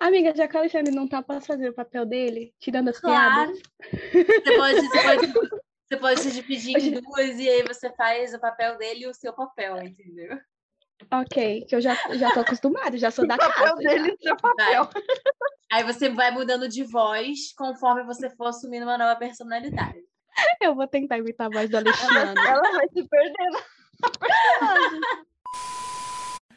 [0.00, 2.54] Amiga, já que o Alexandre não tá, posso fazer o papel dele?
[2.60, 3.52] Tirando as Claro.
[3.52, 3.58] piadas?
[4.44, 5.32] Você pode, você pode,
[5.88, 9.14] você pode se dividir em duas e aí você faz o papel dele e o
[9.14, 10.38] seu papel, entendeu?
[11.12, 13.82] Ok, que eu já, já tô acostumada, já sou da O papel casa.
[13.82, 13.90] já.
[13.90, 14.88] dele é papel.
[15.70, 19.98] Aí você vai mudando de voz conforme você for assumindo uma nova personalidade.
[20.60, 22.46] Eu vou tentar imitar a voz do Alexandre.
[22.46, 23.58] Ela vai se perdendo.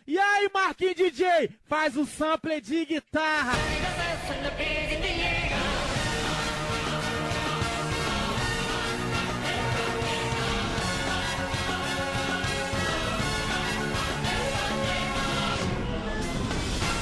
[0.07, 3.53] E aí, Marquinhos DJ, faz o sample de guitarra.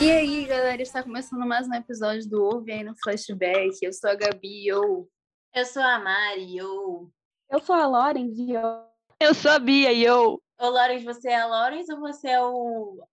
[0.02, 3.78] E aí, galera, está começando mais um episódio do Ouve aí no Flashback.
[3.82, 5.10] Eu sou a Gabi, eu...
[5.56, 7.10] Eu sou a Mari, eu...
[7.50, 8.84] Eu sou a Loren e eu...
[9.22, 10.42] Eu sou a Bia eu.
[10.60, 13.04] Ô, Lorenz, você é a Lorenz ou você é o...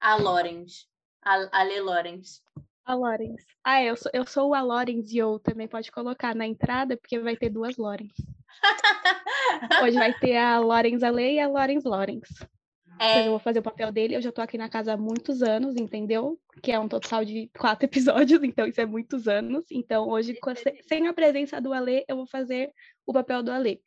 [0.00, 0.88] A Lorenz?
[1.24, 2.42] A, a Lê Lorenz.
[2.84, 3.44] A Lorenz.
[3.64, 7.18] Ah, eu sou, eu sou a Lorenz e eu também pode colocar na entrada, porque
[7.20, 8.14] vai ter duas Lorenz.
[9.78, 12.28] Hoje vai ter a Lorenz Ale e a Lorenz Lorenz.
[13.00, 14.16] Então, eu É, vou fazer o papel dele.
[14.16, 16.40] Eu já tô aqui na casa há muitos anos, entendeu?
[16.62, 19.66] Que é um total de quatro episódios, então isso é muitos anos.
[19.70, 20.38] Então, hoje,
[20.88, 22.72] sem a presença do Alê, eu vou fazer
[23.06, 23.80] o papel do Alê.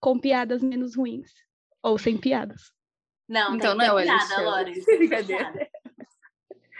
[0.00, 1.30] Com piadas menos ruins.
[1.84, 2.72] Ou sem piadas.
[3.28, 5.70] não, Então tem não, ter piada, ter Brincadeira.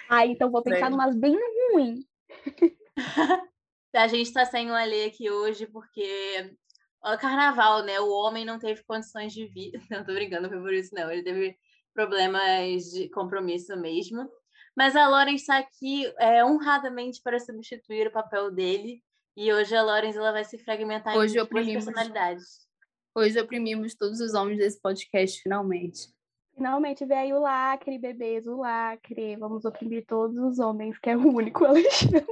[0.09, 0.91] Ah, então vou pensar Sério?
[0.93, 1.37] numas bem
[1.73, 2.05] ruins.
[3.95, 6.57] A gente tá sem o Alê aqui hoje porque
[7.03, 8.01] o carnaval, né?
[8.01, 9.73] O homem não teve condições de vir.
[9.91, 11.11] Não, tô brincando, foi por isso, não.
[11.11, 11.57] Ele teve
[11.93, 14.29] problemas de compromisso mesmo.
[14.77, 19.01] Mas a Loren está aqui é, honradamente para substituir o papel dele.
[19.37, 21.85] E hoje a ela vai se fragmentar Hoje em duas oprimimos.
[21.85, 22.64] personalidades.
[23.17, 26.09] Hoje oprimimos todos os homens desse podcast, finalmente.
[26.53, 29.37] Finalmente veio o lacre, bebês, o lacre.
[29.37, 32.27] Vamos oprimir todos os homens, que é o único Alexandre.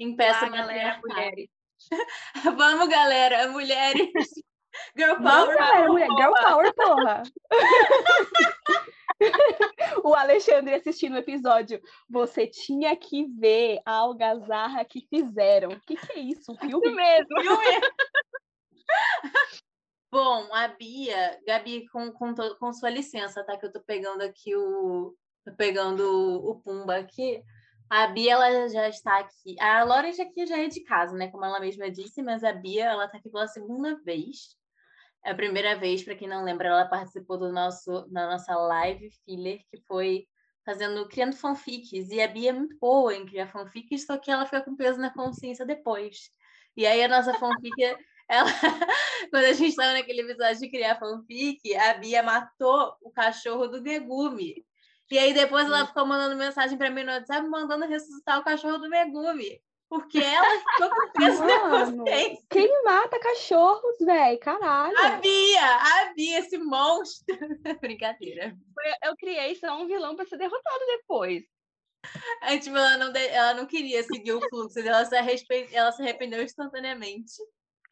[0.00, 1.48] Impeça Ah, galera, mulheres.
[2.56, 4.10] Vamos, galera, mulheres.
[4.96, 5.56] Girl power.
[5.56, 7.22] galera, mulher, girl power, porra.
[10.04, 11.80] o Alexandre assistindo o episódio.
[12.10, 15.70] Você tinha que ver a algazarra que fizeram.
[15.70, 16.52] O que, que é isso?
[16.52, 16.92] Um filme?
[16.92, 17.36] mesmo.
[20.10, 23.56] Bom, a Bia, Gabi, com, com, com sua licença, tá?
[23.58, 25.14] Que eu tô pegando aqui o.
[25.44, 27.42] Tô pegando o, Pumba aqui.
[27.90, 29.56] A Bia, ela já está aqui.
[29.60, 31.28] A Lauren já aqui já é de casa, né?
[31.28, 34.56] Como ela mesma disse, mas a Bia, ela tá aqui pela segunda vez.
[35.24, 39.10] É a primeira vez, para quem não lembra, ela participou do nosso, da nossa live
[39.24, 40.26] filler, que foi
[40.64, 42.10] fazendo, criando fanfics.
[42.10, 45.00] E a Bia é muito boa em criar fanfics, só que ela fica com peso
[45.00, 46.30] na consciência depois.
[46.76, 47.96] E aí a nossa fanfic,
[48.28, 48.50] ela,
[49.30, 53.82] quando a gente estava naquele episódio de criar fanfic, a Bia matou o cachorro do
[53.82, 54.64] Megumi.
[55.10, 58.78] E aí depois ela ficou mandando mensagem para mim no WhatsApp, mandando ressuscitar o cachorro
[58.78, 59.60] do Megumi.
[59.88, 62.44] Porque ela ficou com peso Mano, consciência.
[62.50, 64.38] quem mata cachorros, velho?
[64.40, 64.98] Caralho.
[64.98, 67.24] A Bia, a Bia, esse monstro.
[67.80, 68.56] Brincadeira.
[69.04, 71.44] Eu criei só um vilão pra ser derrotado depois.
[72.42, 75.14] Aí, tipo, ela não, ela não queria seguir o fluxo, ela se,
[75.72, 77.34] ela se arrependeu instantaneamente.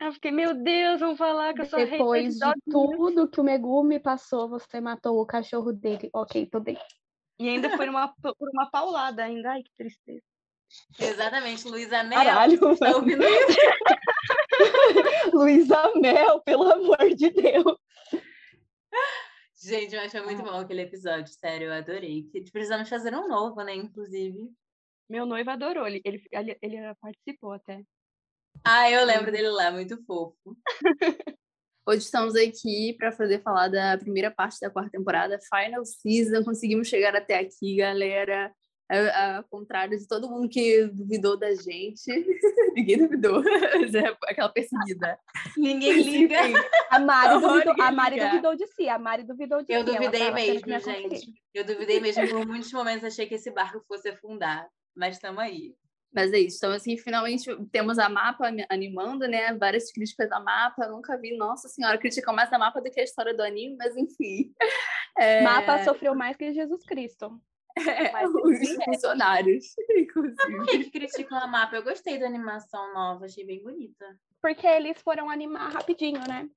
[0.00, 4.00] Eu fiquei, meu Deus, vão falar que eu sou Depois de tudo que o Megumi
[4.00, 6.10] passou, você matou o cachorro dele.
[6.12, 6.78] Ok, tô bem.
[7.38, 9.52] E ainda foi numa, por uma paulada ainda.
[9.52, 10.22] Ai, que tristeza.
[10.98, 12.18] Exatamente, Luísa Mel.
[12.18, 13.58] Caralho, Tá ouvindo isso?
[15.32, 17.76] Luísa Mel, pelo amor de Deus.
[19.62, 22.28] Gente, mas foi muito bom aquele episódio, sério, eu adorei.
[22.52, 24.50] Precisamos fazer um novo, né, inclusive.
[25.08, 27.82] Meu noivo adorou, ele, ele, ele participou até.
[28.64, 30.56] Ah, eu lembro dele lá, muito fofo.
[31.86, 36.42] Hoje estamos aqui para fazer falar da primeira parte da quarta temporada, Final Season.
[36.42, 38.50] Conseguimos chegar até aqui, galera.
[38.90, 42.04] A- Ao contrário de todo mundo que duvidou da gente.
[42.74, 43.42] Ninguém duvidou.
[43.46, 45.18] É Aquela perseguida.
[45.58, 46.38] Ninguém liga.
[46.90, 48.88] A Mari, duvidou, a Mari duvidou de si.
[48.88, 49.90] A Mari duvidou de Eu si.
[49.90, 51.32] ela duvidei que mesmo, gente.
[51.52, 52.26] Eu duvidei mesmo.
[52.30, 54.66] Por muitos momentos achei que esse barco fosse afundar.
[54.96, 55.74] Mas estamos aí.
[56.14, 56.58] Mas é isso.
[56.58, 59.52] Então, assim, finalmente temos a mapa animando, né?
[59.54, 60.84] Várias críticas a mapa.
[60.84, 63.76] Eu nunca vi, nossa senhora, criticar mais a mapa do que a história do anime,
[63.76, 64.54] mas enfim.
[65.16, 67.40] É, Mapa sofreu mais que Jesus Cristo.
[67.78, 70.66] é, mas os funcionários, Por inclusive.
[70.66, 71.76] que, que criticam a mapa?
[71.76, 74.04] Eu gostei da animação nova, achei bem bonita.
[74.42, 76.48] Porque eles foram animar rapidinho, né?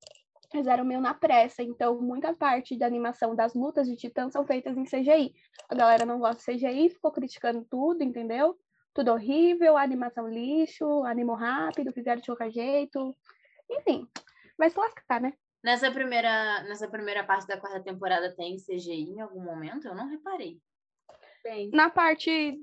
[0.51, 4.43] Eles eram meio na pressa, então muita parte da animação das lutas de titãs são
[4.43, 5.35] feitas em CGI.
[5.69, 8.57] A galera não gosta de CGI, ficou criticando tudo, entendeu?
[8.97, 13.15] Tudo horrível, animação lixo, animou rápido, fizeram de qualquer jeito.
[13.69, 14.07] Enfim,
[14.57, 15.33] vai se lascar, né?
[15.63, 19.87] Nessa primeira, nessa primeira parte da quarta temporada tem CGI em algum momento?
[19.87, 20.59] Eu não reparei.
[21.43, 21.69] Tem.
[21.71, 22.59] na parte.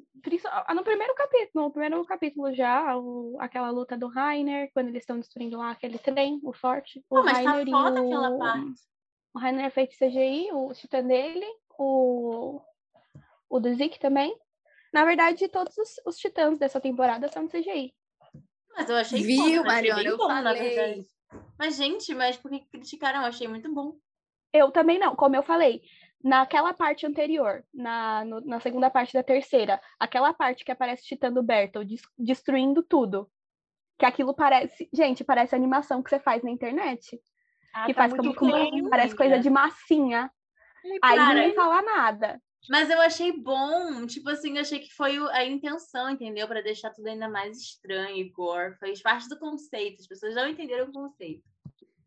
[0.46, 5.02] ah, No primeiro capítulo, no primeiro capítulo já, o- aquela luta do Rainer, quando eles
[5.04, 6.98] estão destruindo lá aquele trem, o forte.
[7.08, 8.80] O Pô, mas tá Rainer e foda o- aquela parte.
[9.32, 11.46] O Rainer é feito CGI, o titã dele,
[11.78, 12.60] o,
[13.48, 14.36] o do Zeke também.
[14.94, 17.92] Na verdade, todos os, os titãs dessa temporada são de CGI.
[18.76, 20.02] Mas eu achei Viu, eu achei Mariana?
[20.02, 21.06] bem Eu bom, falei.
[21.58, 23.22] Mas, gente, mas por que criticaram?
[23.22, 23.96] Eu achei muito bom.
[24.52, 25.82] Eu também não, como eu falei,
[26.22, 31.06] naquela parte anterior, na, no- na segunda parte da terceira, aquela parte que aparece o
[31.06, 33.28] Titã do Bertolt des- destruindo tudo.
[33.98, 34.88] Que aquilo parece.
[34.92, 37.20] Gente, parece animação que você faz na internet.
[37.74, 40.30] Ah, que tá faz como, parece coisa de massinha.
[41.02, 42.40] Aí Cara, ninguém fala nada.
[42.68, 46.46] Mas eu achei bom, tipo assim, eu achei que foi o- a intenção, entendeu?
[46.48, 48.74] Pra deixar tudo ainda mais estranho e gore.
[48.78, 51.42] Fez parte do conceito, as pessoas não entenderam o conceito.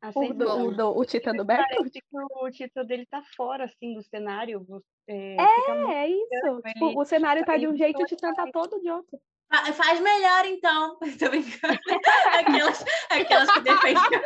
[0.04, 3.66] O, Assim, do, o, do- o Titã do Parece que o título dele tá fora,
[3.66, 4.66] assim, do cenário.
[5.08, 6.62] É, muito- É isso.
[6.74, 9.20] Tipo, o cenário tá de um jeito, o foi Titã tá todo de outro.
[9.50, 10.98] Fa- Faz melhor, então.
[11.20, 11.80] Tô brincando.
[12.38, 14.22] Aquelas, aquelas que defendem.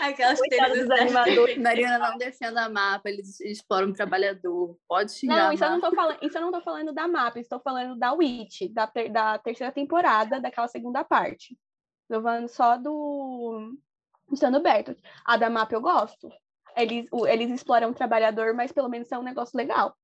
[0.00, 1.58] Aquelas dos animadores.
[1.58, 4.78] Mariana, não defenda a mapa, eles exploram o trabalhador.
[4.88, 7.38] Pode xingar Não, isso eu não tô falando, isso eu não tô falando da mapa,
[7.38, 11.56] estou falando da Witch, da, ter- da terceira temporada, daquela segunda parte.
[12.08, 13.74] Tô falando só do
[14.28, 14.98] Luciano Bertolt.
[15.24, 16.30] A da mapa eu gosto.
[16.76, 19.96] Eles, o- eles exploram o trabalhador, mas pelo menos é um negócio legal.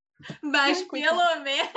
[0.42, 1.70] Mas pelo menos.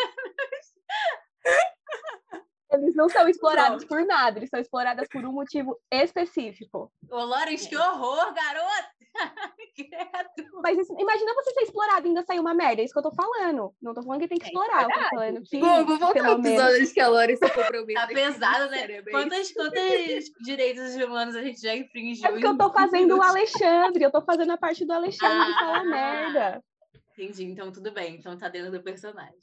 [2.75, 6.91] Eles não são explorados por nada, eles são explorados por um motivo específico.
[7.09, 8.95] Ô, Lawrence, que horror, garota!
[10.61, 13.03] Mas isso- imagina você ser explorado e ainda sair uma merda, é isso que eu
[13.03, 13.73] tô falando.
[13.81, 15.57] Não tô falando que tem que É, explorar, eu tô falando que.
[15.59, 17.95] Bom, vou voltar ao menos- episódio que a Lori se comprometeu.
[17.95, 18.79] Tá pesado, né?
[18.91, 22.27] É Quantos, quantos direitos humanos a gente já infringiu?
[22.27, 23.21] É porque eu tô fazendo o?
[23.21, 25.59] Alexandre, eu tô fazendo a parte do Alexandre Ah.
[25.59, 26.63] falar merda.
[27.17, 28.15] Entendi, então tudo bem.
[28.15, 29.39] Então tá dentro do personagem.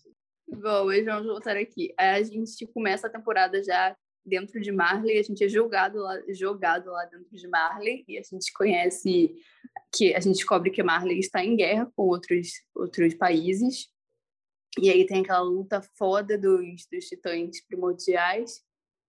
[0.49, 1.93] Hoje vamos voltar aqui.
[1.99, 6.91] A gente começa a temporada já dentro de Marley, a gente é jogado lá, jogado
[6.91, 9.35] lá dentro de Marley e a gente conhece
[9.95, 13.89] que a gente descobre que Marley está em guerra com outros outros países.
[14.81, 18.63] E aí tem aquela luta foda dos, dos titãs primordiais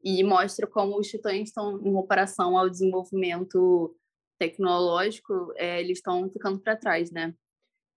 [0.03, 3.95] e mostra como os titãs estão em comparação ao desenvolvimento
[4.37, 7.33] tecnológico, é, eles estão ficando para trás, né?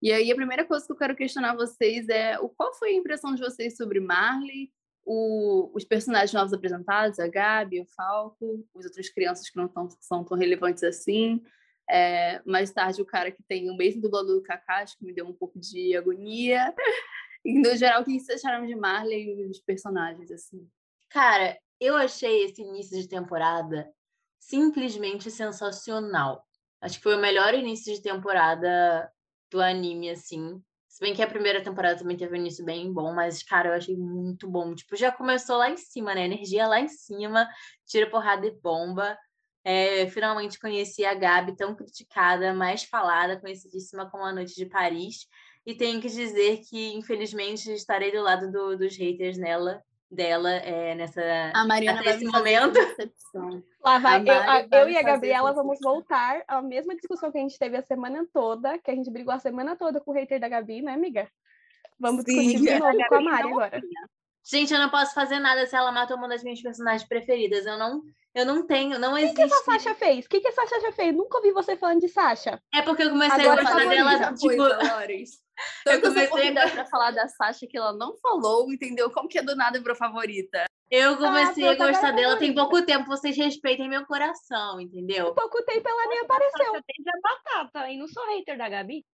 [0.06, 2.94] E aí a primeira coisa que eu quero questionar vocês é o qual foi a
[2.94, 4.73] impressão de vocês sobre Marley,
[5.05, 9.88] o- os personagens novos apresentados, a Gabi, o Falco, as outras crianças que não tão,
[10.00, 11.43] são tão relevantes assim.
[11.91, 15.26] É, mais tarde o cara que tem o mesmo dublador do Kakashi, que me deu
[15.26, 16.73] um pouco de agonia.
[17.44, 20.69] E, no geral, o que vocês acharam de Marley e os personagens, assim?
[21.09, 23.88] Cara, eu achei esse início de temporada
[24.41, 26.44] simplesmente sensacional.
[26.81, 29.09] Acho que foi o melhor início de temporada
[29.50, 30.60] do anime, assim.
[30.88, 33.75] Se bem que a primeira temporada também teve um início bem bom, mas, cara, eu
[33.75, 34.75] achei muito bom.
[34.75, 36.25] Tipo, já começou lá em cima, né?
[36.25, 37.46] Energia lá em cima,
[37.84, 39.16] tira porrada e bomba.
[39.62, 45.26] É, finalmente conheci a Gabi, tão criticada, mais falada, conhecidíssima como a Noite de Paris.
[45.66, 50.94] E tenho que dizer que, infelizmente, estarei do lado do- dos haters nela, dela é,
[50.94, 51.23] nessa,
[51.55, 52.79] A Mariana Até esse momento.
[53.85, 57.41] Lá vai, eu, vai eu e a Gabriela vamos voltar à mesma discussão que a
[57.41, 60.41] gente teve a semana toda, que a gente brigou a semana toda com o hater
[60.41, 61.29] da Gabi, né, amiga?
[61.99, 63.81] Vamos Sim, discutir de novo com a Mari agora.
[64.49, 67.66] Gente, eu não posso fazer nada se ela mata uma das minhas personagens preferidas.
[67.66, 68.02] Eu não,
[68.37, 69.43] eu não tenho, não O que existe.
[69.43, 70.26] essa Sasha fez?
[70.26, 71.14] O que, que a Sasha fez?
[71.14, 72.61] Nunca ouvi você falando de Sasha.
[72.75, 74.57] É porque eu comecei Agora a gostar favorita, dela, tipo,
[75.85, 79.11] Tanto eu comecei a- pra falar da Sasha que ela não falou, entendeu?
[79.11, 80.64] Como que é do nada virou favorita?
[80.88, 83.07] eu comecei a pronto, agora gostar é dela tem pouco tempo.
[83.07, 85.28] Vocês respeitem meu coração, entendeu?
[85.31, 86.66] Em pouco tempo ela nem apareceu.
[86.66, 89.05] Sasha desde a batata, e não sou hater da Gabi.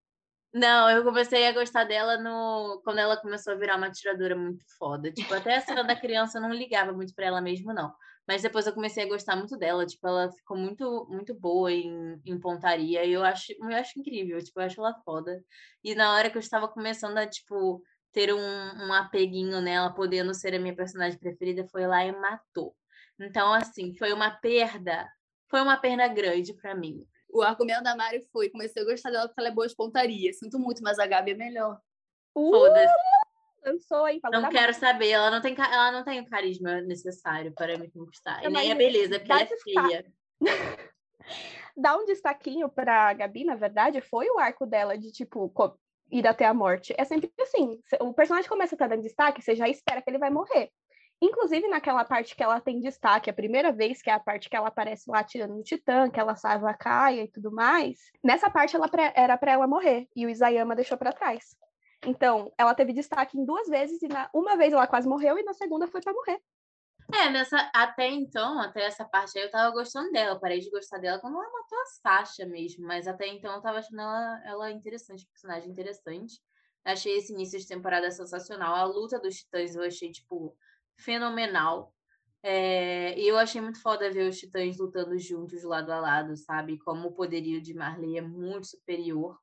[0.52, 4.62] Não, eu comecei a gostar dela no quando ela começou a virar uma tiradora muito
[4.76, 5.10] foda.
[5.10, 7.90] Tipo, até a cena da criança eu não ligava muito pra ela mesmo, não.
[8.26, 9.84] Mas depois eu comecei a gostar muito dela.
[9.84, 13.04] Tipo, ela ficou muito, muito boa em, em pontaria.
[13.04, 14.38] E eu acho, eu acho incrível.
[14.38, 15.42] Tipo, eu acho ela foda.
[15.82, 20.32] E na hora que eu estava começando a, tipo, ter um, um apeguinho nela, podendo
[20.34, 22.76] ser a minha personagem preferida, foi lá e matou.
[23.18, 25.08] Então, assim, foi uma perda.
[25.48, 27.06] Foi uma perda grande pra mim.
[27.28, 30.32] O argumento da Mari foi: comecei a gostar dela porque ela é boa de pontaria.
[30.32, 31.80] Sinto muito, mas a Gabi é melhor.
[32.36, 32.92] Uh, Foda-se.
[33.64, 37.52] Lançou falou Não da quero saber, ela não tem, ela não tem o carisma necessário
[37.52, 38.42] para me conquistar.
[38.44, 40.12] E nem a mas beleza, porque dá ela é feia.
[41.76, 45.52] dar um destaquinho pra Gabi, na verdade, foi o arco dela de, tipo,
[46.10, 46.94] ir até a morte.
[46.98, 50.18] É sempre assim, o personagem começa a estar dando destaque, você já espera que ele
[50.18, 50.70] vai morrer.
[51.20, 54.56] Inclusive, naquela parte que ela tem destaque, a primeira vez, que é a parte que
[54.56, 58.50] ela aparece lá tirando no Titã, que ela salva a Kaia e tudo mais, nessa
[58.50, 61.56] parte ela era pra ela morrer, e o Isayama deixou pra trás.
[62.04, 65.42] Então, ela teve destaque em duas vezes, e na uma vez ela quase morreu, e
[65.44, 66.40] na segunda foi para morrer.
[67.14, 70.38] É, nessa, até então, até essa parte aí, eu tava gostando dela.
[70.40, 72.86] Parei de gostar dela quando ela matou a Sasha mesmo.
[72.86, 76.40] Mas até então eu tava achando ela, ela interessante, personagem interessante.
[76.84, 78.74] Achei esse início de temporada sensacional.
[78.74, 80.56] A luta dos titãs eu achei, tipo,
[80.96, 81.94] fenomenal.
[82.42, 86.78] É, e eu achei muito foda ver os titãs lutando juntos, lado a lado, sabe?
[86.78, 89.38] Como o poderio de Marley é muito superior.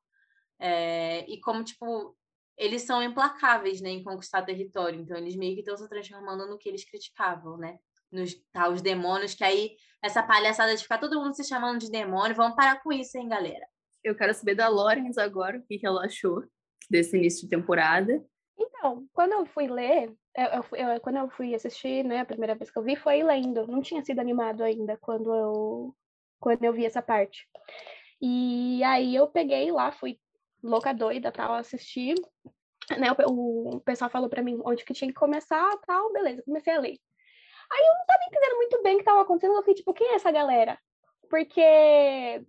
[0.59, 2.17] É, e como, tipo,
[2.59, 4.99] eles são implacáveis, né, em conquistar território.
[4.99, 7.79] Então, eles meio que estão se transformando no que eles criticavam, né?
[8.11, 11.89] Nos tá, os demônios, que aí, essa palhaçada de ficar todo mundo se chamando de
[11.89, 13.65] demônio, vamos parar com isso, hein, galera?
[14.03, 16.43] Eu quero saber da Lawrence agora, o que, que ela achou
[16.89, 18.21] desse início de temporada.
[18.57, 22.55] Então, quando eu fui ler, eu, eu, eu, quando eu fui assistir, né, a primeira
[22.55, 23.67] vez que eu vi foi lendo.
[23.67, 25.95] Não tinha sido animado ainda quando eu,
[26.39, 27.47] quando eu vi essa parte.
[28.21, 30.19] E aí eu peguei lá, fui
[30.63, 32.15] louca doida para assistir.
[32.97, 36.73] Né, o, o pessoal falou para mim onde que tinha que começar, tal, beleza, comecei
[36.73, 36.97] a ler.
[37.71, 40.07] Aí eu não tava entendendo muito bem o que tava acontecendo, eu fiquei tipo, quem
[40.07, 40.79] é essa galera?
[41.29, 41.61] Porque,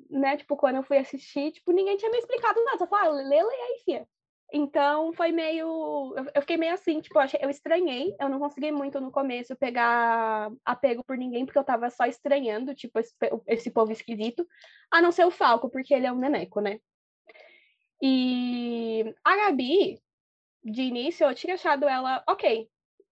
[0.09, 3.23] né, tipo, quando eu fui assistir, tipo, ninguém tinha me explicado nada, só falava, ah,
[3.23, 4.09] lê, lê aí, fia.
[4.53, 6.15] Então foi meio.
[6.35, 8.15] Eu fiquei meio assim, tipo, eu estranhei.
[8.19, 12.75] Eu não consegui muito no começo pegar apego por ninguém, porque eu tava só estranhando,
[12.75, 12.99] tipo,
[13.47, 14.47] esse povo esquisito.
[14.91, 16.81] A não ser o Falco, porque ele é um neneco, né?
[18.03, 20.01] E a Gabi,
[20.65, 22.69] de início, eu tinha achado ela ok.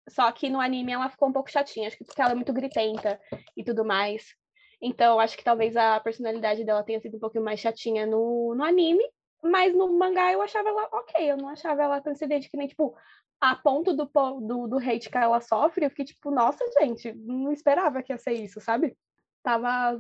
[0.08, 2.52] Só que no anime ela ficou um pouco chatinha, acho que porque ela é muito
[2.52, 3.20] gritenta
[3.56, 4.34] e tudo mais.
[4.80, 8.62] Então, acho que talvez a personalidade dela tenha sido um pouquinho mais chatinha no, no
[8.62, 9.04] anime.
[9.42, 12.66] Mas no mangá eu achava ela ok, eu não achava ela tão incidente que nem,
[12.66, 12.96] tipo,
[13.40, 14.10] a ponto do,
[14.40, 18.18] do, do hate que ela sofre, eu fiquei tipo, nossa, gente, não esperava que ia
[18.18, 18.96] ser isso, sabe?
[19.42, 19.98] Tava.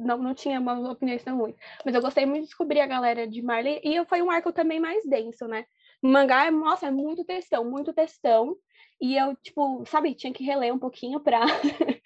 [0.00, 1.54] Não, não tinha uma opinião tão ruim.
[1.84, 4.80] Mas eu gostei muito de descobrir a galera de Marley, e foi um arco também
[4.80, 5.64] mais denso, né?
[6.02, 8.56] O mangá, é, nossa, é muito textão, muito textão.
[9.00, 11.40] E eu, tipo, sabe, tinha que reler um pouquinho pra,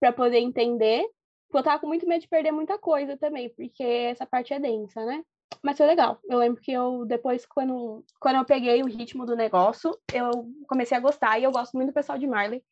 [0.00, 1.04] pra poder entender.
[1.46, 4.58] Porque eu tava com muito medo de perder muita coisa também, porque essa parte é
[4.58, 5.22] densa, né?
[5.62, 6.18] Mas foi legal.
[6.28, 10.30] Eu lembro que eu, depois, quando, quando eu peguei o ritmo do negócio, eu
[10.68, 11.38] comecei a gostar.
[11.38, 12.62] E eu gosto muito do pessoal de Marley.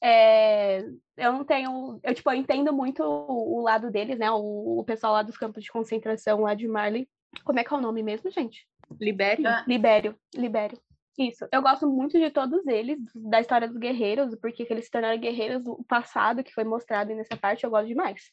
[0.00, 0.80] É,
[1.16, 2.00] eu não tenho.
[2.02, 4.30] Eu, tipo, eu entendo muito o, o lado deles, né?
[4.30, 7.08] O, o, pessoal lá dos campos de concentração lá de Marley.
[7.44, 8.66] Como é que é o nome mesmo, gente?
[9.00, 9.46] Libério?
[9.46, 9.64] Ah.
[9.66, 10.16] Libério.
[10.34, 10.78] Libério.
[11.18, 11.46] Isso.
[11.52, 15.66] Eu gosto muito de todos eles, da história dos guerreiros, porque eles se tornaram guerreiros,
[15.66, 18.32] o passado que foi mostrado nessa parte, eu gosto demais.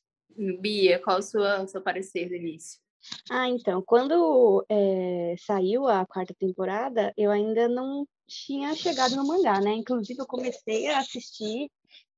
[0.62, 2.80] Bia, qual o seu, seu parecer do início?
[3.30, 9.60] Ah, então, quando é, saiu a quarta temporada, eu ainda não tinha chegado no mangá,
[9.60, 9.74] né?
[9.74, 11.70] Inclusive, eu comecei a assistir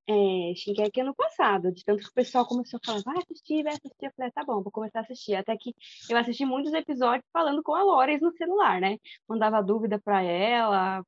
[0.08, 3.74] é, Shinkeki ano passado, de tanto que o pessoal começou a falar, vai assistir, vai
[3.74, 4.06] assistir.
[4.06, 5.36] Eu falei, tá bom, vou começar a assistir.
[5.36, 5.74] Até que
[6.10, 8.98] eu assisti muitos episódios falando com a Lores no celular, né?
[9.28, 11.04] Mandava dúvida para ela,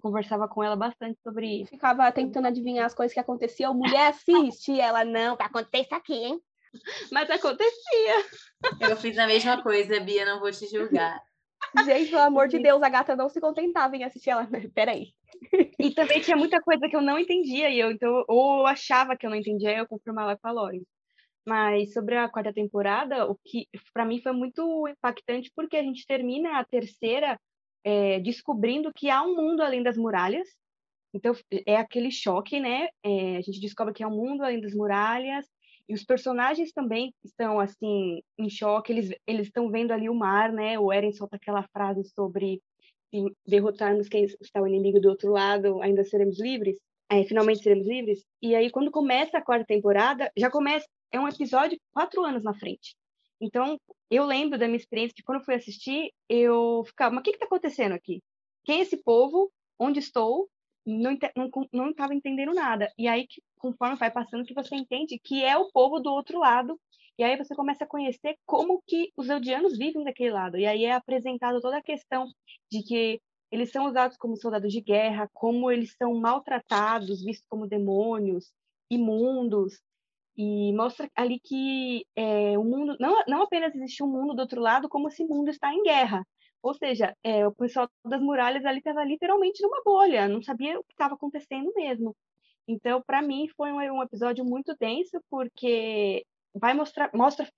[0.00, 1.70] conversava com ela bastante sobre isso.
[1.70, 3.74] Ficava tentando adivinhar as coisas que aconteciam.
[3.74, 6.40] Mulher assiste, ela não, vai acontecer isso aqui, hein?
[7.10, 8.24] Mas acontecia.
[8.80, 11.18] Eu fiz a mesma coisa, Bia, não vou te julgar.
[11.84, 14.48] Gente, pelo amor de Deus, a gata não se contentava em assistir ela.
[14.74, 15.12] Peraí.
[15.78, 19.16] E também tinha muita coisa que eu não entendia, e eu, então, ou eu achava
[19.16, 20.86] que eu não entendia, eu confirmava com a Lori.
[21.46, 26.06] Mas sobre a quarta temporada, o que para mim foi muito impactante, porque a gente
[26.06, 27.38] termina a terceira
[27.84, 30.48] é, descobrindo que há um mundo além das muralhas.
[31.14, 31.34] Então,
[31.66, 32.88] é aquele choque, né?
[33.02, 35.46] É, a gente descobre que há um mundo além das muralhas,
[35.88, 40.78] e os personagens também estão, assim, em choque, eles, estão vendo ali o mar, né?
[40.78, 42.60] O Eren solta aquela frase sobre
[43.10, 46.76] se derrotarmos quem está o inimigo do outro lado, ainda seremos livres.
[47.10, 48.22] É, finalmente seremos livres.
[48.42, 52.52] E aí, quando começa a quarta temporada, já começa, é um episódio quatro anos na
[52.52, 52.94] frente.
[53.40, 53.80] Então,
[54.10, 57.30] eu lembro da minha experiência de quando eu fui assistir, eu ficava, mas o que
[57.30, 58.20] está acontecendo aqui?
[58.64, 59.50] Quem é esse povo?
[59.78, 60.50] Onde estou?
[60.88, 61.16] Não
[61.72, 62.92] não estava entendendo nada.
[62.98, 63.26] E aí,
[63.58, 66.80] conforme vai passando, que você entende que é o povo do outro lado.
[67.18, 70.56] E aí você começa a conhecer como que os eldianos vivem daquele lado.
[70.56, 72.26] E aí é apresentado toda a questão
[72.70, 77.66] de que eles são usados como soldados de guerra, como eles são maltratados, vistos como
[77.66, 78.52] demônios,
[78.90, 79.80] imundos.
[80.36, 84.60] E mostra ali que é, o mundo não, não apenas existe um mundo do outro
[84.60, 86.24] lado, como esse mundo está em guerra.
[86.62, 90.84] Ou seja, é, o pessoal das muralhas ali estava literalmente numa bolha, não sabia o
[90.84, 92.16] que estava acontecendo mesmo.
[92.66, 97.48] Então, para mim, foi um, um, episódio muito denso, porque vai mostrar, mostra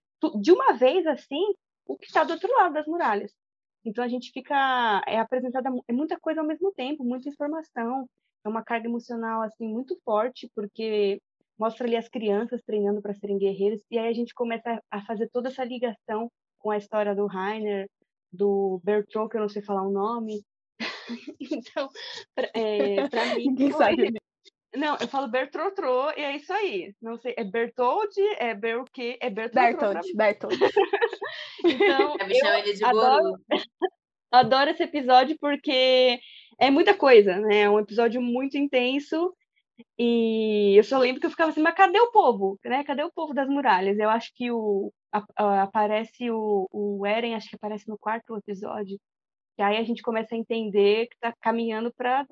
[0.40, 1.42] de uma vez assim
[1.86, 3.32] o que está do outro lado das muralhas.
[3.84, 8.08] Então a gente fica é apresentada é muita coisa ao mesmo tempo, muita informação,
[8.44, 11.20] é uma carga emocional assim muito forte, porque
[11.58, 15.28] mostra ali as crianças treinando para serem guerreiros e aí a gente começa a fazer
[15.30, 17.88] toda essa ligação com a história do Rainer,
[18.32, 20.44] do Bertrand, que eu não sei falar o nome.
[21.40, 21.88] então,
[22.34, 23.44] pra, é, pra mim.
[23.48, 24.12] Ninguém foi- sabe.
[24.76, 26.94] Não, eu falo Bertrotro e é isso aí.
[27.02, 30.56] Não sei, é Bertold, é Berquê, é pra Bertold, Bertold.
[31.64, 33.36] Então, Eu ele de adoro-
[34.32, 36.18] adoro esse episódio porque
[36.58, 37.62] é muita coisa, né?
[37.62, 39.34] É um episódio muito intenso.
[39.98, 42.58] E eu só lembro que eu ficava assim, mas cadê o povo?
[42.64, 42.84] Né?
[42.84, 43.98] Cadê o povo das muralhas?
[43.98, 48.36] Eu acho que o, a- a- aparece o, o Eren, acho que aparece no quarto
[48.36, 48.98] episódio.
[49.58, 52.24] E aí a gente começa a entender que tá caminhando para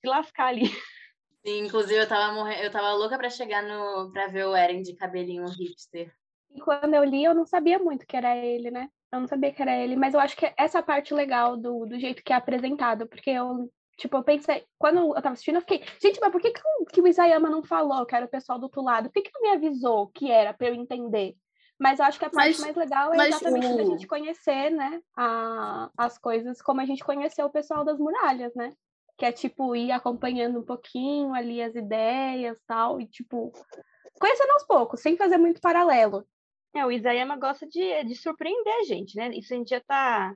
[0.00, 0.62] se lascar ali.
[1.44, 4.82] Sim, inclusive eu tava morrendo, eu tava louca pra chegar no para ver o Eren
[4.82, 6.12] de cabelinho hipster.
[6.50, 8.88] E quando eu li, eu não sabia muito que era ele, né?
[9.10, 11.98] Eu não sabia que era ele, mas eu acho que essa parte legal do, do
[11.98, 15.82] jeito que é apresentado, porque eu, tipo, eu pensei, quando eu tava assistindo, eu fiquei,
[16.02, 18.58] gente, mas por que, que, o- que o Isayama não falou que era o pessoal
[18.58, 19.10] do outro lado?
[19.10, 21.34] Por que, que não me avisou que era pra eu entender?
[21.78, 24.70] Mas eu acho que a parte Mas- mais legal é exatamente da o- gente conhecer,
[24.70, 28.72] né, a, as coisas como a gente conheceu o pessoal das muralhas, né?
[29.18, 33.52] Que é, tipo, ir acompanhando um pouquinho ali as ideias tal, e, tipo,
[34.20, 36.24] conhecendo aos poucos, sem fazer muito paralelo.
[36.74, 39.30] É, o Isayama gosta de, de surpreender a gente, né?
[39.34, 40.32] Isso a gente já tá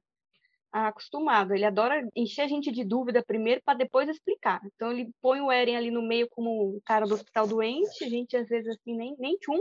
[0.73, 1.55] acostumado.
[1.55, 4.61] Ele adora encher a gente de dúvida primeiro para depois explicar.
[4.75, 8.09] Então ele põe o Eren ali no meio como o cara do hospital doente, a
[8.09, 9.61] gente às vezes assim nem, nem tchum.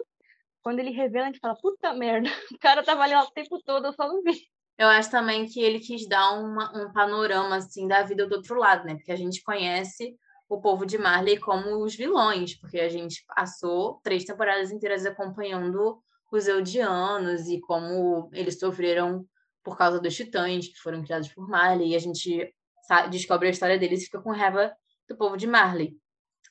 [0.64, 3.88] Quando ele revela, a gente fala, puta merda, o cara tava ali o tempo todo,
[3.88, 4.40] eu só não vi.
[4.78, 8.56] Eu acho também que ele quis dar uma- um panorama assim da vida do outro
[8.56, 8.96] lado, né?
[8.96, 10.16] Porque a gente conhece
[10.50, 16.02] o povo de Marley como os vilões, porque a gente passou três temporadas inteiras acompanhando
[16.32, 19.26] os Eldianos e como eles sofreram
[19.64, 22.54] por causa dos titãs que foram criados por Marley, e a gente
[23.10, 24.74] descobre a história deles e fica com raiva
[25.08, 25.98] do povo de Marley.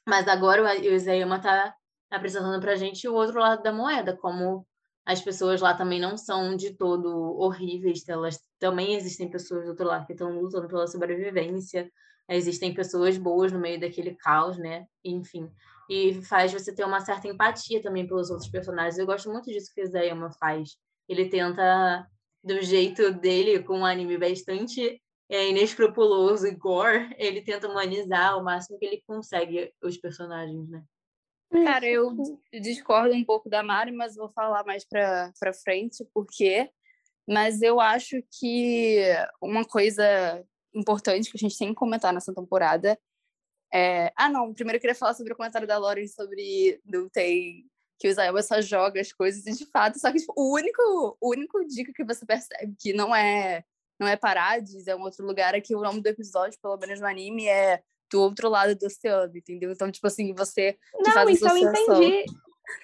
[0.07, 1.75] Mas agora o Isayama tá
[2.11, 4.67] apresentando pra gente o outro lado da moeda, como
[5.05, 9.87] as pessoas lá também não são de todo horríveis, elas também existem pessoas do outro
[9.87, 11.91] lado que estão lutando pela sobrevivência,
[12.29, 14.87] existem pessoas boas no meio daquele caos, né?
[15.05, 15.51] Enfim,
[15.89, 18.99] e faz você ter uma certa empatia também pelos outros personagens.
[18.99, 20.77] Eu gosto muito disso que o Isayama faz.
[21.09, 22.07] Ele tenta,
[22.43, 28.45] do jeito dele, com um anime bastante é, inescrupuloso e gore, ele tenta humanizar o
[28.45, 30.83] máximo que ele consegue os personagens, né?
[31.65, 32.17] Cara, eu
[32.61, 36.71] discordo um pouco da Mari, mas vou falar mais pra, pra frente, por quê.
[37.29, 39.03] Mas eu acho que
[39.41, 42.99] uma coisa importante que a gente tem que comentar nessa temporada
[43.73, 44.13] é...
[44.17, 47.65] Ah, não, primeiro eu queria falar sobre o comentário da Lauren sobre não tem
[48.01, 51.17] que o Isayama só joga as coisas e de fato, só que tipo, o único
[51.21, 53.63] o único dica que você percebe que não é
[54.01, 56.99] não é Parades, é um outro lugar é que o nome do episódio, pelo menos
[56.99, 59.71] no anime, é do outro lado do oceano, entendeu?
[59.71, 62.03] Então, tipo assim, você Não, faz eu associação.
[62.03, 62.25] entendi.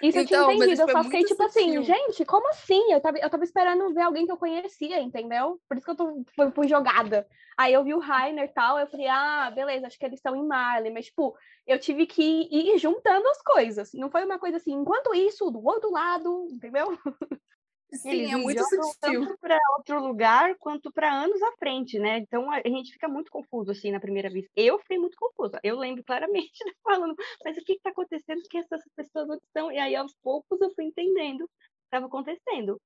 [0.02, 0.68] Isso Então, eu tinha entendido.
[0.68, 1.82] tipo, eu é só fiquei tipo assim, sutil.
[1.82, 2.92] gente, como assim?
[2.92, 5.60] Eu tava, eu tava esperando ver alguém que eu conhecia, entendeu?
[5.68, 7.26] Por isso que eu tô, fui, fui jogada.
[7.56, 10.36] Aí eu vi o Rainer e tal, eu falei, ah, beleza, acho que eles estão
[10.36, 10.92] em Marley.
[10.92, 11.34] Mas, tipo,
[11.66, 13.92] eu tive que ir juntando as coisas.
[13.94, 16.86] Não foi uma coisa assim, enquanto isso, do outro lado, entendeu?
[17.92, 18.94] Sim, Eles é muito sutil.
[19.00, 22.18] tanto para outro lugar quanto para anos à frente, né?
[22.18, 24.50] Então a gente fica muito confuso assim na primeira vista.
[24.56, 25.60] Eu fiquei muito confusa.
[25.62, 28.42] Eu lembro claramente de falando, mas o que está acontecendo?
[28.50, 29.70] Que essas pessoas onde estão?
[29.70, 32.80] E aí aos poucos eu fui entendendo o que estava acontecendo.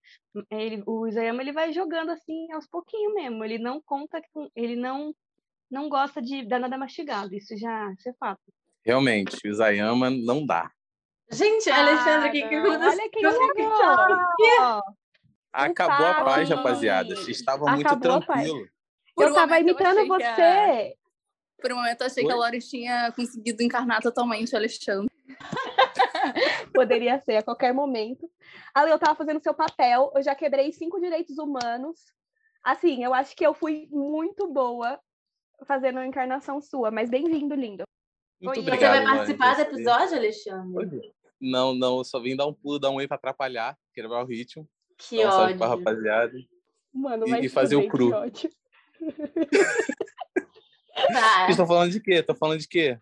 [0.51, 3.43] Ele, o Isayama ele vai jogando assim aos pouquinhos mesmo.
[3.43, 5.15] Ele não conta com, ele não
[5.71, 7.35] não gosta de dar nada mastigado.
[7.35, 8.43] Isso já isso é fato.
[8.85, 10.71] Realmente, o Isayama não dá.
[11.33, 12.89] Gente, Alexandre, o que, que aconteceu?
[12.91, 14.83] Olha quem Eu chegou!
[15.53, 16.57] Acabou a paz, Pai.
[16.57, 17.15] rapaziada.
[17.29, 18.69] Estava muito tranquilo.
[19.19, 20.97] Eu um tava momento eu imitando achei que a- você.
[21.61, 22.41] Por um momento eu achei que a Oi?
[22.41, 25.11] Lori tinha conseguido encarnar totalmente o Alexandre.
[26.73, 28.31] Poderia ser a qualquer momento.
[28.75, 32.01] Ali eu tava fazendo seu papel, eu já quebrei cinco direitos humanos.
[32.63, 34.99] Assim, eu acho que eu fui muito boa
[35.67, 37.83] fazendo a encarnação sua, mas bem-vindo, lindo.
[38.41, 38.91] Muito Oi, Você obrigado.
[38.93, 39.63] vai Lani, participar do você.
[39.63, 41.15] episódio, Alexandre?
[41.41, 44.27] Não, não, eu só vim dar um pulo, dar um oi pra atrapalhar, quebrar o
[44.27, 44.69] ritmo.
[44.99, 45.79] Que dar um salve pra ódio.
[45.85, 46.33] rapaziada.
[46.93, 48.13] Mano, E- mas e fazer o cru.
[48.13, 48.51] ódio.
[50.95, 51.39] Tá.
[51.41, 52.23] Vocês estão falando de quê?
[52.23, 52.99] Tô falando de quê?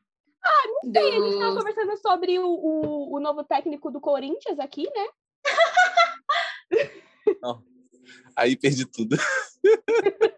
[0.85, 1.57] E a gente tava Do...
[1.59, 5.07] conversando sobre o, o, o novo técnico do Corinthians aqui, né?
[8.37, 9.17] Aí perdi tudo.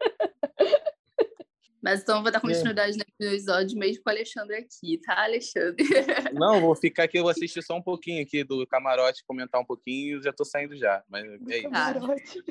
[1.83, 2.43] Mas então eu vou dar É.
[2.43, 5.77] continuidade no episódio mesmo com o Alexandre aqui, tá, Alexandre?
[6.35, 9.65] Não, vou ficar aqui, eu vou assistir só um pouquinho aqui do camarote, comentar um
[9.65, 11.03] pouquinho e já tô saindo já.
[11.09, 11.71] Mas é isso.
[11.71, 11.95] Tá.
[11.95, 12.45] Camarote.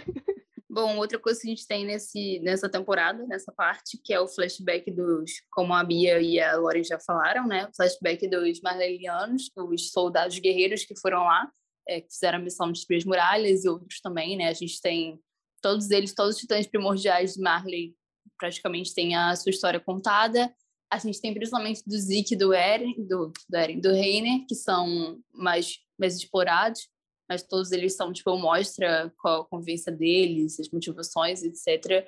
[0.71, 4.27] Bom, outra coisa que a gente tem nesse, nessa temporada, nessa parte, que é o
[4.27, 7.65] flashback dos, como a Bia e a Lori já falaram, né?
[7.65, 11.51] O flashback dos marlelianos, os soldados guerreiros que foram lá,
[11.87, 14.47] é, que fizeram a missão de destruir as muralhas e outros também, né?
[14.47, 15.19] A gente tem
[15.59, 17.95] todos eles, todos os titãs primordiais de Marley,
[18.39, 20.51] praticamente têm a sua história contada.
[20.91, 24.55] A gente tem principalmente do Zeke e do Eren, do, do Eren, do Reiner, que
[24.55, 26.89] são mais, mais explorados,
[27.27, 32.07] mas todos eles são, tipo, mostra qual a convivência deles, as motivações, etc.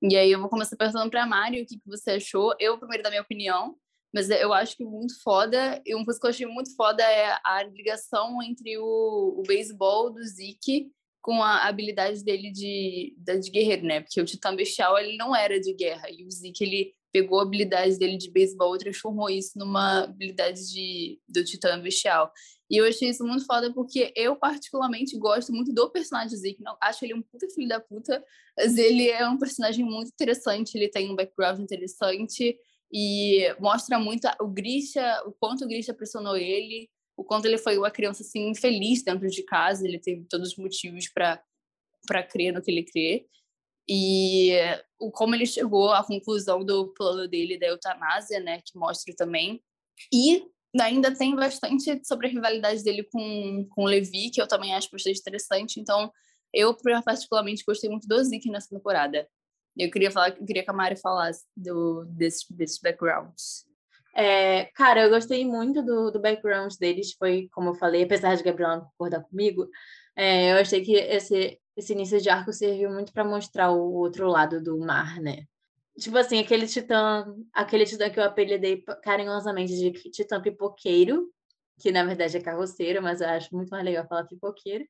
[0.00, 2.54] E aí eu vou começar perguntando para a Mari o que, que você achou.
[2.58, 3.76] Eu, primeiro, da minha opinião,
[4.14, 7.38] mas eu acho que muito foda, e uma coisa que eu achei muito foda é
[7.44, 10.90] a ligação entre o, o beisebol do Zeke
[11.22, 14.00] com a habilidade dele de, de guerreiro, né?
[14.00, 17.42] Porque o Titã Bestial, ele não era de guerra, e o Zeke, ele pegou a
[17.42, 22.32] habilidade dele de beisebol e transformou isso numa habilidade de, do Titã Bestial.
[22.68, 26.62] E eu achei isso muito foda porque eu, particularmente, gosto muito do personagem Zeke.
[26.62, 28.24] Não, acho ele um puta filho da puta,
[28.56, 32.56] mas ele é um personagem muito interessante, ele tem um background interessante
[32.92, 37.78] e mostra muito o Grisha, o quanto o Grisha pressionou ele, o quanto ele foi
[37.78, 41.42] uma criança assim infeliz dentro de casa, ele teve todos os motivos para
[42.04, 43.28] para crer no que ele crê
[43.88, 44.52] e
[44.98, 49.62] o como ele chegou à conclusão do plano dele da eutanásia, né, que mostra também.
[50.12, 50.44] E
[50.80, 55.20] ainda tem bastante sobre a rivalidade dele com com Levi, que eu também acho bastante
[55.20, 55.80] interessante.
[55.80, 56.10] Então,
[56.52, 59.28] eu particularmente gostei muito do Zeke nessa temporada.
[59.76, 63.64] Eu queria falar, eu queria que a Mari falasse do, desses, desses backgrounds.
[64.14, 68.42] É, cara, eu gostei muito do, do background deles, foi como eu falei, apesar de
[68.42, 69.68] Gabriela não concordar comigo,
[70.14, 74.28] é, eu achei que esse, esse início de arco serviu muito para mostrar o outro
[74.28, 75.44] lado do mar, né?
[75.98, 81.30] Tipo assim, aquele titã, aquele titã que eu apelidei carinhosamente de titã pipoqueiro,
[81.80, 84.86] que na verdade é carroceiro, mas eu acho muito mais legal falar pipoqueiro.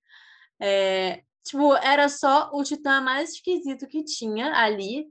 [0.61, 5.06] É, Tipo, era só o titã mais esquisito que tinha ali.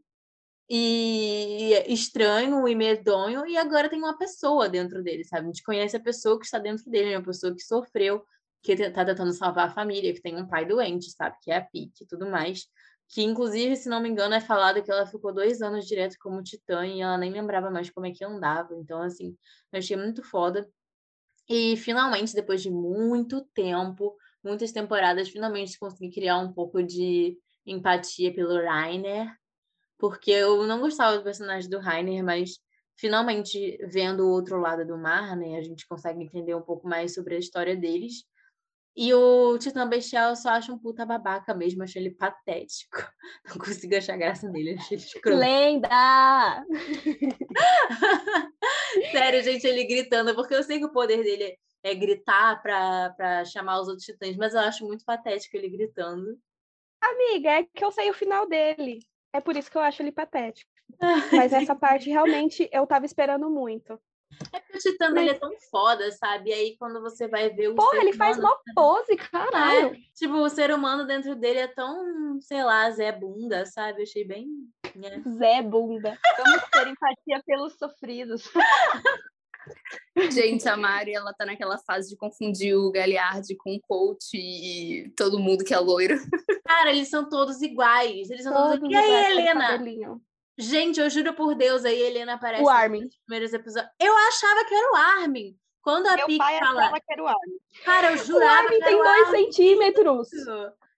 [0.74, 5.44] E estranho e medonho, e agora tem uma pessoa dentro dele, sabe?
[5.44, 8.24] A gente conhece a pessoa que está dentro dele, uma pessoa que sofreu,
[8.64, 11.36] que está tentando salvar a família, que tem um pai doente, sabe?
[11.42, 12.68] Que é a Pique e tudo mais.
[13.10, 16.42] Que, inclusive, se não me engano, é falado que ela ficou dois anos direto como
[16.42, 18.74] titã e ela nem lembrava mais como é que andava.
[18.74, 19.36] Então, assim,
[19.74, 20.66] eu achei muito foda.
[21.50, 28.34] E, finalmente, depois de muito tempo, muitas temporadas, finalmente consegui criar um pouco de empatia
[28.34, 29.30] pelo Rainer,
[30.02, 32.58] porque eu não gostava do personagem do Rainer, mas
[32.98, 37.14] finalmente vendo o outro lado do mar, né, a gente consegue entender um pouco mais
[37.14, 38.24] sobre a história deles.
[38.98, 42.98] E o Titã Bestial eu só acho um puta babaca mesmo, achei ele patético.
[43.48, 45.38] Não consigo achar graça nele, achei ele escroto.
[45.38, 46.66] Lenda!
[49.12, 53.80] Sério, gente, ele gritando, porque eu sei que o poder dele é, gritar para chamar
[53.80, 56.40] os outros titãs, mas eu acho muito patético ele gritando.
[57.00, 59.00] Amiga, é que eu sei o final dele.
[59.34, 60.72] É por isso que eu acho ele patético.
[61.32, 64.00] mas essa parte realmente eu tava esperando muito.
[64.54, 65.18] É porque o Titã mas...
[65.18, 66.50] ele é tão foda, sabe?
[66.50, 67.76] E aí quando você vai ver o.
[67.76, 69.88] Porra, ele humano, faz uma pose, caralho.
[69.88, 74.00] É, tipo, o ser humano dentro dele é tão, sei lá, Zé Bunda, sabe?
[74.00, 74.48] Eu achei bem.
[74.96, 75.22] Né?
[75.38, 76.18] Zé Bunda.
[76.38, 78.44] Vamos ter empatia pelos sofridos.
[80.32, 85.10] Gente, a Mari, ela tá naquela fase de confundir o Galiard com o coach e
[85.16, 86.16] todo mundo que é loiro.
[86.66, 88.30] Cara, eles são todos iguais.
[88.30, 89.82] Eles são todos, todos E aí, Helena?
[90.58, 93.02] Gente, eu juro por Deus, aí a Helena aparece o Armin.
[93.02, 93.92] nos primeiros episódios.
[94.00, 95.58] Eu achava que era o Armin.
[95.82, 96.82] Quando a Meu Pique pai fala...
[96.82, 97.58] achava que era o Armin.
[97.84, 99.52] Cara, eu jurava o Armin que tem dois Armin.
[99.52, 100.30] centímetros.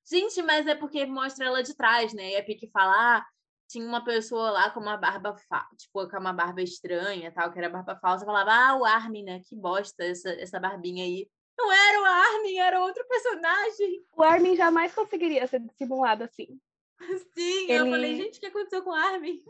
[0.10, 2.32] Gente, mas é porque mostra ela de trás, né?
[2.32, 3.26] E a Pique fala, ah,
[3.74, 5.68] tinha uma pessoa lá com uma barba, fa...
[5.76, 9.42] tipo, com uma barba estranha, tal, que era barba falsa, falava, ah, o Armin, né?
[9.50, 11.28] Que bosta essa, essa barbinha aí.
[11.58, 14.06] Não era o Armin, era outro personagem.
[14.16, 16.60] O Armin jamais conseguiria ser dissimulado assim.
[17.36, 17.74] Sim, Ele...
[17.74, 19.44] eu falei, gente, o que aconteceu com o Armin?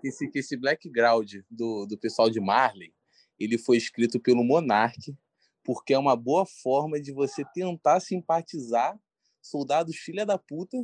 [0.00, 2.94] Que esse, que esse background do, do pessoal de Marley,
[3.38, 5.16] ele foi escrito pelo Monark,
[5.64, 8.98] porque é uma boa forma de você tentar simpatizar
[9.40, 10.76] soldados filha da puta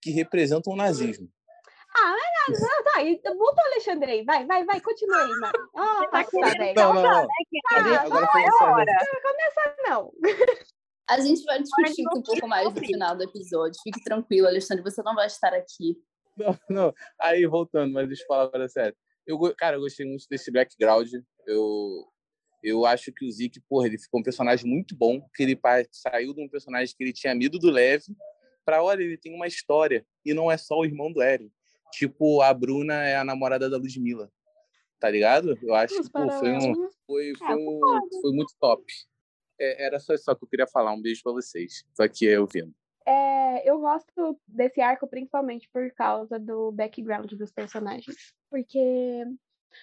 [0.00, 1.30] que representam o nazismo.
[1.96, 2.14] Ah,
[2.48, 5.52] mas não, tá, então bota o Alexandre aí, vai, vai, vai, continua aí, mano.
[5.74, 6.24] Ah, tá,
[6.58, 6.74] velho.
[6.76, 7.28] Não, não, não.
[7.72, 8.74] Ah, Agora não foi é sério.
[8.74, 8.92] hora.
[9.22, 10.12] Começa, não.
[11.08, 13.80] A gente vai discutir um pouco mais no final do episódio.
[13.82, 15.96] Fique tranquilo, Alexandre, você não vai estar aqui.
[16.36, 16.94] Não, não.
[17.20, 18.94] Aí, voltando, mas deixa eu falar para sério.
[19.26, 21.10] Eu, cara, eu gostei muito desse background.
[21.46, 22.06] Eu,
[22.62, 25.58] eu acho que o Zeke, porra, ele ficou um personagem muito bom, que ele
[25.90, 28.14] saiu de um personagem que ele tinha medo do leve
[28.64, 31.50] para, olha, ele tem uma história e não é só o irmão do Eren.
[31.92, 34.30] Tipo, a Bruna é a namorada da Ludmilla.
[35.00, 35.56] Tá ligado?
[35.62, 37.80] Eu acho que pô, foi, um, foi, foi, um,
[38.20, 38.82] foi muito top.
[39.60, 40.92] É, era só isso que eu queria falar.
[40.92, 41.84] Um beijo para vocês.
[41.96, 42.74] Tô aqui ouvindo.
[43.06, 48.34] É, eu gosto desse arco principalmente por causa do background dos personagens.
[48.50, 49.24] Porque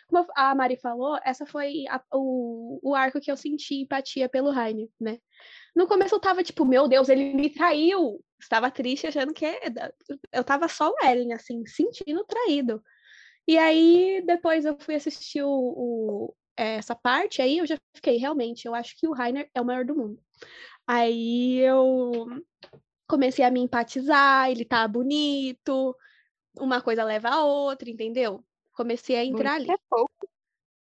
[0.07, 4.51] Como a Mari falou, essa foi a, o, o arco que eu senti empatia pelo
[4.51, 5.19] Rainer, né?
[5.75, 8.23] No começo eu tava tipo, meu Deus, ele me traiu.
[8.39, 9.45] Estava triste, achando que
[10.31, 12.81] eu tava só o Eren, assim, sentindo traído.
[13.47, 18.65] E aí, depois eu fui assistir o, o, essa parte, aí eu já fiquei, realmente,
[18.65, 20.19] eu acho que o Rainer é o maior do mundo.
[20.87, 22.27] Aí eu
[23.07, 25.95] comecei a me empatizar, ele tá bonito,
[26.59, 28.43] uma coisa leva a outra, entendeu?
[28.75, 29.79] Comecei a entrar Muito ali.
[29.79, 30.29] é pouco.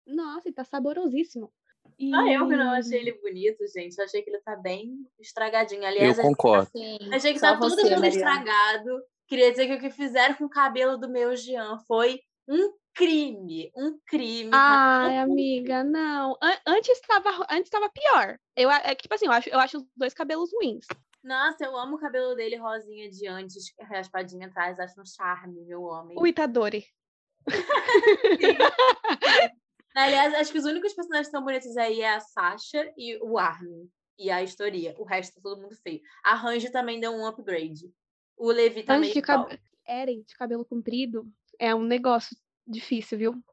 [0.06, 1.52] Nossa, ele tá saborosíssimo.
[1.98, 2.14] E...
[2.14, 3.96] Ah, eu que não achei ele bonito, gente.
[3.96, 5.84] Eu achei que ele tá bem estragadinho.
[5.84, 6.68] Aliás, Eu concordo.
[6.70, 8.08] Sim, achei que só tá todo mundo Mariana.
[8.08, 9.02] estragado.
[9.26, 13.70] Queria dizer que o que fizeram com o cabelo do meu Jean foi um crime.
[13.76, 14.50] Um crime.
[14.52, 16.36] Ai, amiga, não.
[16.42, 18.38] An- antes estava antes estava pior.
[18.56, 20.86] Eu é que, tipo assim, eu acho, eu acho os dois cabelos ruins.
[21.22, 24.78] Nossa, eu amo o cabelo dele rosinha de antes, raspadinha atrás.
[24.78, 26.16] Acho um charme, meu homem.
[26.18, 26.84] O Itadori.
[29.94, 33.88] Aliás, acho que os únicos personagens estão bonitos aí é a Sasha e o Armin.
[34.18, 34.94] E a Historia.
[34.98, 36.00] O resto tá todo mundo feio.
[36.22, 37.90] A Range também deu um upgrade.
[38.36, 39.10] O Levi também.
[39.10, 39.58] Antes de cab...
[39.86, 41.26] Eren de cabelo comprido
[41.58, 43.44] é um negócio difícil, viu?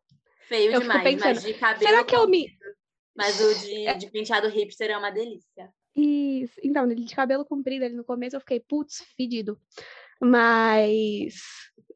[0.47, 1.89] Feio eu demais, mas pensando, de cabelo.
[1.89, 2.57] Será que eu me.
[3.15, 5.71] Mas o de, de penteado hipster é uma delícia.
[5.95, 6.59] Isso.
[6.63, 9.59] Então, ele de cabelo comprido ali no começo, eu fiquei, putz, fedido.
[10.21, 11.41] Mas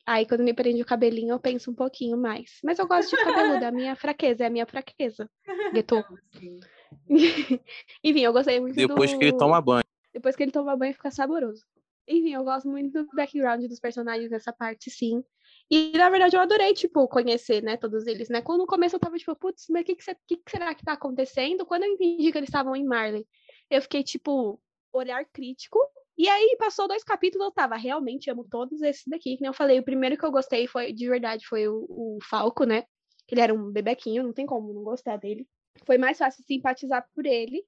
[0.05, 2.59] aí quando me prende o cabelinho, eu penso um pouquinho mais.
[2.63, 5.29] Mas eu gosto de cabeludo, é a minha fraqueza, é a minha fraqueza.
[5.73, 6.03] Guetou.
[6.33, 6.59] Assim.
[8.03, 9.19] Enfim, eu gostei muito Depois do...
[9.19, 9.83] que ele toma banho.
[10.13, 11.65] Depois que ele toma banho, fica saboroso.
[12.07, 15.23] Enfim, eu gosto muito do background dos personagens nessa parte, sim.
[15.69, 18.41] E, na verdade, eu adorei, tipo, conhecer, né, todos eles, né?
[18.41, 20.93] Quando no começo eu tava, tipo, putz, mas o que, que, que será que tá
[20.93, 21.65] acontecendo?
[21.65, 23.27] Quando eu entendi que eles estavam em Marley,
[23.69, 24.61] eu fiquei, tipo,
[24.93, 25.79] olhar crítico.
[26.17, 29.35] E aí, passou dois capítulos, eu tava, realmente amo todos esses daqui.
[29.35, 32.19] Que nem eu falei, o primeiro que eu gostei foi, de verdade, foi o, o
[32.23, 32.85] Falco, né?
[33.29, 35.47] Ele era um bebequinho, não tem como não gostar dele.
[35.85, 37.65] Foi mais fácil simpatizar por ele.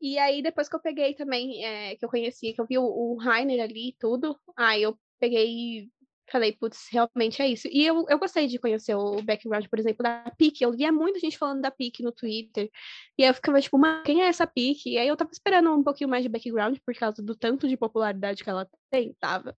[0.00, 2.84] E aí, depois que eu peguei também, é, que eu conheci, que eu vi o,
[2.84, 5.88] o Rainer ali e tudo, aí eu peguei
[6.32, 7.68] falei, putz, realmente é isso.
[7.70, 10.64] E eu, eu gostei de conhecer o background, por exemplo, da Pique.
[10.64, 12.70] Eu via muita gente falando da Pique no Twitter.
[13.18, 14.90] E aí eu ficava tipo, mas quem é essa Pique?
[14.90, 17.76] E aí eu tava esperando um pouquinho mais de background por causa do tanto de
[17.76, 19.56] popularidade que ela tem, tava.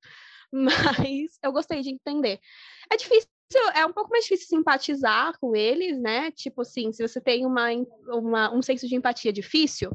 [0.53, 2.39] Mas eu gostei de entender.
[2.91, 3.29] É difícil,
[3.75, 6.31] é um pouco mais difícil simpatizar com eles, né?
[6.31, 7.69] Tipo assim, se você tem uma,
[8.07, 9.91] uma, um senso de empatia difícil,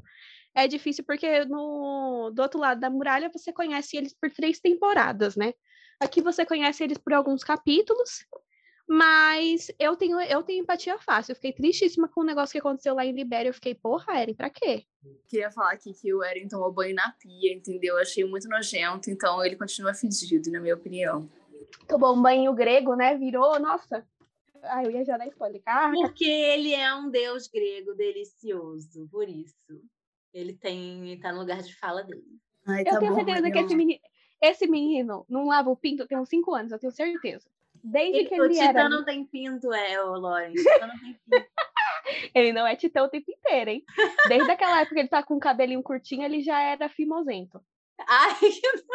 [0.54, 5.36] é difícil porque no, do outro lado da muralha você conhece eles por três temporadas,
[5.36, 5.54] né?
[6.00, 8.26] Aqui você conhece eles por alguns capítulos,
[8.88, 11.32] mas eu tenho, eu tenho empatia fácil.
[11.32, 13.50] Eu fiquei tristíssima com o negócio que aconteceu lá em Libéria.
[13.50, 14.86] Eu fiquei, porra, Eren, pra quê?
[15.28, 17.96] Queria falar aqui que o Eren tomou banho na pia, entendeu?
[17.96, 21.30] Eu achei muito nojento, então ele continua fedido, na minha opinião.
[21.88, 23.16] Tomou um banho grego, né?
[23.16, 24.08] Virou, nossa.
[24.64, 25.62] Ai, eu ia já dar spoiler.
[25.62, 25.94] Caraca.
[25.94, 29.56] Porque ele é um deus grego delicioso, por isso.
[30.34, 31.20] Ele tem.
[31.20, 32.24] tá no lugar de fala dele.
[32.66, 34.00] Ai, Eu tá tenho bom, certeza que esse menino,
[34.42, 37.48] esse menino não lava o pinto tem uns 5 anos, eu tenho certeza.
[37.84, 38.90] Desde que Ele- o ele Titã era.
[38.90, 40.52] não tem pinto, é, ô Lauren.
[40.52, 41.20] O Titã não tem pinto.
[42.34, 43.84] Ele não é titã o tempo inteiro, hein?
[44.28, 47.62] Desde aquela época que ele tá com o cabelinho curtinho, ele já era fimosento.
[48.08, 48.36] Ai,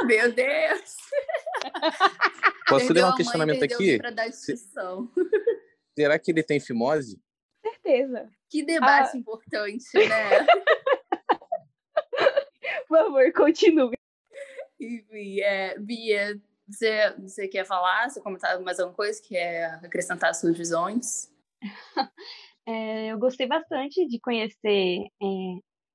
[0.04, 0.96] Meu Deus!
[2.68, 3.98] Posso ler a um questionamento aqui?
[3.98, 5.08] Pra dar discussão.
[5.96, 7.20] Será que ele tem fimose?
[7.62, 8.28] Certeza.
[8.50, 9.18] Que debate Ah.
[9.18, 10.46] importante, né?
[12.88, 13.96] Por favor, continue.
[15.42, 18.08] É, Bia, você, quer falar?
[18.10, 19.20] Você comentar mais alguma coisa?
[19.22, 21.30] Quer acrescentar suas visões?
[22.66, 25.26] É, eu gostei bastante de conhecer é,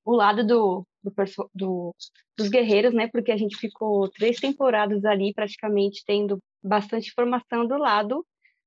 [0.05, 1.11] o lado do, do,
[1.55, 1.95] do-
[2.37, 3.07] dos guerreiros, né?
[3.11, 8.23] Porque a gente ficou três temporadas ali, praticamente, tendo bastante informação do lado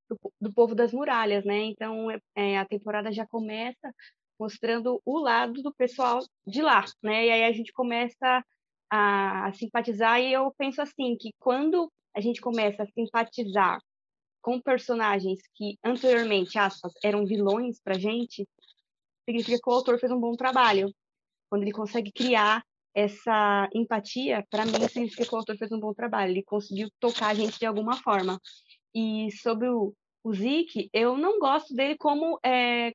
[0.08, 1.58] do, do povo das muralhas, né?
[1.66, 3.94] Então, é, é, a temporada já começa
[4.38, 7.26] mostrando o lado do pessoal de lá, né?
[7.26, 8.44] E aí a gente começa
[8.92, 13.80] a, a simpatizar, e eu penso assim, que quando a gente começa a simpatizar
[14.42, 18.46] com personagens que anteriormente, aspas, eram vilões pra gente,
[19.24, 20.92] significa que o autor fez um bom trabalho.
[21.48, 22.62] Quando ele consegue criar
[22.94, 26.32] essa empatia, para mim significa que o autor fez um bom trabalho.
[26.32, 28.38] Ele conseguiu tocar a gente de alguma forma.
[28.94, 30.32] E sobre o, o
[30.92, 32.92] eu não gosto dele como é,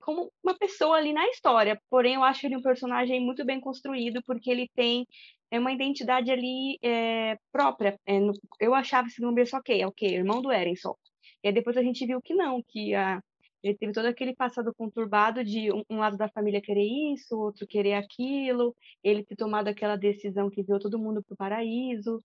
[0.00, 1.80] como uma pessoa ali na história.
[1.90, 5.06] Porém, eu acho ele um personagem muito bem construído, porque ele tem
[5.50, 7.98] é uma identidade ali é, própria.
[8.06, 10.06] É, no- eu achava esse nome só ok, é o quê?
[10.06, 10.94] Irmão do Eren só.
[11.42, 13.22] E aí depois a gente viu que não, que a,
[13.62, 17.66] ele teve todo aquele passado conturbado de um, um lado da família querer isso, outro
[17.66, 22.22] querer aquilo, ele ter tomado aquela decisão que enviou todo mundo para o paraíso.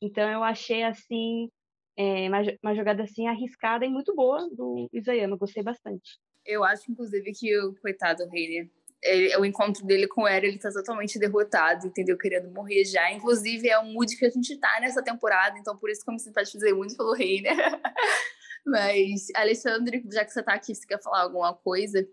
[0.00, 1.50] Então eu achei assim
[1.96, 6.18] é, uma, uma jogada assim arriscada e muito boa do Isayama, gostei bastante.
[6.46, 8.70] Eu acho, inclusive, que o coitado Reiner,
[9.02, 12.16] ele, o encontro dele com o Eren, ele tá totalmente derrotado, entendeu?
[12.18, 13.10] Querendo morrer já.
[13.12, 16.14] Inclusive, é o mood que a gente tá nessa temporada, então por isso que eu
[16.14, 17.56] me simpatizei muito pelo Reiner.
[18.66, 22.06] Mas, Alexandre, já que você tá aqui, você quer falar alguma coisa?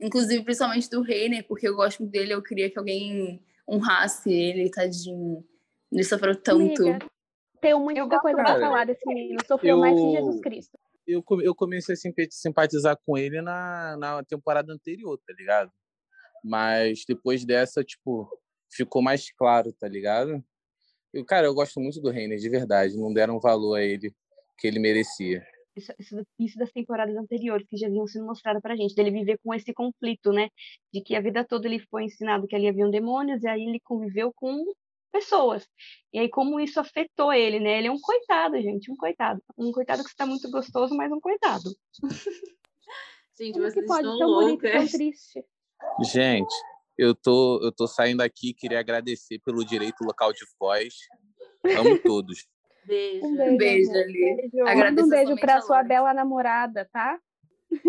[0.00, 4.70] Inclusive, principalmente do Reiner, porque eu gosto muito dele, eu queria que alguém honrasse ele,
[4.70, 5.44] tadinho.
[5.92, 6.82] Ele sofreu tanto.
[6.82, 6.98] Amiga,
[7.60, 9.38] tenho muita coisa pra falar desse menino.
[9.46, 10.78] Sofreu eu- mais que Jesus Cristo.
[11.06, 15.70] Eu, come- eu comecei a simpa- simpatizar com ele na, na temporada anterior, tá ligado?
[16.42, 18.28] Mas depois dessa, tipo,
[18.70, 20.42] ficou mais claro, tá ligado?
[21.12, 22.96] Eu, cara, eu gosto muito do Reiner, de verdade.
[22.96, 24.14] Não deram valor a ele
[24.58, 25.46] que ele merecia.
[25.74, 29.38] Isso, isso, isso das temporadas anteriores que já haviam sido mostradas pra gente, dele viver
[29.42, 30.48] com esse conflito, né?
[30.92, 33.80] De que a vida toda ele foi ensinado que ali haviam demônios, e aí ele
[33.80, 34.64] conviveu com
[35.10, 35.66] pessoas.
[36.12, 37.78] E aí, como isso afetou ele, né?
[37.78, 39.42] Ele é um coitado, gente, um coitado.
[39.56, 41.70] Um coitado que está muito gostoso, mas um coitado.
[43.38, 44.92] Gente, Como que vocês pode estão tão bonito e tão loucas.
[44.92, 45.44] triste?
[46.04, 46.54] Gente,
[46.96, 50.94] eu tô, eu tô saindo aqui, queria agradecer pelo direito local de voz.
[51.78, 52.46] Amo todos.
[52.84, 53.26] Beijo.
[53.26, 53.58] Um beijo.
[53.58, 54.02] Beijo amor.
[54.02, 54.36] ali.
[54.36, 54.56] Beijo.
[54.58, 57.18] Manda Agradeço um beijo somente pra a sua bela namorada, tá?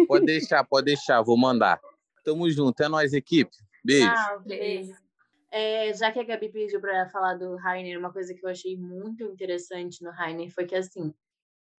[0.08, 1.79] Pode deixar, pode deixar, vou mandar.
[2.23, 3.51] Tamo junto, é nóis, equipe.
[3.84, 4.08] Beijo.
[4.08, 4.93] Ah, beijo.
[5.51, 8.77] É, já que a Gabi pediu para falar do Rainer, uma coisa que eu achei
[8.77, 11.13] muito interessante no Rainer foi que, assim,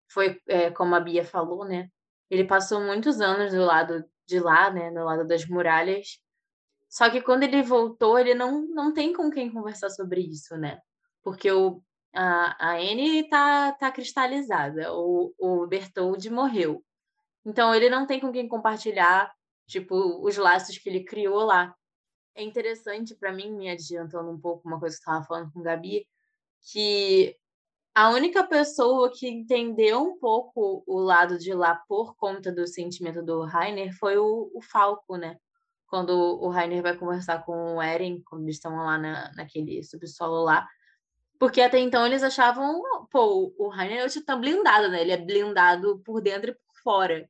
[0.08, 1.88] foi é, como a Bia falou, né?
[2.34, 4.90] Ele passou muitos anos do lado de lá, né?
[4.90, 6.18] No lado das muralhas.
[6.88, 10.80] Só que quando ele voltou, ele não, não tem com quem conversar sobre isso, né?
[11.22, 16.84] Porque o, a, a Anne tá, tá cristalizada, o, o Bertold morreu.
[17.44, 19.32] Então ele não tem com quem compartilhar,
[19.66, 19.94] tipo,
[20.24, 21.74] os laços que ele criou lá
[22.34, 25.60] é interessante para mim, me adiantando um pouco uma coisa que eu estava falando com
[25.60, 26.06] o Gabi,
[26.72, 27.36] que
[27.94, 33.22] a única pessoa que entendeu um pouco o lado de lá por conta do sentimento
[33.22, 35.38] do Rainer foi o, o Falco, né?
[35.86, 40.42] Quando o Rainer vai conversar com o Eren, quando eles estão lá na, naquele subsolo
[40.44, 40.66] lá.
[41.38, 42.80] Porque até então eles achavam,
[43.10, 45.02] pô, o Rainer é o titã blindado, né?
[45.02, 47.28] Ele é blindado por dentro e por fora.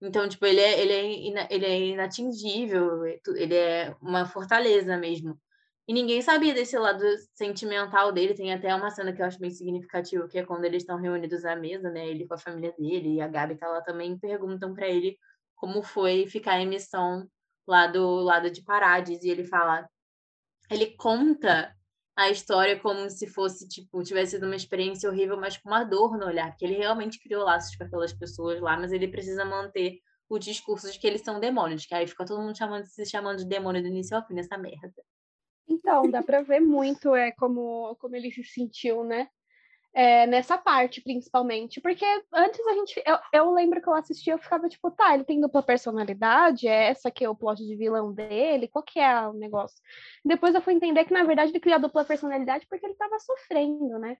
[0.00, 5.40] Então, tipo, ele é, ele é, ina- ele é inatingível, ele é uma fortaleza mesmo.
[5.88, 8.34] E ninguém sabia desse lado sentimental dele.
[8.34, 11.44] Tem até uma cena que eu acho bem significativa, que é quando eles estão reunidos
[11.44, 12.08] à mesa, né?
[12.08, 15.16] Ele com a família dele e a Gabi tá lá também, perguntam para ele
[15.54, 17.28] como foi ficar em missão
[17.66, 19.22] lá do lado de Parades.
[19.22, 19.88] E ele fala,
[20.70, 21.72] ele conta
[22.16, 26.16] a história como se fosse, tipo, tivesse sido uma experiência horrível, mas com uma dor
[26.18, 29.98] no olhar, porque ele realmente criou laços com aquelas pessoas lá, mas ele precisa manter
[30.28, 33.38] o discurso de que eles são demônios, que aí fica todo mundo chamando, se chamando
[33.38, 35.02] de demônio do início ao fim nessa merda.
[35.68, 39.28] Então, dá pra ver muito é, como, como ele se sentiu, né?
[39.92, 41.80] É, nessa parte, principalmente.
[41.80, 43.02] Porque antes a gente.
[43.06, 46.88] Eu, eu lembro que eu assistia, eu ficava tipo, tá, ele tem dupla personalidade, é
[46.90, 49.78] essa que é o plot de vilão dele, qual que é o negócio?
[50.24, 53.18] Depois eu fui entender que, na verdade, ele criou a dupla personalidade porque ele tava
[53.18, 54.18] sofrendo, né?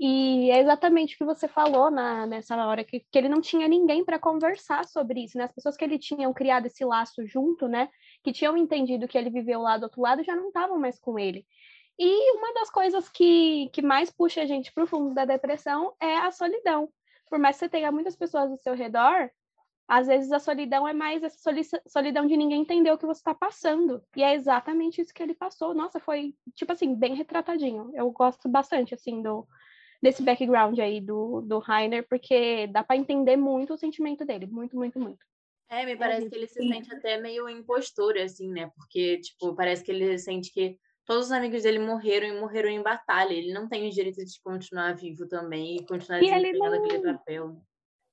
[0.00, 3.68] E é exatamente o que você falou na, nessa hora, que, que ele não tinha
[3.68, 5.44] ninguém para conversar sobre isso, né?
[5.44, 7.88] As pessoas que ele tinham criado esse laço junto, né?
[8.22, 11.18] Que tinham entendido que ele viveu lá do outro lado já não estavam mais com
[11.18, 11.46] ele.
[11.98, 15.94] E uma das coisas que, que mais puxa a gente para o fundo da depressão
[16.00, 16.88] é a solidão.
[17.28, 19.30] Por mais que você tenha muitas pessoas ao seu redor,
[19.88, 23.20] às vezes a solidão é mais essa soli- solidão de ninguém entender o que você
[23.20, 24.02] está passando.
[24.16, 25.74] E é exatamente isso que ele passou.
[25.74, 27.90] Nossa, foi, tipo assim, bem retratadinho.
[27.94, 29.46] Eu gosto bastante, assim, do,
[30.02, 34.46] desse background aí do, do Rainer, porque dá para entender muito o sentimento dele.
[34.46, 35.24] Muito, muito, muito.
[35.72, 38.70] É, me parece que ele se sente até meio impostor, assim, né?
[38.76, 42.82] Porque, tipo, parece que ele sente que todos os amigos dele morreram e morreram em
[42.82, 43.32] batalha.
[43.32, 47.56] Ele não tem o direito de continuar vivo também e continuar desempenhando não- aquele papel.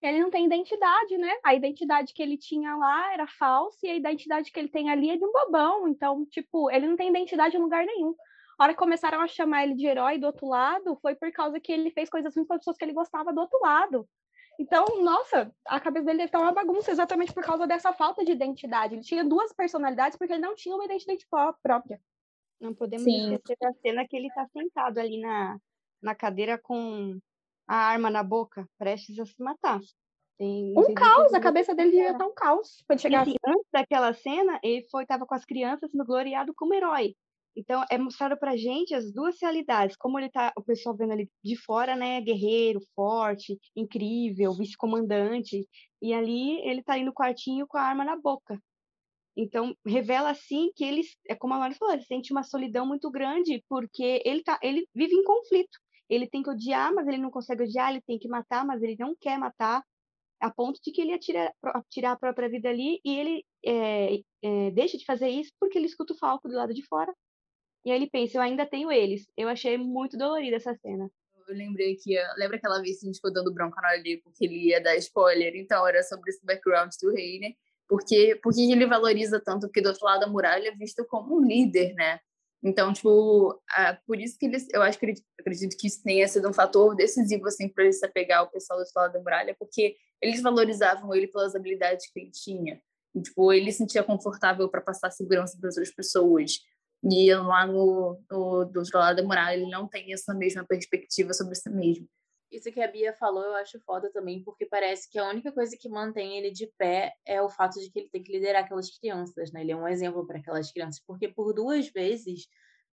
[0.02, 1.34] ele não tem identidade, né?
[1.43, 5.10] A identidade que ele tinha lá era falsa e a identidade que ele tem ali
[5.10, 5.86] é de um bobão.
[5.89, 8.15] Então, tipo, ele não tem identidade em lugar nenhum.
[8.58, 11.60] A hora que começaram a chamar ele de herói do outro lado, foi por causa
[11.60, 14.08] que ele fez coisas ruins para pessoas que ele gostava do outro lado.
[14.60, 18.93] Então, nossa, a cabeça dele estar uma bagunça exatamente por causa dessa falta de identidade.
[18.95, 22.02] Ele tinha duas personalidades porque ele não tinha uma identidade pró- própria.
[22.60, 23.34] Não podemos Sim.
[23.34, 25.58] esquecer da cena que ele tá sentado ali na,
[26.02, 27.17] na cadeira com
[27.65, 29.79] a arma na boca, prestes a se matar.
[30.38, 33.65] Tem- Um caos, a cabeça dele devia estar um caos quando E, chegar assim, antes
[33.71, 37.15] daquela cena, ele foi tava com as crianças sendo gloriado como herói.
[37.56, 41.29] Então, é mostrado pra gente as duas realidades, como ele tá, o pessoal vendo ali
[41.43, 45.67] de fora, né, guerreiro, forte, incrível, vice-comandante,
[46.02, 48.58] e ali ele tá ali no quartinho com a arma na boca.
[49.35, 53.10] Então, revela assim que ele, é como a Mari falou, ele sente uma solidão muito
[53.12, 55.77] grande porque ele tá, ele vive em conflito.
[56.10, 58.95] ele tem que odiar, mas ele não consegue odiar, ele tem que matar, mas ele
[59.00, 59.83] não quer matar,
[60.39, 61.54] a ponto de que ele atira,
[61.89, 65.85] tirar a própria vida ali e ele é, é, deixa de fazer isso porque ele
[65.87, 67.13] escuta o Falco do lado de fora.
[67.86, 69.27] E aí ele pensa, eu ainda tenho eles.
[69.38, 71.10] Eu achei muito dolorida essa cena.
[71.48, 74.46] Eu lembrei que, lembra aquela vez que a gente ficou dando bronca na dele porque
[74.46, 75.56] ele ia dar spoiler?
[75.56, 77.54] Então, era sobre esse background do rei, né?
[77.88, 79.67] Porque, porque ele valoriza tanto?
[79.67, 82.19] Porque do outro lado da muralha é visto como um líder, né?
[82.62, 83.60] Então, tipo,
[84.06, 87.48] por isso que eles, eu acho que acredito que isso tenha sido um fator decisivo,
[87.48, 91.15] assim, para ele se apegar ao pessoal do outro lado da muralha, porque eles valorizavam
[91.15, 92.82] ele pelas habilidades que ele tinha.
[93.15, 96.60] E, tipo, ele se sentia confortável para passar segurança para outras pessoas.
[97.04, 101.56] E lá no, no, do outro lado da ele não tem essa mesma perspectiva sobre
[101.56, 102.08] si mesmo.
[102.52, 105.77] Isso que a Bia falou, eu acho foda também, porque parece que a única coisa
[105.79, 108.89] que mantém ele de pé é o fato de que ele tem que liderar aquelas
[108.97, 109.62] crianças, né?
[109.62, 112.47] Ele é um exemplo para aquelas crianças, porque por duas vezes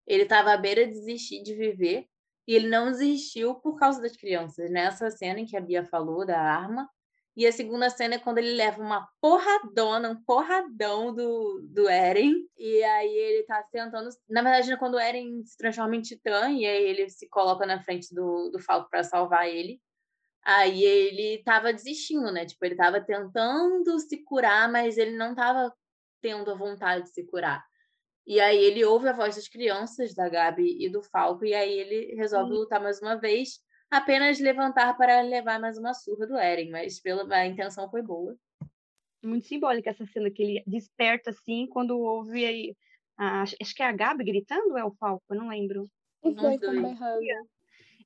[0.06, 2.06] ele estava à beira de desistir de viver
[2.46, 4.70] e ele não desistiu por causa das crianças.
[4.70, 6.88] Nessa cena em que a Bia falou da arma,
[7.36, 12.32] e a segunda cena é quando ele leva uma porradona, um porradão do, do Eren.
[12.56, 14.08] E aí ele tá tentando.
[14.26, 17.66] Na verdade, é quando o Eren se transforma em titã, e aí ele se coloca
[17.66, 19.82] na frente do, do Falco para salvar ele.
[20.42, 22.46] Aí ele tava desistindo, né?
[22.46, 25.70] Tipo, ele tava tentando se curar, mas ele não tava
[26.22, 27.62] tendo a vontade de se curar.
[28.26, 31.78] E aí ele ouve a voz das crianças, da Gabi e do Falco, e aí
[31.78, 33.60] ele resolve lutar mais uma vez
[33.90, 38.36] apenas levantar para levar mais uma surra do Eren, mas pela, a intenção foi boa.
[39.22, 42.76] Muito simbólica essa cena que ele desperta assim quando ouve aí,
[43.16, 45.88] a, acho que é a Gabi gritando ou é o Falco, eu não lembro.
[46.22, 47.20] Os dois estão berrando.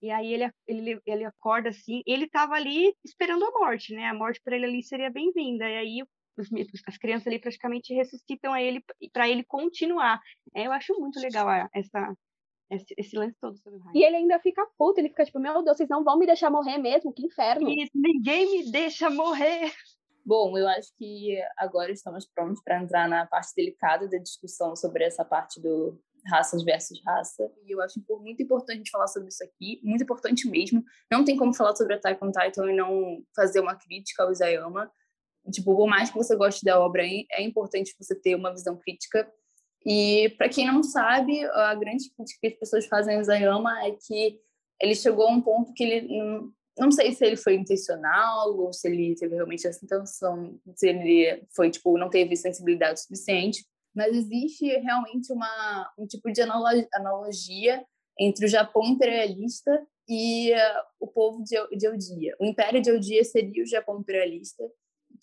[0.02, 4.06] E aí ele, ele, ele acorda assim, ele estava ali esperando a morte, né?
[4.06, 5.68] A morte para ele ali seria bem-vinda.
[5.68, 6.02] E aí
[6.38, 6.48] os,
[6.86, 10.18] as crianças ali praticamente ressuscitam a ele para ele continuar.
[10.54, 12.14] É, eu acho muito legal essa
[12.70, 13.92] esse, esse lance todo sobre o Ryan.
[13.94, 16.50] E ele ainda fica puto, ele fica tipo, meu Deus, vocês não vão me deixar
[16.50, 17.68] morrer mesmo, que inferno.
[17.68, 19.72] Isso, ninguém me deixa morrer.
[20.24, 25.04] Bom, eu acho que agora estamos prontos para entrar na parte delicada da discussão sobre
[25.04, 27.50] essa parte do raças versus raça.
[27.64, 30.84] E eu acho muito importante a gente falar sobre isso aqui, muito importante mesmo.
[31.10, 34.90] Não tem como falar sobre Attack on Titan e não fazer uma crítica ao Isayama.
[35.50, 39.28] Tipo, por mais que você goste da obra, é importante você ter uma visão crítica
[39.84, 43.92] e para quem não sabe, a grande crítica que as pessoas fazem ao Zayama é
[43.92, 44.38] que
[44.80, 48.88] ele chegou a um ponto que ele não, sei se ele foi intencional ou se
[48.88, 53.64] ele teve realmente essa intenção, se ele foi tipo não teve sensibilidade suficiente,
[53.94, 57.84] mas existe realmente uma um tipo de analogia
[58.18, 62.34] entre o Japão imperialista e uh, o povo de, de.
[62.38, 64.62] O Império de Eudia seria o Japão imperialista,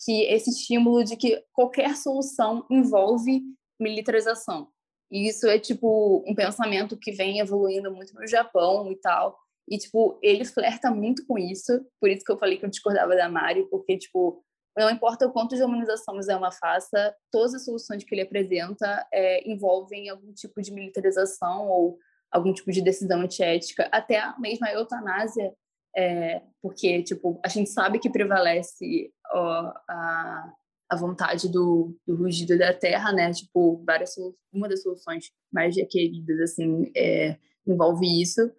[0.04, 3.42] que esse estímulo de que qualquer solução envolve
[3.80, 4.68] militarização.
[5.10, 9.38] E isso é, tipo, um pensamento que vem evoluindo muito no Japão e tal.
[9.68, 11.84] E, tipo, ele flerta muito com isso.
[12.00, 14.42] Por isso que eu falei que eu discordava da Mari, porque, tipo,
[14.76, 19.06] não importa o quanto de humanização o Zema faça, todas as soluções que ele apresenta
[19.12, 21.98] é, envolvem algum tipo de militarização ou
[22.30, 25.52] algum tipo de decisão antiética, até a mesma eutanásia,
[25.96, 30.52] é, porque, tipo, a gente sabe que prevalece ó, a,
[30.88, 33.30] a vontade do, do rugido da terra, né?
[33.32, 34.14] Tipo, várias
[34.52, 38.50] uma das soluções mais requeridas assim é, envolve isso.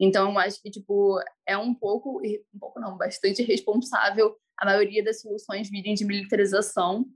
[0.00, 5.04] Então, eu acho que tipo é um pouco, um pouco não, bastante responsável a maioria
[5.04, 7.06] das soluções virem de militarização,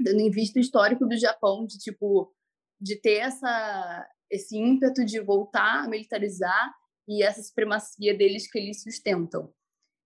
[0.00, 2.32] dando em vista o histórico do Japão de tipo
[2.80, 6.74] de ter essa esse ímpeto de voltar a militarizar
[7.08, 9.52] e essa supremacia deles que eles sustentam.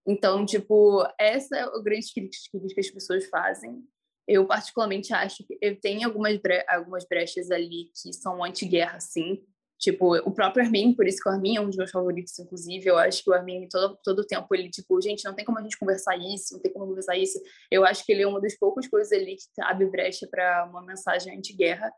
[0.07, 3.85] Então, tipo, essa é a grande crítica que as pessoas fazem
[4.27, 9.43] eu particularmente acho que tem algumas, bre algumas brechas ali que são anti-guerra, sim.
[9.83, 12.87] Tipo, o próprio Armin, por isso que o Armin é um dos meus favoritos, inclusive.
[12.87, 15.62] Eu acho que o Armin, todo, todo tempo, ele, tipo, gente, não tem como a
[15.62, 17.41] gente conversar isso, não tem como conversar isso.
[17.68, 20.83] Eu acho que ele é uma das poucas coisas ali que abre brecha para uma
[20.83, 21.93] mensagem anti-guerra.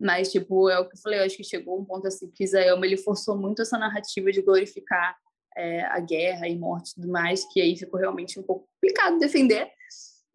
[0.00, 2.42] Mas, tipo, é o que eu falei, eu acho que chegou um ponto assim que
[2.42, 5.16] Isayama, ele forçou muito essa narrativa de glorificar
[5.56, 9.16] é, a guerra e morte e tudo mais, que aí ficou realmente um pouco complicado
[9.18, 9.70] defender.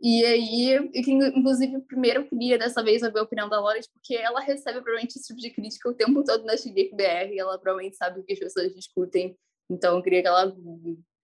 [0.02, 0.92] E aí,
[1.36, 5.18] inclusive, primeiro eu queria dessa vez ouvir a opinião da Loris, porque ela recebe provavelmente
[5.18, 8.34] esse tipo de crítica o tempo todo na XGBR, e ela provavelmente sabe o que
[8.34, 9.38] as pessoas discutem.
[9.70, 10.54] Então, eu queria que ela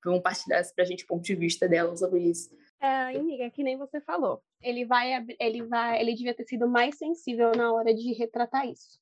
[0.02, 2.50] compartilhasse pra gente o ponto de vista dela sobre isso.
[2.82, 4.42] É, amiga, que nem você falou.
[4.62, 8.98] Ele vai, ele vai, ele devia ter sido mais sensível na hora de retratar isso.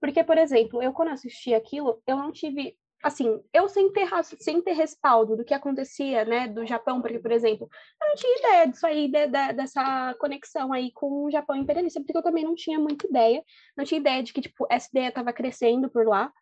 [0.00, 4.62] Porque, por exemplo, eu quando assisti aquilo, eu não tive assim, eu sem ter, sem
[4.62, 7.68] ter respaldo do que acontecia, né, do Japão, porque, por exemplo,
[8.02, 12.00] eu não tinha ideia disso aí, de, de, dessa conexão aí com o Japão imperialista,
[12.00, 13.42] porque eu também não tinha muita ideia,
[13.76, 16.32] não tinha ideia de que, tipo, essa ideia estava crescendo por lá,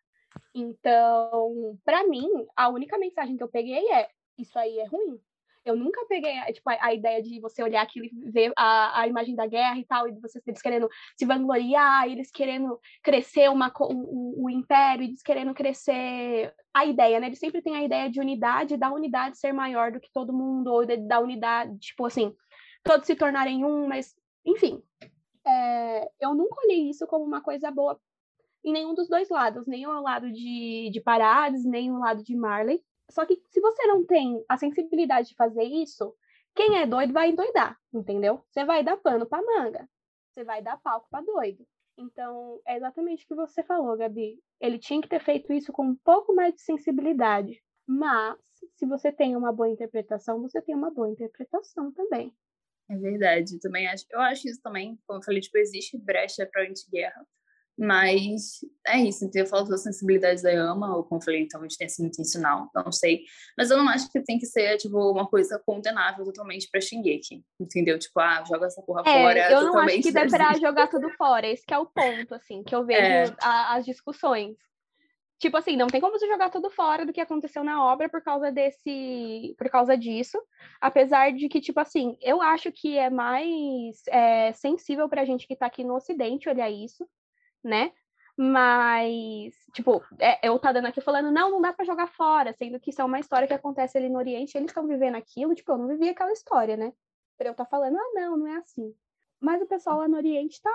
[0.53, 5.19] Então, para mim, a única mensagem que eu peguei é: isso aí é ruim.
[5.69, 9.07] Eu nunca peguei tipo, a, a, ideia de você olhar aquilo e ver a, a
[9.07, 13.71] imagem da guerra e tal, e vocês eles querendo se vangloriar, eles querendo crescer uma,
[13.79, 17.27] o, o império, eles querendo crescer a ideia, né?
[17.27, 20.67] Eles sempre têm a ideia de unidade, da unidade ser maior do que todo mundo,
[20.71, 22.33] ou da unidade, tipo assim,
[22.83, 24.15] todos se tornarem um, mas,
[24.45, 24.81] enfim.
[25.45, 27.99] É, eu nunca olhei isso como uma coisa boa
[28.63, 32.35] em nenhum dos dois lados, nem o lado de, de Parades, nem o lado de
[32.35, 32.83] Marley.
[33.09, 36.15] Só que se você não tem a sensibilidade de fazer isso,
[36.55, 38.43] quem é doido vai endoidar, entendeu?
[38.49, 39.89] Você vai dar pano para manga,
[40.31, 41.65] você vai dar palco para doido.
[41.97, 44.39] Então, é exatamente o que você falou, Gabi.
[44.59, 47.61] Ele tinha que ter feito isso com um pouco mais de sensibilidade.
[47.85, 48.37] Mas,
[48.75, 52.33] se você tem uma boa interpretação, você tem uma boa interpretação também.
[52.89, 54.05] É verdade, eu também acho.
[54.09, 57.27] Eu acho isso também, como eu falei, tipo, existe brecha para anti-guerra.
[57.79, 61.77] Mas é isso, então eu falo da sensibilidade da Yama, ou como eu falei, talvez
[61.77, 63.21] tenha sido intencional, não sei.
[63.57, 67.41] Mas eu não acho que tem que ser, tipo, uma coisa condenável totalmente pra Shingeki,
[67.57, 67.97] entendeu?
[67.97, 69.51] Tipo, ah, joga essa porra é, fora.
[69.51, 72.75] Eu não acho que dá pra jogar tudo fora, esse é o ponto, assim, que
[72.75, 73.35] eu vejo é.
[73.41, 74.57] a, as discussões.
[75.39, 78.21] Tipo assim, não tem como você jogar tudo fora do que aconteceu na obra por
[78.21, 79.55] causa desse.
[79.57, 80.37] por causa disso.
[80.81, 85.55] Apesar de que, tipo assim, eu acho que é mais é, sensível pra gente que
[85.55, 87.07] tá aqui no Ocidente olhar isso
[87.63, 87.91] né?
[88.41, 92.79] Mas, tipo, é, eu tá dando aqui falando, não, não dá para jogar fora, sendo
[92.79, 95.69] que isso é uma história que acontece ali no Oriente, eles estão vivendo aquilo, tipo,
[95.73, 96.93] eu não vivi aquela história, né?
[97.37, 98.95] Pra eu tá falando, ah, não, não é assim.
[99.41, 100.71] Mas o pessoal lá no Oriente tá,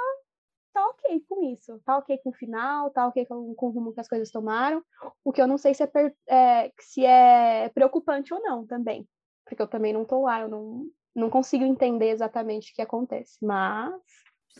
[0.74, 3.94] tá ok com isso, tá ok com o final, tá ok com, com o rumo
[3.94, 4.84] que as coisas tomaram.
[5.24, 9.08] O que eu não sei se é, per, é, se é preocupante ou não também,
[9.46, 13.38] porque eu também não tô lá, eu não, não consigo entender exatamente o que acontece,
[13.42, 13.94] mas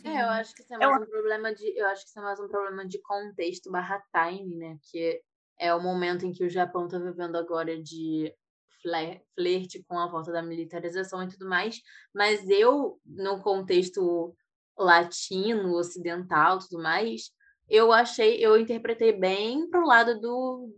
[0.03, 1.03] é, eu acho que isso é mais eu...
[1.03, 1.77] um problema de.
[1.77, 4.77] Eu acho que isso é mais um problema de contexto barra time, né?
[4.91, 5.21] Que
[5.59, 8.33] é o momento em que o Japão está vivendo agora de
[8.81, 11.81] flerte com a volta da militarização e tudo mais.
[12.13, 14.35] Mas eu, no contexto
[14.77, 17.31] latino, ocidental tudo mais,
[17.69, 20.69] eu achei, eu interpretei bem pro lado do,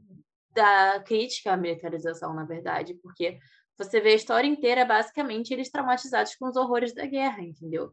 [0.51, 3.39] da crítica à militarização, na verdade, porque
[3.77, 7.91] você vê a história inteira, basicamente, eles traumatizados com os horrores da guerra, entendeu?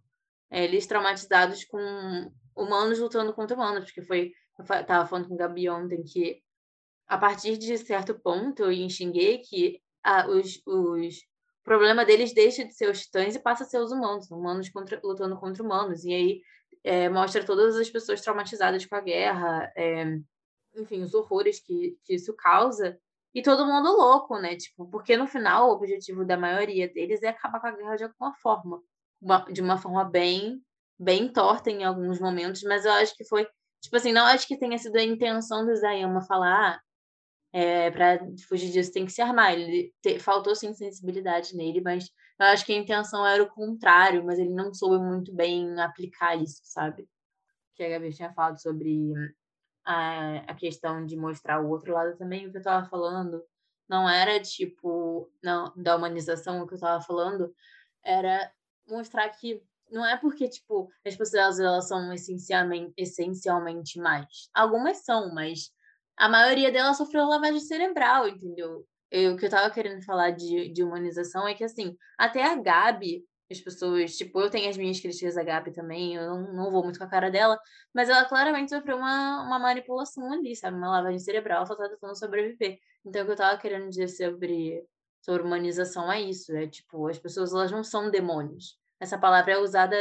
[0.50, 1.78] Eles traumatizados com
[2.56, 4.32] humanos lutando contra humanos, porque foi.
[4.58, 6.40] Eu estava falando com o Gabi ontem que,
[7.08, 12.74] a partir de certo ponto, em Shingeki, a, os, os o problema deles deixa de
[12.74, 16.04] ser os titãs e passa a ser os humanos, humanos contra, lutando contra humanos.
[16.04, 16.42] E aí
[16.84, 20.04] é, mostra todas as pessoas traumatizadas com a guerra, é,
[20.76, 22.98] enfim, os horrores que, que isso causa.
[23.34, 24.56] E todo mundo louco, né?
[24.56, 28.04] Tipo, porque no final o objetivo da maioria deles é acabar com a guerra de
[28.04, 28.82] alguma forma
[29.20, 30.62] uma, de uma forma bem
[30.98, 33.46] bem torta em alguns momentos, mas eu acho que foi,
[33.80, 36.80] tipo assim, não acho que tenha sido a intenção do Zayama falar, ah,
[37.52, 39.52] é, para fugir disso tem que se armar.
[39.54, 42.10] Ele te, faltou sim sensibilidade nele, mas
[42.40, 46.36] eu acho que a intenção era o contrário, mas ele não soube muito bem aplicar
[46.36, 47.08] isso, sabe?
[47.76, 49.12] Que a Gabi tinha falado sobre
[49.84, 53.42] a, a questão de mostrar o outro lado também, o que eu estava falando
[53.88, 57.54] não era tipo não da humanização, o que eu estava falando
[58.02, 58.50] era
[58.88, 64.48] mostrar que não é porque, tipo, as pessoas elas são essencialmente, essencialmente mais.
[64.52, 65.70] Algumas são, mas
[66.16, 68.86] a maioria delas sofreu lavagem cerebral, entendeu?
[69.10, 72.56] Eu, o que eu tava querendo falar de, de humanização é que, assim, até a
[72.56, 76.70] Gabi, as pessoas, tipo, eu tenho as minhas críticas da Gabi também, eu não, não
[76.72, 77.58] vou muito com a cara dela,
[77.94, 80.76] mas ela claramente sofreu uma, uma manipulação ali, sabe?
[80.76, 82.78] Uma lavagem cerebral, ela só tá tentando sobreviver.
[83.04, 84.82] Então, o que eu tava querendo dizer sobre
[85.24, 88.78] sobre humanização é isso, é tipo, as pessoas elas não são demônios.
[89.00, 89.96] Essa palavra é usada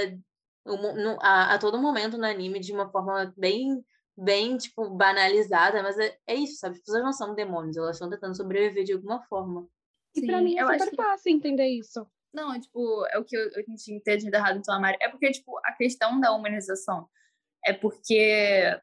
[1.21, 3.84] a, a todo momento no anime de uma forma bem
[4.15, 6.76] bem, tipo, banalizada, mas é, é isso, sabe?
[6.76, 9.67] As pessoas não são demônios, elas estão tentando sobreviver de alguma forma.
[10.15, 10.95] E Sim, pra mim é super que...
[10.95, 12.05] fácil entender isso.
[12.32, 14.97] Não, tipo, é o que eu, eu tinha entendido errado então, Mari.
[15.01, 17.07] É porque, tipo, a questão da humanização
[17.65, 18.80] é porque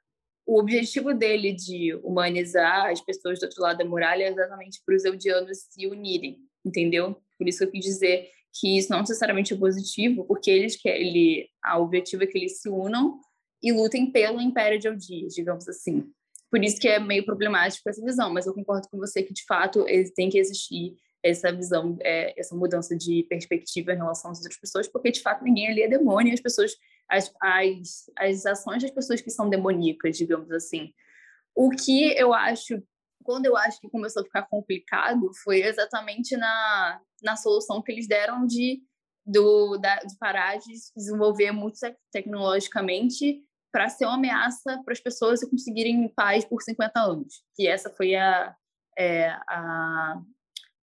[0.46, 4.96] o objetivo dele de humanizar as pessoas do outro lado da muralha é exatamente para
[4.96, 7.16] os eudianos se unirem, entendeu?
[7.38, 11.08] Por isso que eu quis dizer que isso não necessariamente é positivo, porque eles querem,
[11.08, 13.20] ele, a objetivo é que eles se unam
[13.62, 16.10] e lutem pelo Império de Eldia, digamos assim.
[16.50, 19.44] Por isso que é meio problemático essa visão, mas eu concordo com você que, de
[19.44, 19.84] fato,
[20.16, 24.88] tem que existir essa visão, é, essa mudança de perspectiva em relação às outras pessoas,
[24.88, 26.72] porque, de fato, ninguém ali é demônio, as pessoas,
[27.10, 30.92] as, as, as ações das pessoas que são demoníacas, digamos assim.
[31.54, 32.82] O que eu acho
[33.22, 38.08] quando eu acho que começou a ficar complicado foi exatamente na, na solução que eles
[38.08, 38.82] deram de,
[39.26, 41.78] do, da, de parar de desenvolver muito
[42.10, 47.42] tecnologicamente para ser uma ameaça para as pessoas conseguirem paz por 50 anos.
[47.54, 48.54] Que essa foi a,
[48.98, 50.20] é, a,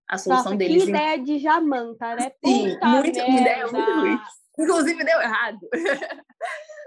[0.09, 0.84] a solução Nossa, deles.
[0.84, 2.32] que ideia de Jamanta, né?
[2.45, 3.71] Sim, Puta muito, uma ideia merda.
[3.71, 4.19] muito ruim.
[4.60, 5.60] Inclusive deu errado.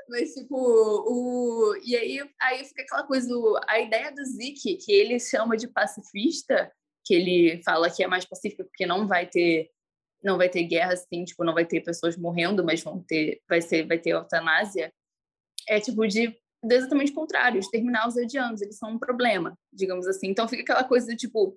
[0.09, 1.77] Mas, tipo, o...
[1.85, 3.59] e aí, aí fica aquela coisa, do...
[3.69, 6.71] a ideia do Zeke, que ele chama de pacifista,
[7.05, 9.71] que ele fala que é mais pacífico porque não vai ter
[10.23, 13.63] não vai ter guerra assim, tipo, não vai ter pessoas morrendo, mas vão ter vai
[13.63, 14.93] ser vai ter eutanásia.
[15.69, 20.29] É tipo de de exatamente contrário, exterminar os odianos, eles são um problema, digamos assim.
[20.29, 21.57] Então fica aquela coisa do tipo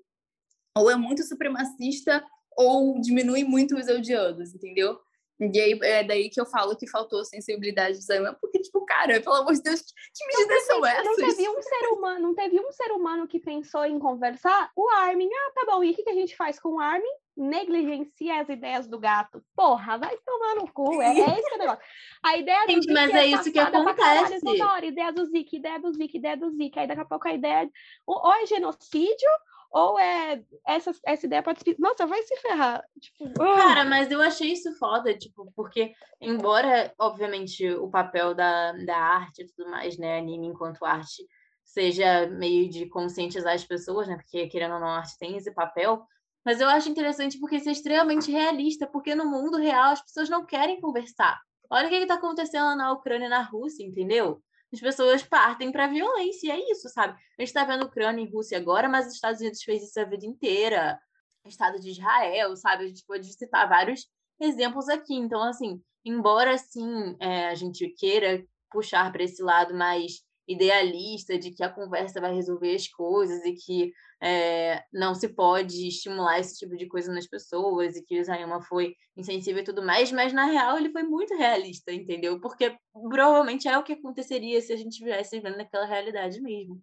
[0.75, 2.23] ou é muito supremacista
[2.57, 4.97] ou diminui muito os odianos, entendeu?
[5.39, 9.19] E aí é daí que eu falo que faltou sensibilidade do Zayman, porque, tipo, cara,
[9.19, 11.05] pelo amor de Deus, que medidas são essas?
[11.05, 14.71] Não teve um ser humano, não teve um ser humano que pensou em conversar.
[14.75, 15.83] O Armin, ah, tá bom.
[15.83, 17.09] E o que, que a gente faz com o Armin?
[17.35, 19.43] Negligencia as ideias do gato.
[19.55, 21.01] Porra, vai tomar no cu.
[21.01, 21.83] É, é esse que é o negócio.
[22.21, 24.61] A ideia do Gente, Zeke mas é isso que caralho acontece.
[24.61, 24.85] hora.
[24.85, 26.79] Ideia do Zeke, ideia do Zeke, ideia do Zeke.
[26.79, 27.67] Aí daqui a pouco a ideia.
[28.05, 29.29] Ou é genocídio,
[29.73, 30.43] ou é.
[30.67, 31.59] Essa, essa ideia pode.
[31.79, 32.83] Nossa, vai se ferrar.
[33.01, 33.55] Tipo, ah.
[33.55, 39.41] Cara, mas eu achei isso foda, tipo, porque, embora, obviamente, o papel da, da arte
[39.41, 41.25] e tudo mais, né, anime enquanto arte,
[41.63, 45.51] seja meio de conscientizar as pessoas, né, porque, querendo ou não, a arte tem esse
[45.51, 46.05] papel,
[46.45, 50.29] mas eu acho interessante porque isso é extremamente realista, porque no mundo real as pessoas
[50.29, 51.41] não querem conversar.
[51.69, 54.43] Olha o que está acontecendo na Ucrânia e na Rússia, entendeu?
[54.73, 57.13] As pessoas partem para violência, e é isso, sabe?
[57.13, 60.03] A gente está vendo Ucrânia e Rússia agora, mas os Estados Unidos fez isso a
[60.03, 60.99] vida inteira.
[61.45, 62.85] O Estado de Israel, sabe?
[62.85, 64.07] A gente pode citar vários
[64.41, 65.13] exemplos aqui.
[65.13, 71.51] Então, assim, embora assim é, a gente queira puxar para esse lado mais idealista de
[71.51, 76.57] que a conversa vai resolver as coisas e que é, não se pode estimular esse
[76.57, 80.33] tipo de coisa nas pessoas e que o Isayama foi insensível e tudo mais, mas
[80.33, 82.39] na real ele foi muito realista, entendeu?
[82.39, 86.81] Porque provavelmente é o que aconteceria se a gente estivesse vivendo naquela realidade mesmo.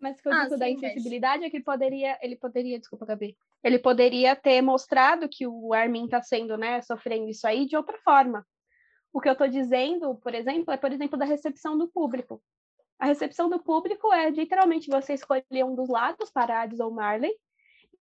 [0.00, 2.36] Mas o que eu Ah, digo da sim, mas- insensibilidade é que ele poderia, ele
[2.36, 7.46] poderia, desculpa, Gabi, ele poderia ter mostrado que o Armin está sendo, né, sofrendo isso
[7.46, 8.46] aí de outra forma.
[9.12, 12.42] O que eu estou dizendo, por exemplo, é, por exemplo, da recepção do público.
[13.00, 17.32] A recepção do público é literalmente você escolher um dos lados, Parades ou Marley,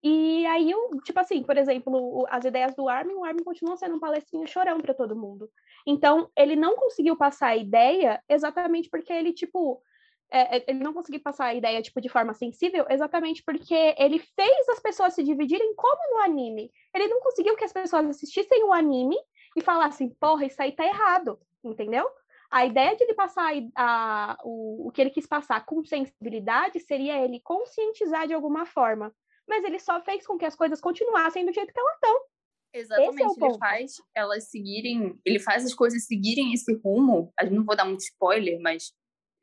[0.02, 0.72] e aí,
[1.04, 4.80] tipo assim, por exemplo, as ideias do Armin, o Armin continua sendo um palestrinho chorão
[4.80, 5.50] para todo mundo.
[5.86, 9.82] Então, ele não conseguiu passar a ideia exatamente porque ele, tipo,
[10.30, 14.18] é, é, ele não conseguiu passar a ideia tipo de forma sensível exatamente porque ele
[14.18, 16.70] fez as pessoas se dividirem como no anime.
[16.94, 19.16] Ele não conseguiu que as pessoas assistissem o anime
[19.56, 22.08] e falassem, porra, isso aí tá errado, entendeu?
[22.50, 27.22] A ideia de ele passar a, o, o que ele quis passar com sensibilidade seria
[27.22, 29.14] ele conscientizar de alguma forma.
[29.46, 32.20] Mas ele só fez com que as coisas continuassem do jeito que elas estão.
[32.72, 33.58] Exatamente, ele ponto.
[33.58, 37.32] faz elas seguirem, ele faz as coisas seguirem esse rumo.
[37.40, 38.92] Eu não vou dar muito spoiler, mas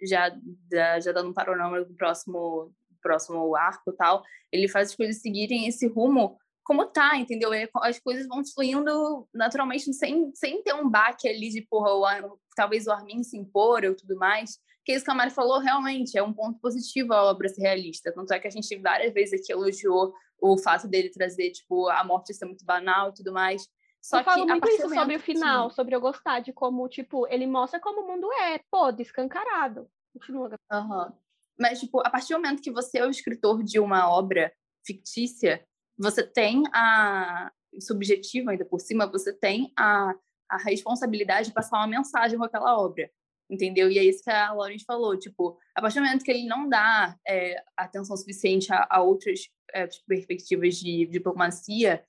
[0.01, 0.29] já
[0.71, 5.21] já, já dando um panorama do próximo próximo arco e tal, ele faz as coisas
[5.21, 7.53] seguirem esse rumo como tá, entendeu?
[7.53, 12.39] E As coisas vão fluindo naturalmente sem, sem ter um baque ali de porra, o
[12.55, 14.57] talvez o Armin se impor ou tudo mais.
[14.83, 18.11] Que isso que a Mari falou realmente é um ponto positivo a obra ser realista.
[18.11, 22.03] Tanto é que a gente várias vezes aqui elogiou o fato dele trazer, tipo, a
[22.03, 23.67] morte ser muito banal e tudo mais.
[24.01, 26.51] Só eu falo que a muito isso momento sobre o final, sobre eu gostar de
[26.51, 29.87] como, tipo, ele mostra como o mundo é, pô, descancarado.
[30.13, 30.61] Continua, Gabi.
[30.71, 31.13] Aham.
[31.59, 34.51] Mas, tipo, a partir do momento que você é o escritor de uma obra
[34.85, 35.65] fictícia,
[35.97, 37.51] você tem a.
[37.79, 40.13] subjetivo ainda por cima, você tem a,
[40.49, 43.09] a responsabilidade de passar uma mensagem com aquela obra.
[43.49, 43.91] Entendeu?
[43.91, 45.17] E é isso que a Lawrence falou.
[45.17, 49.41] Tipo, a partir do momento que ele não dá é, atenção suficiente a, a outras
[49.71, 52.03] é, perspectivas de diplomacia,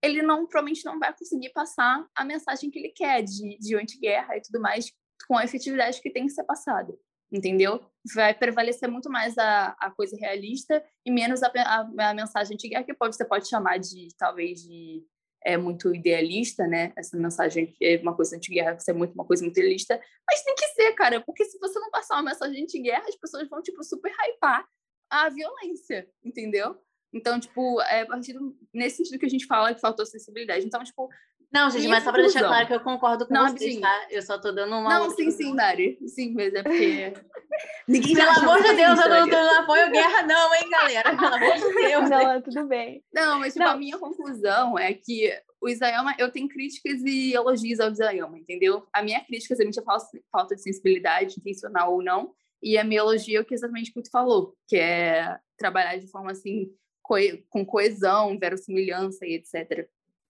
[0.00, 4.36] ele não provavelmente não vai conseguir passar a mensagem que ele quer de, de anti-guerra
[4.36, 4.92] e tudo mais
[5.26, 6.96] com a efetividade que tem que ser passada
[7.30, 7.80] entendeu?
[8.14, 12.84] Vai prevalecer muito mais a, a coisa realista e menos a, a, a mensagem antiga,
[12.84, 15.04] que pode, você pode chamar de, talvez, de
[15.44, 16.92] é, muito idealista, né?
[16.96, 20.54] Essa mensagem é uma coisa anti-guerra, que é muito, uma coisa muito idealista, mas tem
[20.54, 23.82] que ser, cara, porque se você não passar uma mensagem anti-guerra, as pessoas vão, tipo,
[23.84, 24.66] super hypar
[25.10, 26.76] a violência, entendeu?
[27.14, 28.36] Então, tipo, é a partir
[28.74, 30.66] nesse sentido que a gente fala que faltou sensibilidade.
[30.66, 31.08] Então, tipo,
[31.56, 33.80] Não, gente, mas só para deixar claro que eu concordo com Não, vocês, rapidinho.
[33.80, 34.06] tá?
[34.10, 34.98] Eu só tô dando uma.
[34.98, 35.54] não, sim, sim.
[35.54, 35.98] Mari.
[36.06, 37.12] Sim, mas é porque.
[37.88, 41.16] Ninguém Pelo amor de Deus, eu isso, não, eu não apoio guerra, não, hein, galera?
[41.16, 42.10] Pelo amor de Deus.
[42.10, 43.02] Não, tudo bem.
[43.14, 43.72] Não, mas tipo, Não.
[43.72, 48.86] a minha conclusão é que o Isayama, eu tenho críticas e elogios ao Isayama, entendeu?
[48.92, 52.32] A minha crítica é exatamente a falta de sensibilidade, intencional ou não,
[52.62, 55.96] e a minha elogio é o que exatamente o que tu falou, que é trabalhar
[55.96, 56.68] de forma assim,
[57.02, 59.88] coe- com coesão, verossimilhança e etc.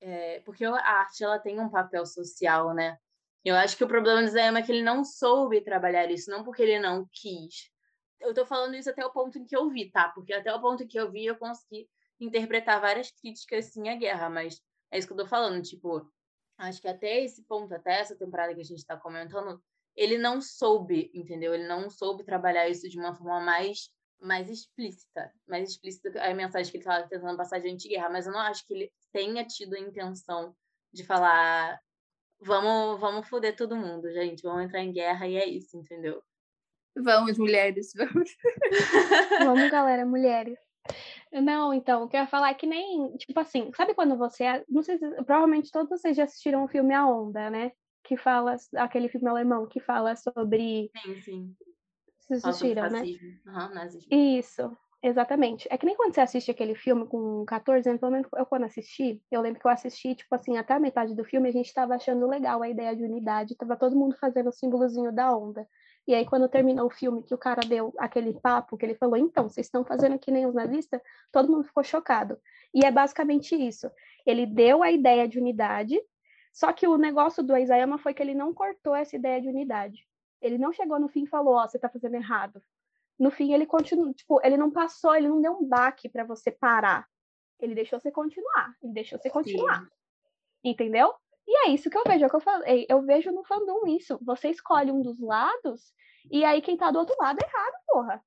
[0.09, 2.97] É, porque a arte ela tem um papel social, né?
[3.45, 6.45] Eu acho que o problema do Isayama é que ele não soube trabalhar isso, não
[6.45, 7.73] porque ele não quis.
[8.21, 10.09] Eu tô falando isso até o ponto em que eu vi, tá?
[10.11, 11.89] Porque até o ponto em que eu vi, eu consegui
[12.21, 14.61] interpretar várias críticas, sim, à guerra, mas
[14.93, 16.09] é isso que eu tô falando, tipo,
[16.57, 19.61] acho que até esse ponto, até essa temporada que a gente tá comentando,
[19.97, 21.53] ele não soube, entendeu?
[21.53, 23.91] Ele não soube trabalhar isso de uma forma mais
[24.21, 28.33] mais explícita, mais explícita a mensagem que ele estava tentando passar de anti-guerra, mas eu
[28.33, 30.55] não acho que ele tenha tido a intenção
[30.93, 31.79] de falar
[32.41, 36.23] vamos, vamos foder todo mundo, gente, vamos entrar em guerra e é isso, entendeu?
[36.97, 38.31] Vamos, mulheres, vamos.
[39.45, 40.59] vamos, galera, mulheres.
[41.31, 44.65] Não, então, o que eu ia falar é que nem, tipo assim, sabe quando você,
[44.69, 47.73] não sei se, provavelmente todos vocês já assistiram o filme A Onda, né?
[48.03, 50.91] Que fala, aquele filme alemão que fala sobre...
[51.05, 51.57] Sim, sim.
[52.29, 53.03] Vocês assistiram, né?
[53.47, 54.09] Uhum, nazismo.
[54.11, 55.69] Isso, exatamente.
[55.71, 58.65] É que nem quando você assiste aquele filme com 14 anos, pelo menos eu quando
[58.65, 61.67] assisti, eu lembro que eu assisti, tipo assim, até a metade do filme a gente
[61.67, 65.67] estava achando legal a ideia de unidade, tava todo mundo fazendo o símbolozinho da onda.
[66.07, 69.17] E aí, quando terminou o filme, que o cara deu aquele papo, que ele falou,
[69.17, 71.01] então, vocês estão fazendo que nem os nazistas,
[71.33, 72.39] todo mundo ficou chocado.
[72.73, 73.91] E é basicamente isso.
[74.25, 76.01] Ele deu a ideia de unidade,
[76.53, 80.06] só que o negócio do Isayama foi que ele não cortou essa ideia de unidade.
[80.41, 82.63] Ele não chegou no fim e falou, ó, oh, você está fazendo errado.
[83.19, 86.51] No fim, ele continuou, tipo, ele não passou, ele não deu um baque para você
[86.51, 87.09] parar.
[87.59, 89.81] Ele deixou você continuar, ele deixou você continuar.
[89.81, 89.89] Sim.
[90.65, 91.15] Entendeu?
[91.47, 92.87] E é isso que eu vejo, é o que eu falei.
[92.89, 94.19] Eu vejo no fandom isso.
[94.23, 95.95] Você escolhe um dos lados,
[96.31, 98.25] e aí quem tá do outro lado é errado, porra.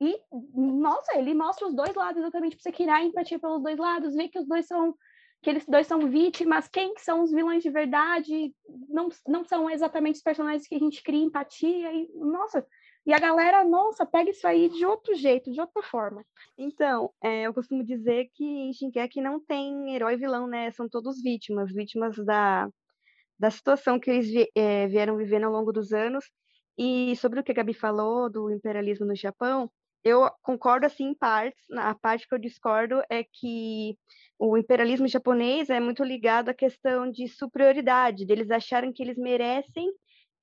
[0.00, 0.20] E,
[0.54, 4.28] nossa, ele mostra os dois lados exatamente pra você criar empatia pelos dois lados, ver
[4.28, 4.94] que os dois são.
[5.42, 8.52] Que eles dois são vítimas, quem que são os vilões de verdade,
[8.88, 11.92] não, não são exatamente os personagens que a gente cria empatia.
[11.92, 12.66] E, nossa,
[13.06, 16.24] e a galera, nossa, pega isso aí de outro jeito, de outra forma.
[16.58, 20.72] Então, é, eu costumo dizer que em Shinkeki não tem herói e vilão, né?
[20.72, 22.68] São todos vítimas, vítimas da,
[23.38, 26.24] da situação que eles é, vieram vivendo ao longo dos anos.
[26.76, 29.70] E sobre o que a Gabi falou do imperialismo no Japão,
[30.06, 31.68] eu concordo assim em partes.
[31.72, 33.98] A parte que eu discordo é que
[34.38, 39.90] o imperialismo japonês é muito ligado à questão de superioridade, deles acharem que eles merecem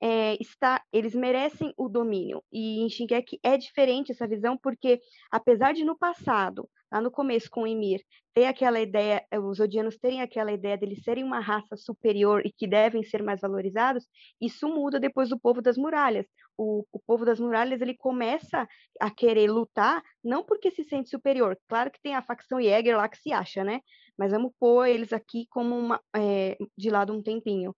[0.04, 2.43] é, está, eles merecem o domínio.
[2.51, 4.99] E em Shingeki é diferente essa visão, porque
[5.32, 8.01] apesar de no passado, lá no começo com o Emir,
[8.34, 12.45] ter aquela ideia, eh, os odianos terem aquela ideia de eles serem uma raça superior
[12.45, 14.06] e que devem ser mais valorizados,
[14.41, 16.26] isso muda depois do povo das muralhas.
[16.58, 18.68] O, o povo das muralhas ele começa
[18.99, 21.58] a querer lutar não porque se sente superior.
[21.70, 23.80] Claro que tem a facção Jäger lá que se acha, né?
[24.18, 27.74] Mas vamos pôr eles aqui como uma, é, de lado um tempinho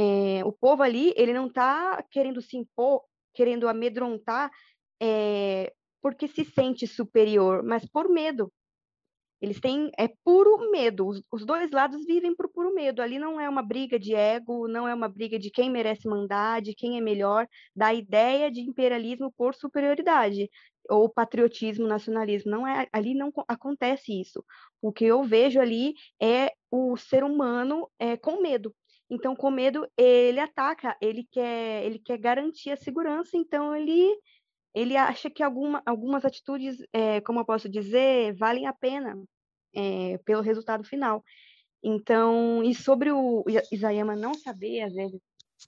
[0.00, 3.02] é, o povo ali, ele não está querendo se impor,
[3.34, 4.48] querendo amedrontar
[5.02, 8.52] é, porque se sente superior, mas por medo.
[9.40, 13.02] Eles têm, é puro medo, os, os, dois lados vivem por puro medo.
[13.02, 16.62] Ali não é uma briga de ego, não é uma briga de quem merece mandar,
[16.62, 20.48] de quem é melhor, da ideia de imperialismo por superioridade,
[20.88, 22.50] ou patriotismo, nacionalismo.
[22.50, 24.44] Não é, ali não acontece isso.
[24.80, 28.72] O que eu vejo ali é o ser humano é, com medo.
[29.10, 34.14] Então, com medo, ele ataca, ele quer, ele quer garantir a segurança, então ele,
[34.74, 39.18] ele acha que alguma, algumas atitudes, é, como eu posso dizer, valem a pena
[39.74, 41.24] é, pelo resultado final.
[41.82, 45.20] Então, e sobre o Isayama não saber, às vezes,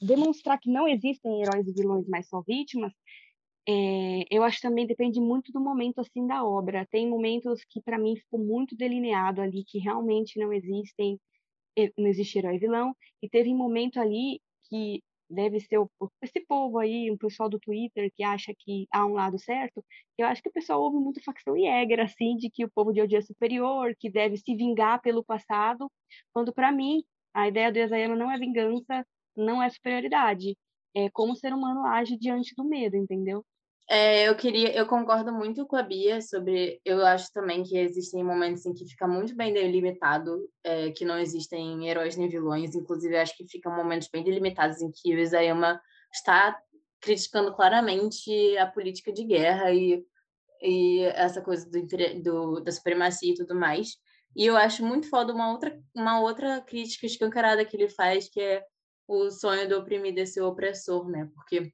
[0.03, 2.93] demonstrar que não existem heróis e vilões, mas só vítimas,
[3.68, 6.86] é, eu acho também depende muito do momento assim da obra.
[6.91, 11.18] Tem momentos que para mim ficou muito delineado ali que realmente não existem
[11.98, 15.88] não existe herói vilão, e teve um momento ali que deve ser o,
[16.22, 19.84] esse povo aí, um pessoal do Twitter que acha que há um lado certo,
[20.18, 23.00] eu acho que o pessoal ouve muito facção Jäger, assim, de que o povo de
[23.00, 25.90] hoje é superior, que deve se vingar pelo passado,
[26.32, 27.02] quando para mim
[27.32, 29.06] a ideia do Isayama não é vingança,
[29.36, 30.56] não é superioridade,
[30.94, 33.44] é como o ser humano age diante do medo, entendeu?
[33.89, 36.81] É, eu queria, eu concordo muito com a Bia sobre.
[36.85, 41.18] Eu acho também que existem momentos em que fica muito bem delimitado é, que não
[41.18, 42.74] existem heróis nem vilões.
[42.74, 45.81] Inclusive, acho que ficam momentos bem delimitados em que o Isayama
[46.12, 46.57] está
[47.01, 50.05] criticando claramente a política de guerra e,
[50.62, 51.87] e essa coisa do,
[52.22, 53.97] do, da supremacia e tudo mais.
[54.37, 58.41] E eu acho muito foda uma outra, uma outra crítica escancarada que ele faz, que
[58.41, 58.64] é
[59.09, 61.28] o sonho do oprimido e seu opressor, né?
[61.35, 61.72] Porque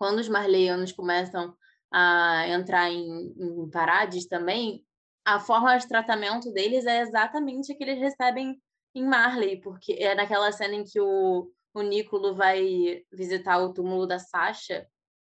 [0.00, 1.54] quando os marleianos começam
[1.92, 4.82] a entrar em, em parades também,
[5.26, 8.58] a forma de tratamento deles é exatamente a que eles recebem
[8.94, 14.06] em Marley, porque é naquela cena em que o, o Nicolo vai visitar o túmulo
[14.06, 14.88] da Sasha,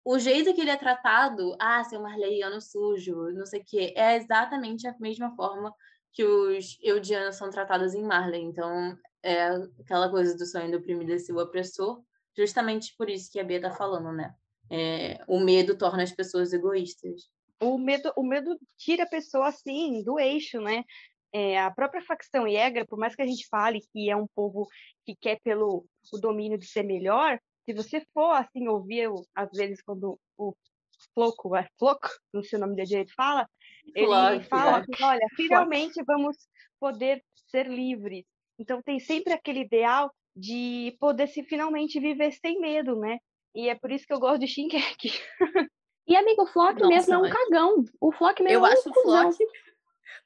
[0.03, 4.17] o jeito que ele é tratado, ah, seu marleiano sujo, não sei o quê, é
[4.17, 5.75] exatamente a mesma forma
[6.11, 8.41] que os eudianos são tratados em Marley.
[8.41, 9.49] Então, é
[9.79, 12.03] aquela coisa do sonho do oprimido ser o opressor,
[12.35, 14.35] justamente por isso que a Bia tá falando, né?
[14.71, 17.29] É, o medo torna as pessoas egoístas.
[17.61, 20.85] O medo, o medo tira a pessoa, assim, do eixo, né?
[21.33, 24.69] É, a própria facção Yegra, por mais que a gente fale que é um povo
[25.05, 29.83] que quer pelo o domínio de ser melhor, se você for, assim, ouvir, às vezes,
[29.83, 30.55] quando o
[31.15, 33.49] Floco, é Floco, não sei o nome dele direito, fala,
[33.95, 34.85] ele fala é.
[34.85, 36.37] que, olha, finalmente vamos
[36.79, 38.25] poder ser livres.
[38.59, 43.19] Então, tem sempre aquele ideal de poder se finalmente viver sem medo, né?
[43.55, 45.13] E é por isso que eu gosto de Shinkeki.
[46.07, 47.85] E, amigo, o Flock Nossa, mesmo é um cagão.
[48.01, 49.33] O Flock mesmo Eu é um acho o cuzão.
[49.33, 49.39] Flock.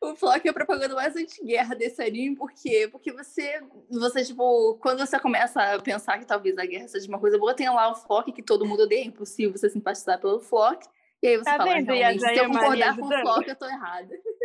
[0.00, 2.88] O Flock é a propaganda mais anti-guerra desse anime, por quê?
[2.90, 3.60] Porque você,
[3.90, 7.52] você, tipo, quando você começa a pensar que talvez a guerra seja uma coisa boa,
[7.52, 10.86] tem lá o Flock que todo mundo odeia, é impossível você simpatizar pelo Flock.
[11.20, 13.08] E aí você Tá fala, vendo, realmente, se eu concordar com o?
[13.08, 14.08] Flock, eu tô errada.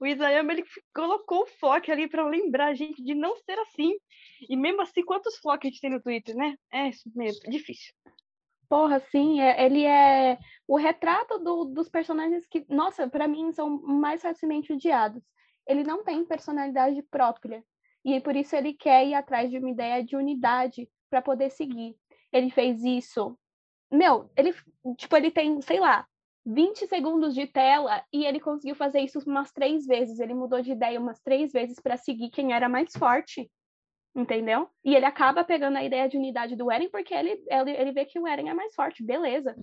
[0.00, 0.64] O Isayama, ele
[0.94, 3.94] colocou o Flock ali para lembrar a gente de não ser assim.
[4.48, 6.56] E mesmo assim, quantos Flock a gente tem no Twitter, né?
[6.72, 7.94] É isso mesmo, difícil.
[8.68, 13.68] Porra, sim, é- ele é o retrato do- dos personagens que, nossa, pra mim são
[13.82, 15.22] mais facilmente odiados.
[15.66, 17.64] Ele não tem personalidade própria
[18.04, 21.96] e por isso ele quer ir atrás de uma ideia de unidade pra poder seguir.
[22.32, 23.36] Ele fez isso.
[23.90, 24.54] Meu, ele
[24.96, 26.06] tipo, ele tem, sei lá,
[26.44, 30.18] 20 segundos de tela e ele conseguiu fazer isso umas três vezes.
[30.18, 33.50] Ele mudou de ideia umas três vezes pra seguir quem era mais forte.
[34.14, 34.68] Entendeu?
[34.84, 38.04] E ele acaba pegando a ideia de unidade do Eren porque ele, ele, ele vê
[38.04, 39.54] que o Eren é mais forte, beleza.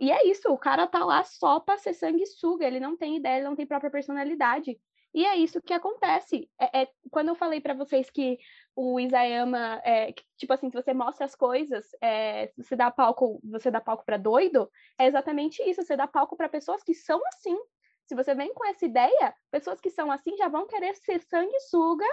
[0.00, 3.38] E é isso, o cara tá lá só pra ser sanguessuga, ele não tem ideia,
[3.38, 4.78] ele não tem própria personalidade.
[5.14, 6.48] E é isso que acontece.
[6.60, 8.38] É, é- quando eu falei pra vocês que
[8.80, 13.72] o Isayama, é, tipo assim, se você mostra as coisas, é, você dá palco, você
[13.72, 17.58] dá palco pra doido, é exatamente isso, você dá palco pra pessoas que são assim.
[18.06, 22.06] Se você vem com essa ideia, pessoas que são assim já vão querer ser sanguessuga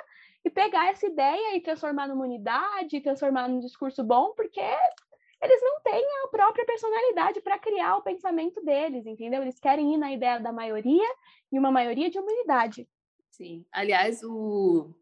[0.43, 5.81] e pegar essa ideia e transformar numa unidade, transformar num discurso bom, porque eles não
[5.81, 9.43] têm a própria personalidade para criar o pensamento deles, entendeu?
[9.43, 11.07] Eles querem ir na ideia da maioria
[11.51, 12.89] e uma maioria de uma unidade.
[13.29, 13.65] Sim.
[13.71, 14.95] Aliás, o-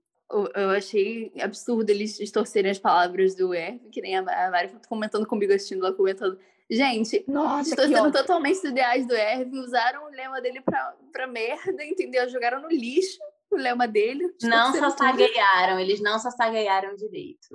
[0.55, 5.53] eu achei absurdo eles distorcerem as palavras do R, que nem a, Mari comentando comigo,
[5.53, 6.39] assistindo ela comentando.
[6.69, 11.84] Gente, Nossa, distorceram totalmente os ideais do Erwin, usaram o lema dele pra, pra merda,
[11.86, 12.28] entendeu?
[12.30, 13.19] Jogaram no lixo
[13.51, 14.34] o lema dele.
[14.41, 17.47] Não sassagueiaram, eles não sassagueiaram direito.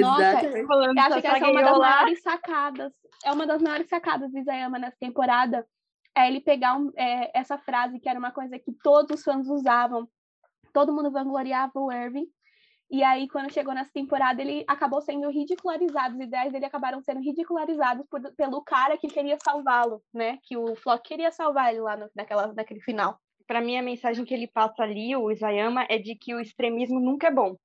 [0.00, 0.66] Nossa, Exatamente.
[0.66, 2.92] Falando Eu acho que essa é uma das lá, maiores sacadas.
[3.24, 5.64] É uma das maiores sacadas do Isayama nessa temporada.
[6.16, 9.46] É ele pegar um- é, essa frase que era uma coisa que todos os fãs
[9.46, 10.08] usavam.
[10.76, 12.26] Todo mundo vangloriava o Irving.
[12.90, 16.16] E aí, quando chegou nessa temporada, ele acabou sendo ridicularizado.
[16.16, 20.38] Os ideais dele acabaram sendo ridicularizados por- pelo cara que queria salvá-lo, né?
[20.42, 23.18] Que o Flock queria salvar ele lá no, naquela, naquele final.
[23.46, 27.00] Para mim, a mensagem que ele passa ali, o Isayama, é de que o extremismo
[27.00, 27.56] nunca é bom.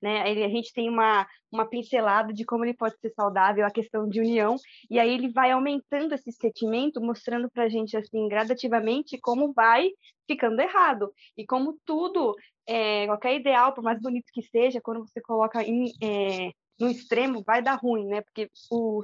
[0.00, 0.30] Né?
[0.30, 4.08] Ele, a gente tem uma, uma pincelada de como ele pode ser saudável, a questão
[4.08, 4.56] de união,
[4.90, 9.90] e aí ele vai aumentando esse sentimento, mostrando para a gente, assim, gradativamente, como vai
[10.26, 11.12] ficando errado.
[11.36, 12.34] E como tudo,
[12.66, 17.42] é, qualquer ideal, por mais bonito que seja, quando você coloca em, é, no extremo,
[17.44, 18.22] vai dar ruim, né?
[18.22, 19.02] Porque o,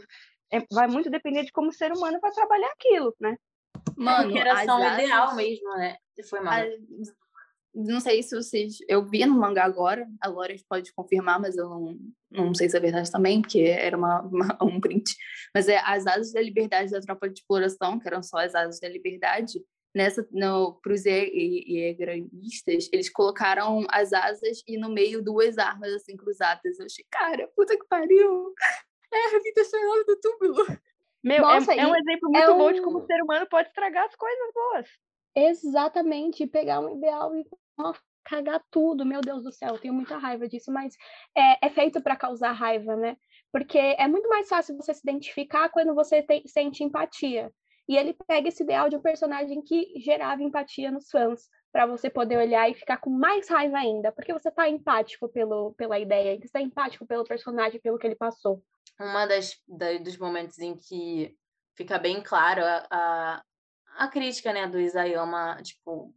[0.52, 3.36] é, vai muito depender de como o ser humano vai trabalhar aquilo, né?
[3.96, 5.96] Mano, Porque era só um ideal mesmo, né?
[6.28, 6.54] Foi mal.
[6.54, 6.66] a-
[7.74, 8.76] Não sei se vocês.
[8.88, 11.98] Eu vi no mangá agora, a Laura pode confirmar, mas eu não,
[12.30, 15.14] não sei se é verdade também, porque era uma, uma- um print.
[15.54, 18.80] Mas é as asas da liberdade da tropa de exploração, que eram só as asas
[18.80, 19.60] da liberdade,
[19.94, 26.16] nessa no, para os egranistas, eles colocaram as asas e no meio duas armas assim
[26.16, 26.78] cruzadas.
[26.78, 28.52] Eu achei, cara, puta que pariu!
[29.14, 30.66] É, a vida sonhando do túmulo.
[31.26, 33.68] Meu, Nossa, é, é um exemplo muito bom de um- como o ser humano pode
[33.68, 34.88] estragar as coisas boas.
[35.34, 37.44] Exatamente, pegar um ideal e
[38.24, 40.94] cagar tudo, meu Deus do céu, eu tenho muita raiva disso, mas
[41.36, 43.16] é, é feito para causar raiva, né?
[43.52, 47.52] Porque é muito mais fácil você se identificar quando você tem- sente empatia.
[47.88, 52.08] E ele pega esse ideal de um personagem que gerava empatia nos fãs, para você
[52.08, 56.38] poder olhar e ficar com mais raiva ainda, porque você tá empático pelo, pela ideia,
[56.40, 58.62] você tá empático pelo personagem, pelo que ele passou.
[58.98, 61.36] uma das, da- dos momentos em que
[61.76, 63.42] fica bem claro a, a,
[63.98, 66.14] a crítica né, do Isayama, tipo,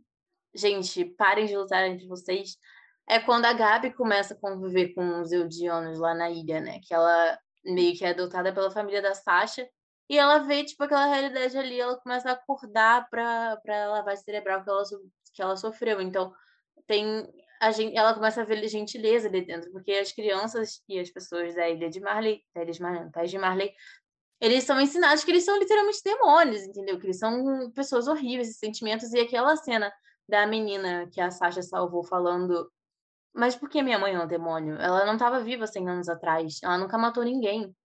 [0.54, 2.58] gente, parem de lutar entre vocês,
[3.08, 6.80] é quando a Gabi começa a conviver com os Eldianos lá na ilha, né?
[6.84, 9.68] Que ela meio que é adotada pela família da Sasha,
[10.10, 14.64] e ela vê, tipo, aquela realidade ali, ela começa a acordar pra, pra lavagem cerebral
[14.64, 14.84] que ela,
[15.34, 16.02] que ela sofreu.
[16.02, 16.34] Então,
[16.88, 17.28] tem
[17.62, 21.56] a gente, ela começa a ver gentileza ali dentro, porque as crianças e as pessoas
[21.56, 23.74] da ilha de Marley, da ilha de Marley, de Marley,
[24.40, 26.98] eles são ensinados que eles são literalmente demônios, entendeu?
[26.98, 29.92] Que eles são pessoas horríveis, sentimentos, e aquela cena
[30.28, 32.72] da menina que a Sasha salvou falando
[33.34, 34.76] mas por que minha mãe é um demônio?
[34.76, 36.60] Ela não estava viva 100 anos atrás.
[36.64, 37.76] Ela nunca matou ninguém.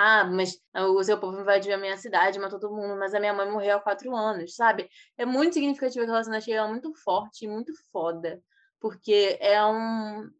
[0.00, 3.34] Ah, mas o seu povo invadiu a minha cidade, matou todo mundo, mas a minha
[3.34, 4.88] mãe morreu há quatro anos, sabe?
[5.16, 8.40] É muito significativo aquela cena, achei ela muito forte, muito foda.
[8.80, 10.30] Porque é um.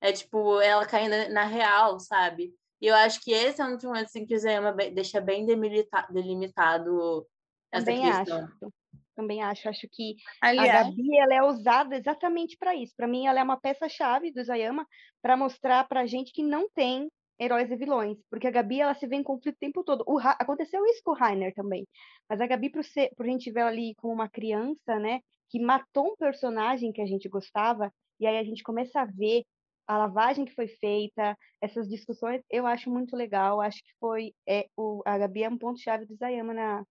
[0.00, 2.52] É tipo, ela caindo na real, sabe?
[2.80, 5.46] E eu acho que esse é um dos momentos em que o Zayama deixa bem
[5.46, 7.24] delimitado
[7.70, 8.44] essa Também questão.
[8.44, 8.72] acho.
[9.14, 9.68] Também acho.
[9.68, 12.92] Acho que Aliás, a Gabi ela é usada exatamente para isso.
[12.96, 14.84] Para mim, ela é uma peça-chave do Isayama
[15.22, 17.08] para mostrar para gente que não tem
[17.38, 20.04] heróis e vilões, porque a Gabi ela se vê em conflito o tempo todo.
[20.06, 21.86] O aconteceu isso com o Rainer também,
[22.28, 25.20] mas a Gabi, por, ser, por a gente ver ela ali como uma criança, né,
[25.50, 29.44] que matou um personagem que a gente gostava, e aí a gente começa a ver
[29.86, 33.60] a lavagem que foi feita, essas discussões, eu acho muito legal.
[33.60, 36.84] Acho que foi é, o, a Gabi é um ponto-chave do Isayama na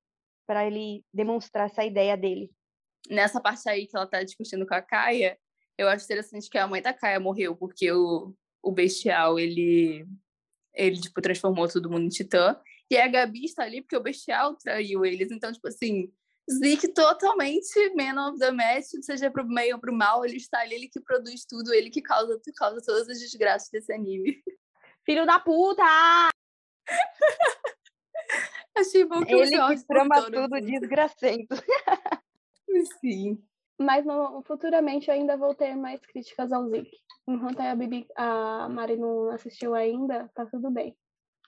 [0.45, 2.51] para ele demonstrar essa ideia dele.
[3.09, 5.37] nessa parte aí que ela tá discutindo com a Kaia,
[5.77, 10.05] eu acho interessante que a mãe da Kaia morreu, porque o, o Bestial, ele,
[10.73, 12.55] ele, tipo, transformou todo mundo em titã,
[12.89, 16.11] e a Gabi está ali porque o Bestial traiu eles, então, tipo assim,
[16.51, 20.75] Zeke totalmente man of the match, seja pro bem ou pro mal, ele está ali,
[20.75, 24.43] ele que produz tudo, ele que causa, causa todas as desgraças desse anime.
[25.05, 25.83] Filho da puta!
[28.75, 31.55] Achei bom que Ele que trama tudo desgracento.
[32.99, 33.41] Sim.
[33.83, 36.89] Mas no, futuramente eu ainda vou ter mais críticas ao Zik.
[37.27, 40.95] Enquanto a, Bibi, a Mari não assistiu ainda, tá tudo bem.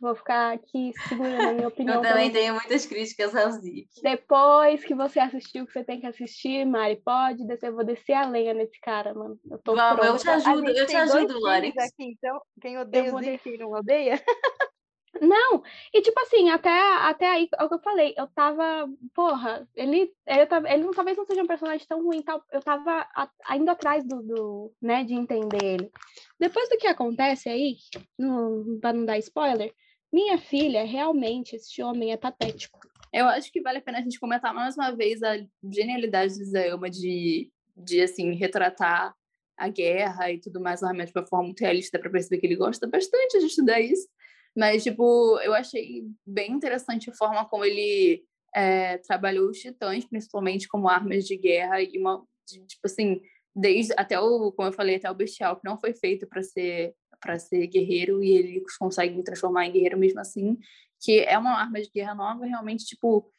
[0.01, 1.95] Vou ficar aqui segurando a minha opinião.
[1.95, 3.87] Eu também tenho muitas críticas ao Zeke.
[4.03, 7.69] Depois que você assistiu o que você tem que assistir, Mari, pode descer.
[7.69, 9.39] Eu vou descer a lenha nesse cara, mano.
[9.49, 10.19] Eu tô Vamos, eu pronta.
[10.19, 11.79] te ajudo, eu te ajudo, Lawrence.
[11.79, 14.21] aqui, então quem odeia vou o Zeke, quem não odeia.
[15.21, 15.63] Não,
[15.93, 20.13] e tipo assim, até, até aí, é o que eu falei, eu tava, porra, ele,
[20.25, 23.29] ele, tava- ele talvez não seja um personagem tão ruim, tal, eu tava a-
[23.69, 25.91] atrás do, do, né, de entender ele.
[26.39, 27.77] Depois do que acontece aí,
[28.19, 29.73] não, pra não dar spoiler,
[30.11, 32.79] minha filha, realmente, esse homem é patético.
[33.11, 35.37] Eu acho que vale a pena a gente comentar mais uma vez a
[35.71, 39.15] genialidade do Zayama de, de assim, retratar
[39.57, 42.57] a guerra e tudo mais, realmente de uma forma muito realista, para perceber que ele
[42.57, 44.07] gosta bastante de estudar isso.
[44.55, 48.23] Mas, tipo, eu achei bem interessante a forma como ele
[48.55, 53.21] é, trabalhou os titãs, principalmente como armas de guerra e uma, tipo assim,
[53.53, 56.95] desde até o, como eu falei, até o bestial, que não foi feito para ser
[57.19, 60.57] para ser guerreiro e ele consegue transformar em guerreiro mesmo assim,
[61.01, 63.31] que é uma arma de guerra nova, realmente, tipo,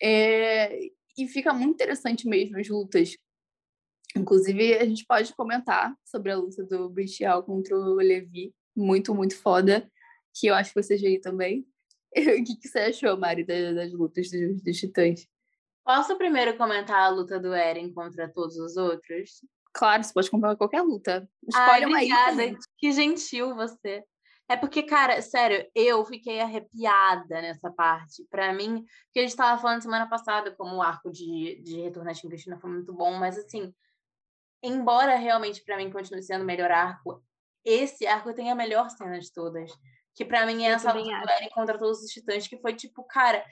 [0.00, 0.78] é,
[1.16, 3.16] e fica muito interessante mesmo as lutas.
[4.16, 9.36] Inclusive, a gente pode comentar sobre a luta do Bestial contra o Levi, muito, muito
[9.36, 9.90] foda,
[10.38, 11.66] que eu acho que foi CGI também.
[12.16, 15.28] O que, que você achou, Mari, das, das lutas dos, dos titãs?
[15.84, 19.42] Posso primeiro comentar a luta do Eren contra todos os outros?
[19.74, 21.28] Claro, você pode comprar qualquer luta.
[21.54, 22.04] Ai, Escolhe uma aí.
[22.06, 22.30] obrigada.
[22.30, 22.56] também.
[22.78, 24.02] Que gentil você.
[24.50, 28.26] É porque, cara, sério, eu fiquei arrepiada nessa parte.
[28.30, 28.82] Pra mim,
[29.12, 32.58] que a gente tava falando semana passada, como o arco de, de Retorno à Cristina
[32.58, 33.72] foi muito bom, mas assim,
[34.62, 37.22] embora realmente pra mim continue sendo o melhor arco,
[37.62, 39.70] esse arco tem a melhor cena de todas.
[40.18, 41.32] Que pra mim é essa luta do acho.
[41.32, 43.44] Eren contra todos os titãs, que foi tipo, cara,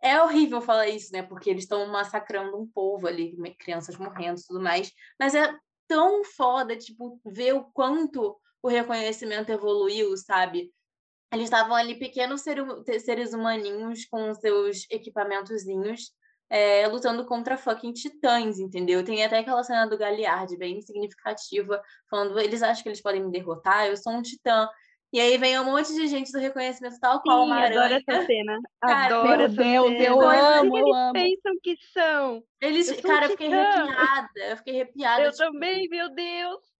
[0.00, 1.24] é horrível falar isso, né?
[1.24, 4.92] Porque eles estão massacrando um povo ali, crianças morrendo e tudo mais.
[5.18, 5.52] Mas é
[5.88, 10.72] tão foda, tipo, ver o quanto o reconhecimento evoluiu, sabe?
[11.32, 12.64] Eles estavam ali pequenos ser-
[13.00, 16.12] seres humaninhos com seus equipamentozinhos,
[16.48, 19.04] é, lutando contra fucking titãs, entendeu?
[19.04, 23.32] Tem até aquela cena do Galliard, bem significativa, falando, eles acham que eles podem me
[23.32, 24.68] derrotar, eu sou um titã.
[25.14, 28.26] E aí vem um monte de gente do reconhecimento tal qual Sim, uma adoro essa
[28.26, 28.58] cena.
[28.82, 30.04] Cara, adoro meu essa Deus, cena.
[30.04, 31.12] eu amo, eu eles amo.
[31.12, 32.44] pensam que são?
[32.60, 35.22] Eles, Eu um cara, eu fiquei arrepiada, eu fiquei arrepiada.
[35.22, 36.74] Eu tipo, também, meu Deus.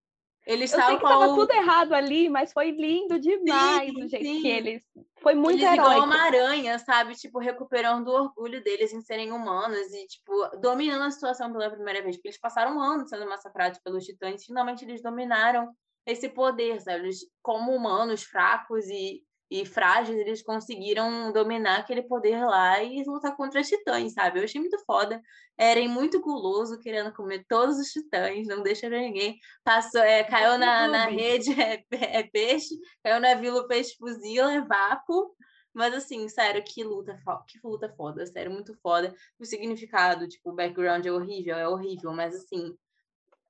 [0.44, 4.26] Eles Eu sei que tava tudo errado ali, mas foi lindo demais Sim, o jeito
[4.26, 4.42] sim.
[4.42, 4.82] que eles.
[5.22, 6.06] Foi muito eles igual heróico.
[6.06, 7.14] uma aranha, sabe?
[7.14, 12.02] Tipo, recuperando o orgulho deles em serem humanos e, tipo, dominando a situação pela primeira
[12.02, 12.16] vez.
[12.16, 14.44] Porque eles passaram anos sendo massacrados pelos titãs.
[14.44, 15.72] Finalmente eles dominaram
[16.06, 17.04] esse poder, sabe?
[17.04, 23.36] Eles, como humanos fracos e, e frágeis, eles conseguiram dominar aquele poder lá e lutar
[23.36, 24.38] contra os titãs, sabe?
[24.38, 25.20] Eu achei muito foda.
[25.58, 29.38] Eren muito guloso, querendo comer todos os titãs, não deixa pra ninguém.
[29.62, 34.52] Passou, é, caiu na, na rede, é, é peixe, caiu na vila, o peixe fuzila,
[34.52, 35.34] é vácuo.
[35.74, 39.12] Mas assim, sério, que luta, que luta foda, sério, muito foda.
[39.40, 42.76] O significado, tipo, o background é horrível, é horrível, mas assim,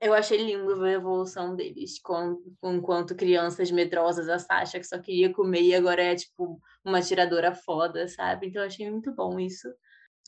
[0.01, 4.99] eu achei lindo ver a evolução deles, com, enquanto crianças medrosas, a Sasha que só
[4.99, 8.49] queria comer e agora é, tipo, uma tiradora foda, sabe?
[8.49, 9.69] Então eu achei muito bom isso.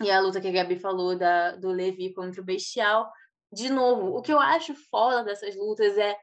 [0.02, 3.10] E a luta que a Gabi falou da, do Levi contra o Bestial,
[3.52, 6.16] de novo, o que eu acho foda dessas lutas é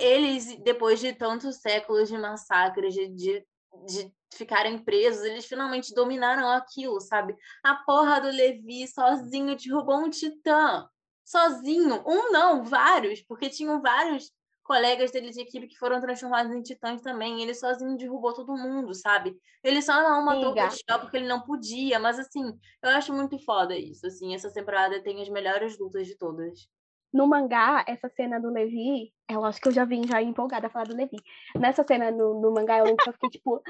[0.00, 3.46] eles, depois de tantos séculos de massacres, de, de,
[3.86, 7.36] de ficarem presos, eles finalmente dominaram aquilo, sabe?
[7.62, 10.88] A porra do Levi sozinho derrubou um titã.
[11.28, 12.02] Sozinho.
[12.06, 14.32] Um não, vários, porque tinham vários
[14.64, 17.42] colegas dele de equipe que foram transformados em titãs também.
[17.42, 19.36] Ele sozinho derrubou todo mundo, sabe?
[19.62, 20.68] Ele só não matou o Amiga.
[20.68, 25.02] Bestial porque ele não podia, mas assim, eu acho muito foda isso, assim, essa temporada
[25.02, 26.66] tem as melhores lutas de todas.
[27.12, 30.70] No mangá, essa cena do Levi, eu acho que eu já vim já empolgada a
[30.70, 31.16] falar do Levi.
[31.58, 33.62] Nessa cena no, no mangá, eu lembro que eu fiquei tipo.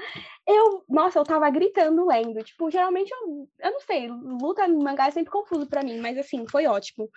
[0.45, 2.43] Eu, nossa, eu tava gritando lendo.
[2.43, 6.17] Tipo, geralmente eu, eu não sei, luta no mangá é sempre confuso pra mim, mas
[6.17, 7.09] assim, foi ótimo.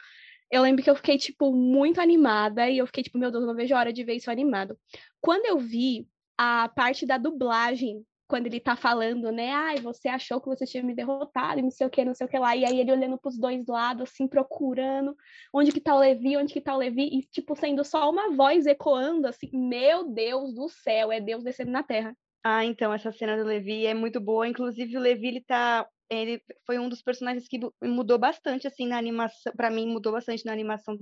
[0.53, 3.48] Eu lembro que eu fiquei, tipo, muito animada e eu fiquei, tipo, meu Deus, eu
[3.48, 4.78] não vejo a hora de ver isso animado.
[5.18, 9.50] Quando eu vi a parte da dublagem, quando ele tá falando, né?
[9.50, 12.26] Ai, você achou que você tinha me derrotado e não sei o que, não sei
[12.26, 12.55] o que lá.
[12.55, 15.16] E aí ele olhando pros dois lados, assim, procurando
[15.55, 18.34] onde que tá o Levi, onde que tá o Levi, e, tipo, sendo só uma
[18.34, 22.14] voz ecoando, assim, meu Deus do céu, é Deus descendo na terra.
[22.44, 24.48] Ah, então, essa cena do Levi é muito boa.
[24.48, 25.86] Inclusive, o Levi, ele tá.
[26.12, 29.52] Ele foi um dos personagens que mudou bastante, assim, na animação.
[29.56, 30.96] Pra mim, mudou bastante na animação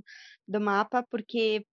[0.47, 1.67] do, mapa, porque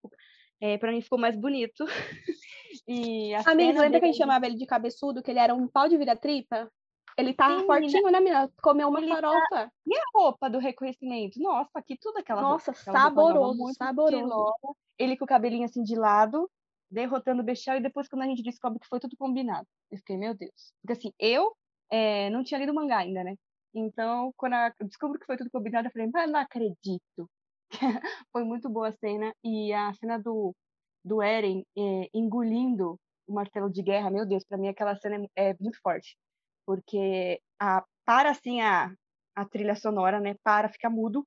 [0.60, 1.86] é, para mim ficou mais bonito.
[2.88, 5.54] e a cena lembra que a gente dele- chamava ele de cabeçudo, que ele era
[5.54, 6.72] um pau de vira-tripa?
[7.18, 8.52] Ele tava Sim, fortinho, né, menina?
[8.62, 9.72] Comeu uma ele tá- farofa.
[9.86, 11.40] E a roupa do reconhecimento?
[11.40, 12.82] Nossa, que tudo aquela Nossa, roupa.
[12.82, 14.18] aquela tava saboroso, saboroso.
[14.18, 14.78] estilosa.
[15.00, 16.50] Ele com o cabelinho assim de lado,
[16.90, 19.68] derrotando o Bestial, e depois quando a gente descobre que foi tudo combinado.
[19.92, 20.74] Eu fiquei, meu Deus.
[20.82, 21.56] Porque assim, eu
[21.92, 23.36] eh, não tinha lido o mangá ainda, né?
[23.74, 27.30] Então, quando eu descubro que foi tudo combinado, eu falei, mas não acredito.
[28.32, 29.34] foi muito boa a cena.
[29.44, 30.56] E a cena do,
[31.04, 35.50] do Eren eh, engolindo o martelo de guerra, meu Deus, pra mim aquela cena é,
[35.52, 36.18] é muito forte.
[36.66, 38.92] Porque a, para assim a,
[39.36, 40.36] a trilha sonora, né?
[40.44, 41.26] Para, fica mudo.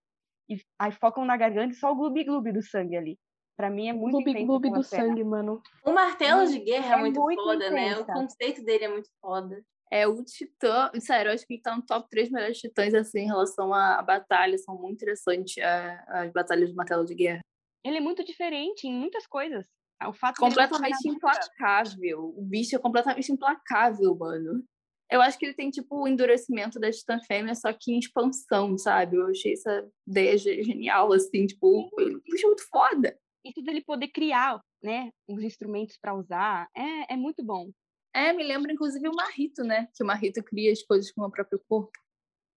[0.49, 3.19] E aí focam na garganta e só o gloob-gloob do sangue ali.
[3.57, 5.09] Pra mim é muito Gloob intensa gloob do cena.
[5.09, 5.63] sangue, mano.
[5.85, 7.89] O martelo de guerra é, é muito, muito foda, né?
[7.89, 8.13] O intensa.
[8.13, 9.63] conceito dele é muito foda.
[9.93, 10.91] É o Titã.
[11.01, 14.01] Sério, eu acho que ele tá no top 3 melhores titãs assim, em relação à,
[14.03, 14.57] batalha.
[14.59, 17.41] São muito interessantes a- as batalhas do martelo de guerra.
[17.85, 19.67] Ele é muito diferente em muitas coisas.
[20.07, 22.33] O fato Completamente implacável.
[22.37, 24.63] O bicho é completamente implacável, mano.
[25.11, 28.79] Eu acho que ele tem, tipo, o endurecimento da Titã Fêmea, só que em expansão,
[28.79, 29.17] sabe?
[29.17, 33.19] Eu achei essa ideia ge- genial, assim, tipo, o bicho é muito foda.
[33.45, 35.11] Isso dele poder criar, né?
[35.29, 36.69] Os instrumentos pra usar.
[36.77, 37.71] É, é muito bom.
[38.13, 39.89] É, me lembra, inclusive, o Marrito, né?
[39.95, 41.93] Que o Marrito cria as coisas com o próprio corpo.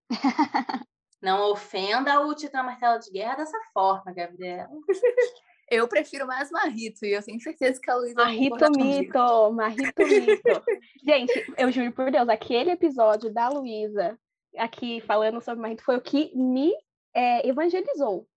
[1.22, 4.70] Não ofenda o Titã Martelo de Guerra dessa forma, Gabriela.
[5.70, 10.06] Eu prefiro mais Marrito, e eu tenho certeza que a Luísa vai Marrito mito, marrito
[10.06, 10.64] mito.
[11.02, 14.20] Gente, eu juro por Deus, aquele episódio da Luísa
[14.58, 16.74] aqui falando sobre Marrito foi o que me
[17.16, 18.28] é, evangelizou.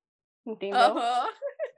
[0.46, 0.78] Entendeu?
[0.78, 1.28] Aham.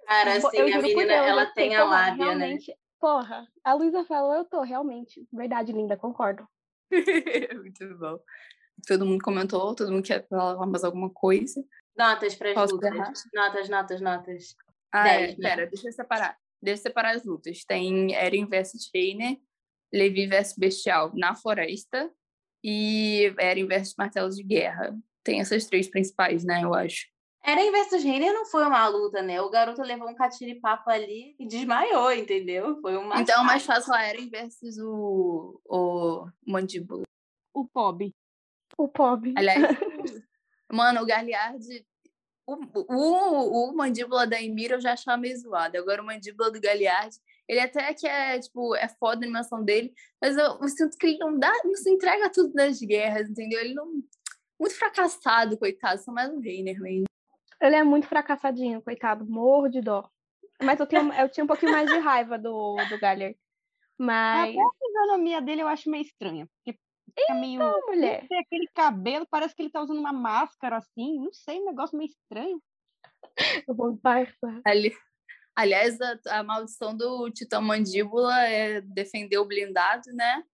[0.06, 2.58] Cara, assim, eu a menina, Deus, eu ela fiquei, tem a lábia, né?
[3.06, 5.28] Porra, a Luísa falou, eu tô, realmente.
[5.32, 6.44] Verdade, linda, concordo.
[7.54, 8.18] Muito bom.
[8.84, 11.64] Todo mundo comentou, todo mundo quer falar mais alguma coisa.
[11.96, 12.92] Notas para as lutas.
[12.92, 13.12] errar?
[13.32, 14.56] Notas, notas, notas.
[14.90, 15.48] Ah, Dez, é, né?
[15.50, 16.36] pera, deixa eu separar.
[16.60, 17.64] Deixa eu separar as lutas.
[17.64, 19.36] Tem Eren versus Reiner,
[19.94, 22.12] Levi versus Bestial na floresta
[22.60, 24.98] e Eren versus Martelo de Guerra.
[25.22, 27.06] Tem essas três principais, né, eu acho.
[27.46, 29.40] Eren versus Reiner não foi uma luta, né?
[29.40, 32.80] O garoto levou um catiripapo ali e desmaiou, entendeu?
[32.80, 33.20] Foi uma.
[33.20, 37.04] Então, mais fácil a Eren versus o, o Mandíbula.
[37.54, 38.12] O Pob.
[38.76, 39.32] O pobre.
[39.36, 39.62] Aliás,
[40.70, 41.64] mano, o Galliard...
[42.48, 42.54] O,
[42.94, 45.76] o, o Mandíbula da Emira eu já achava meio zoado.
[45.78, 47.16] Agora o Mandíbula do Galliard,
[47.48, 51.06] ele até que é, tipo, é foda a animação dele, mas eu, eu sinto que
[51.06, 53.60] ele não dá, não se entrega tudo nas guerras, entendeu?
[53.60, 53.86] Ele não...
[54.60, 56.00] Muito fracassado, coitado.
[56.00, 57.06] Só mais um Reiner mesmo.
[57.60, 60.08] Ele é muito fracassadinho, coitado, morro de dó.
[60.62, 63.36] Mas eu, tenho, eu tinha um pouquinho mais de raiva do, do Galler.
[63.98, 66.46] Mas, Até a fisionomia dele eu acho meio estranha.
[66.46, 66.78] Porque
[67.18, 67.62] fica meio.
[67.62, 71.18] ô, mulher, Tem aquele cabelo, parece que ele tá usando uma máscara assim.
[71.18, 72.62] Não sei, um negócio meio estranho.
[73.66, 73.98] eu vou.
[74.64, 74.94] Ali...
[75.54, 80.44] Aliás, a, a maldição do Titã Mandíbula é defender o blindado, né?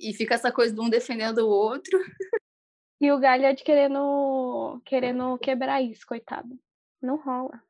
[0.00, 1.96] E fica essa coisa de um defendendo o outro.
[3.00, 6.58] E o Galliard querendo, querendo quebrar isso, coitado.
[7.00, 7.62] Não rola.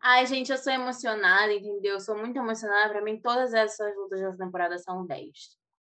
[0.00, 1.94] Ai, gente, eu sou emocionada, entendeu?
[1.94, 2.90] Eu sou muito emocionada.
[2.90, 5.32] Pra mim, todas essas lutas dessa temporada são 10.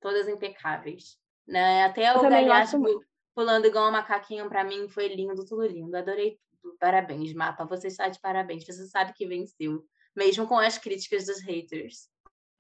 [0.02, 1.18] Todas impecáveis.
[1.48, 1.86] Né?
[1.86, 3.06] Até Eu o muito.
[3.34, 5.96] pulando igual um macaquinho pra mim foi lindo, tudo lindo.
[5.96, 6.78] Adorei tudo.
[6.78, 7.66] Parabéns, Mapa.
[7.66, 8.66] Você está de parabéns.
[8.66, 9.86] Você sabe que venceu.
[10.16, 12.10] Mesmo com as críticas dos haters.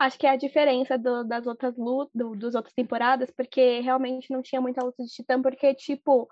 [0.03, 4.41] Acho que é a diferença do- das outras lutas, dos outras temporadas, porque realmente não
[4.41, 6.27] tinha muita luta de titã, porque, tipo,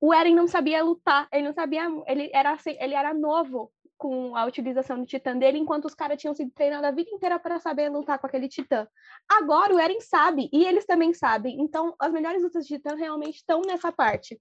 [0.00, 4.34] o Eren não sabia lutar, ele não sabia, ele era, assim, ele era novo com
[4.36, 7.58] a utilização do titã dele, enquanto os caras tinham sido treinados a vida inteira para
[7.58, 8.88] saber lutar com aquele titã.
[9.30, 11.60] Agora o Eren sabe, e eles também sabem.
[11.60, 14.40] Então, as melhores lutas de titã realmente estão nessa parte.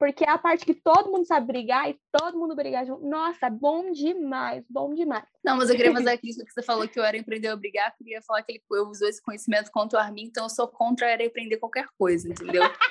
[0.00, 3.06] Porque é a parte que todo mundo sabe brigar e todo mundo brigar junto.
[3.06, 5.24] Nossa, bom demais, bom demais.
[5.44, 7.56] Não, mas eu queria fazer a crítica que você falou que o Eren aprendeu a
[7.56, 10.66] brigar, eu queria falar que ele usou esse conhecimento contra o Armin, então eu sou
[10.66, 12.62] contra o Eren aprender qualquer coisa, entendeu?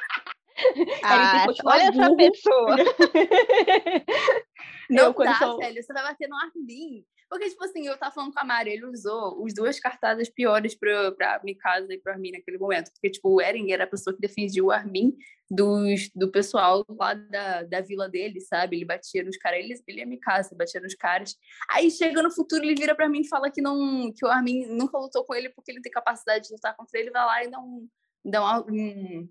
[1.02, 2.76] Ah, olha essa pessoa.
[4.90, 5.81] Não Eu, quando dá, sou- velho.
[5.81, 7.06] Você vai bater no Armin.
[7.30, 10.73] Porque, tipo assim, eu tava falando com a Mari, ele usou os duas cartadas piores
[10.73, 12.91] pra, pra Mikasa e pro Armin naquele momento.
[12.91, 15.15] Porque, tipo, o Eren era a pessoa que defendia o Armin
[15.47, 18.77] dos, do pessoal lá da, da vila dele, sabe?
[18.77, 21.35] Ele batia nos caras, ele, ele é Mikasa, batia nos caras.
[21.69, 24.65] Aí, chega no futuro, ele vira pra mim e fala que, não, que o Armin
[24.65, 27.51] nunca lutou com ele porque ele tem capacidade de lutar contra ele, vai lá e
[27.51, 27.88] dá um,
[28.26, 29.30] dá um,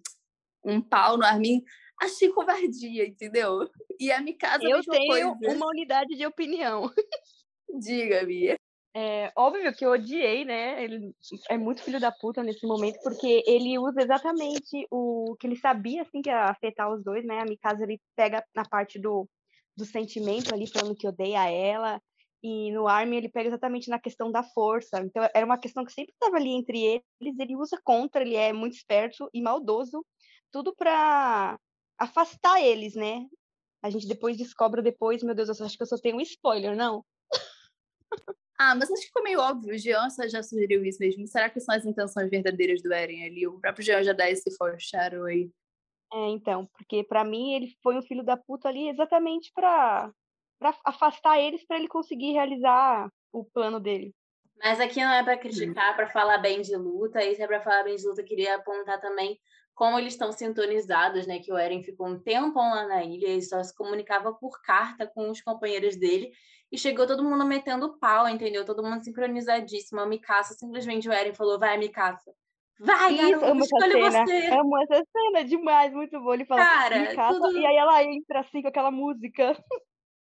[0.64, 1.64] um pau no Armin.
[2.00, 3.68] Achei covardia, entendeu?
[3.98, 5.56] E a Mikasa, a Eu tenho coisa.
[5.56, 6.88] uma unidade de opinião.
[7.68, 8.56] Diga, Bia.
[8.94, 10.82] É óbvio que eu odiei, né?
[10.82, 11.14] Ele
[11.50, 16.02] é muito filho da puta nesse momento, porque ele usa exatamente o que ele sabia,
[16.02, 17.40] assim, que ia afetar os dois, né?
[17.40, 19.28] A Mikasa, ele pega na parte do,
[19.76, 22.00] do sentimento ali, falando que odeia ela,
[22.42, 25.00] e no Armin ele pega exatamente na questão da força.
[25.00, 28.52] Então, era uma questão que sempre estava ali entre eles, ele usa contra, ele é
[28.52, 30.04] muito esperto e maldoso,
[30.50, 31.58] tudo para
[31.98, 33.26] afastar eles, né?
[33.82, 36.76] A gente depois descobre depois, meu Deus, eu acho que eu só tenho um spoiler,
[36.76, 37.04] não?
[38.58, 39.72] Ah, mas acho que ficou meio óbvio.
[39.72, 41.26] O Jean já sugeriu isso mesmo.
[41.28, 43.46] Será que são as intenções verdadeiras do Eren ali?
[43.46, 45.48] O próprio Jean já dá esse foreshadow aí.
[46.12, 50.12] É, então, porque pra mim ele foi um filho da puta ali exatamente pra
[50.58, 54.12] pra afastar eles pra ele conseguir realizar o plano dele.
[54.60, 57.24] Mas aqui não é para criticar, para falar bem de luta.
[57.24, 58.22] Isso é para falar bem de luta.
[58.22, 59.38] Eu queria apontar também
[59.78, 61.38] como eles estão sintonizados, né?
[61.38, 65.06] Que o Eren ficou um tempão lá na ilha, ele só se comunicava por carta
[65.06, 66.32] com os companheiros dele.
[66.72, 68.64] E chegou todo mundo metendo pau, entendeu?
[68.64, 70.00] Todo mundo sincronizadíssimo.
[70.00, 72.34] A Mikasa, simplesmente o Eren falou, vai, Mikasa.
[72.80, 74.26] Vai, Isso, garoto, amo essa escolhe cena.
[74.26, 74.48] você.
[74.48, 76.34] Amo essa cena demais, muito bom.
[76.34, 79.56] Ele fala, Cara, "Me caça", tudo- e aí ela entra assim com aquela música.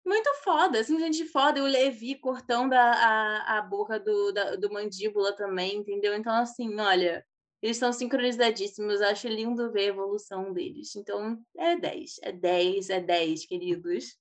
[0.07, 1.59] Muito foda, simplesmente foda.
[1.59, 6.15] E o Levi cortando a, a, a boca do, da- do mandíbula também, entendeu?
[6.15, 7.25] Então, assim, olha,
[7.63, 9.01] eles estão sincronizadíssimos.
[9.01, 10.95] Acho lindo ver a evolução deles.
[10.97, 14.17] Então, é 10, é 10, é 10, queridos.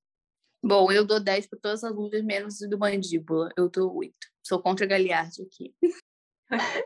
[0.64, 3.50] Bom, eu dou 10 para todas as lutas, menos o do mandíbula.
[3.58, 4.14] Eu dou 8.
[4.44, 5.74] Sou contra Galiard aqui.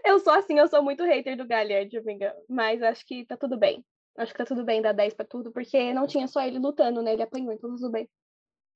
[0.04, 2.36] Eu sou assim, eu sou muito hater do Galhardo, amiga.
[2.50, 3.86] Mas acho que tá tudo bem.
[4.18, 7.02] Acho que tá tudo bem dar 10 pra tudo, porque não tinha só ele lutando,
[7.02, 7.14] né?
[7.14, 8.10] Ele apanhou, então tudo bem.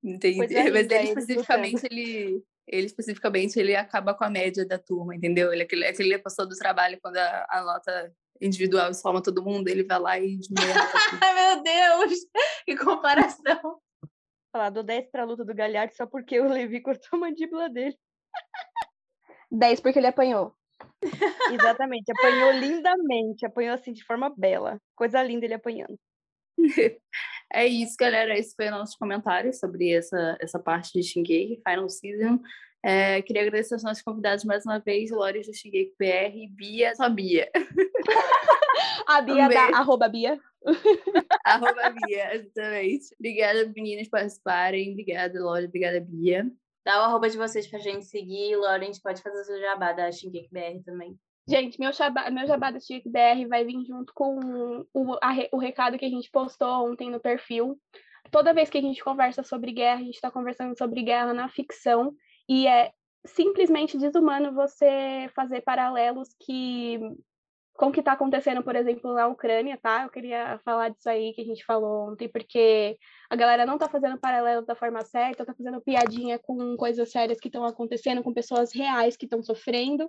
[0.03, 0.39] Entendi.
[0.39, 5.15] Linda, Mas ele eles especificamente, ele, ele especificamente, ele acaba com a média da turma,
[5.15, 5.51] entendeu?
[5.51, 9.67] Ele é aquele, aquele pessoa do trabalho, quando a, a nota individual soma todo mundo,
[9.67, 10.73] ele vai lá e diminui
[11.35, 12.19] meu Deus!
[12.65, 13.79] Que comparação!
[14.51, 17.97] Falar, dou 10 pra luta do Galhardo só porque o Levi cortou a mandíbula dele.
[19.51, 20.55] 10 porque ele apanhou.
[21.53, 24.79] Exatamente, apanhou lindamente, apanhou assim de forma bela.
[24.95, 25.97] Coisa linda ele apanhando.
[27.56, 28.38] É isso, galera.
[28.38, 32.38] Esse foi o nosso comentário sobre essa, essa parte de Shingeki, Final Season.
[32.84, 36.94] É, queria agradecer aos nossos convidados mais uma vez, Lores do Shingeki PR e Bia,
[36.95, 37.49] só Bia.
[39.07, 40.38] A Bia Um da arroba Bia.
[41.45, 43.15] Arroba Bia, exatamente.
[43.18, 44.91] Obrigada, meninas, por participarem.
[44.91, 45.69] Obrigada, Lores.
[45.69, 46.52] Obrigada, Bia.
[46.86, 48.57] Dá o arroba de vocês pra gente seguir.
[48.57, 51.18] Lauren, a gente pode fazer o seu jabá da Shingeki BR também.
[51.47, 55.57] Gente, meu jabá, meu jabá do Chique BR vai vir junto com o, a o
[55.57, 57.80] recado que a gente postou ontem no perfil.
[58.31, 61.47] Toda vez que a gente conversa sobre guerra, a gente está conversando sobre guerra na
[61.47, 62.15] ficção.
[62.49, 62.91] E é
[63.26, 66.99] simplesmente desumano você fazer paralelos que
[67.77, 70.03] com o que está acontecendo, por exemplo, na Ucrânia, tá?
[70.03, 72.97] Eu queria falar disso aí que a gente falou ontem, porque
[73.30, 77.38] a galera não tá fazendo paralelo da forma certa, tá fazendo piadinha com coisas sérias
[77.38, 80.07] que estão acontecendo, com pessoas reais que estão sofrendo.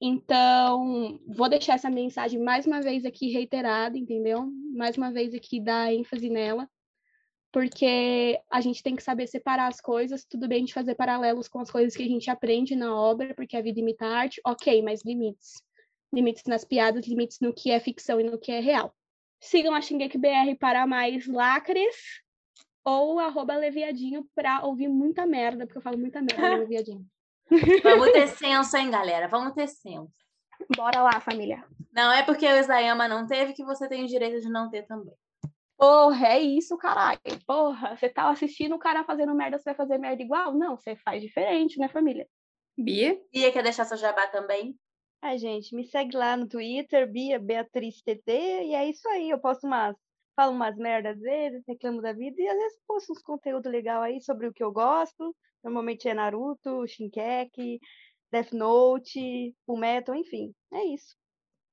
[0.00, 4.50] Então, vou deixar essa mensagem mais uma vez aqui reiterada, entendeu?
[4.74, 6.68] Mais uma vez aqui dar ênfase nela,
[7.52, 10.24] porque a gente tem que saber separar as coisas.
[10.24, 13.56] Tudo bem gente fazer paralelos com as coisas que a gente aprende na obra, porque
[13.56, 15.62] a vida imita a arte, ok, mas limites.
[16.12, 18.94] Limites nas piadas, limites no que é ficção e no que é real.
[19.40, 21.94] Sigam a Shingeki BR para mais lacres
[22.84, 27.06] ou arroba Leviadinho para ouvir muita merda, porque eu falo muita merda no Leviadinho.
[27.82, 29.28] Vamos ter senso, hein, galera?
[29.28, 30.12] Vamos ter senso.
[30.76, 31.64] Bora lá, família.
[31.92, 34.82] Não é porque o Isayama não teve que você tem o direito de não ter
[34.86, 35.14] também.
[35.76, 37.20] Porra, é isso, caralho.
[37.46, 40.54] Porra, você tá assistindo o cara fazendo merda, você vai fazer merda igual?
[40.54, 42.26] Não, você faz diferente, né, família?
[42.76, 43.20] Bia?
[43.32, 44.78] Bia quer deixar seu jabá também?
[45.20, 48.30] Ai, gente, me segue lá no Twitter, Bia Beatriz TT,
[48.66, 49.30] e é isso aí.
[49.30, 49.96] Eu posto umas
[50.34, 54.02] falo umas merdas às vezes, reclamo da vida e às vezes posto uns conteúdos legais
[54.02, 55.34] aí sobre o que eu gosto.
[55.62, 57.80] Normalmente é Naruto, Shinkeki,
[58.30, 60.54] Death Note, Fullmetal, enfim.
[60.72, 61.16] É isso.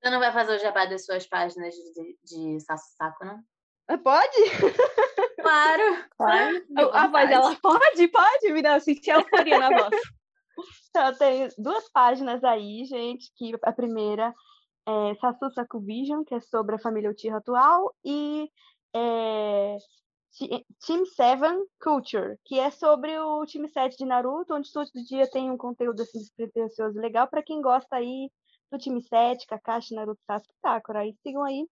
[0.01, 3.39] Você não vai fazer o jabá das suas páginas de, de Saco, não?
[3.87, 4.37] Ah, Pode?
[5.41, 6.05] Claro!
[6.17, 6.63] Claro.
[6.93, 9.89] A voz dela pode, pode, me dá sentir a euforia na voz.
[10.89, 14.33] Então, eu tenho duas páginas aí, gente, que a primeira
[14.85, 18.49] é Sassu Saku Vision, que é sobre a família Uchiha atual, e
[18.95, 19.77] é,
[20.85, 21.41] Team 7
[21.81, 26.01] Culture, que é sobre o time 7 de Naruto, onde todo dia tem um conteúdo
[26.01, 28.29] assim despretensioso e legal para quem gosta aí
[28.71, 30.99] do time 7, Kakashi, Naruto, Sasuke, Sakura.
[30.99, 31.67] Aí sigam aí.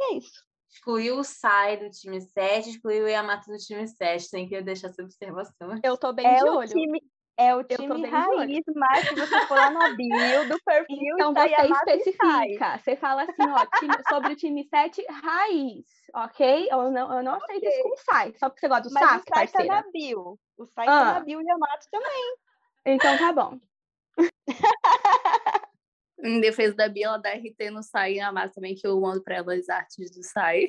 [0.00, 0.42] E é isso.
[0.70, 4.30] Excluiu o Sai do time 7, excluiu o Yamato do time 7.
[4.30, 5.78] Tem que deixar essa observação.
[5.84, 6.68] Eu tô bem É de o olho.
[6.68, 7.02] time,
[7.38, 11.46] é o time raiz, mas se você for lá na bio do perfil, Então está
[11.46, 12.78] você especifica.
[12.78, 16.68] Você fala assim, ó, time- sobre o time 7 raiz, ok?
[16.70, 18.34] Eu não, eu não aceito isso com Sai.
[18.36, 19.74] Só porque você gosta do Mas Sasuke, o Sai tá parceira.
[19.82, 20.38] na bio.
[20.58, 21.14] O Sai tá Ah.
[21.14, 22.36] na bio e o Yamato também.
[22.86, 23.58] Então tá bom.
[26.24, 29.00] Em defesa da Bia, ela dá RT no Sai e a Massa também, que eu
[29.00, 30.68] mando pra ela as artes do Sai.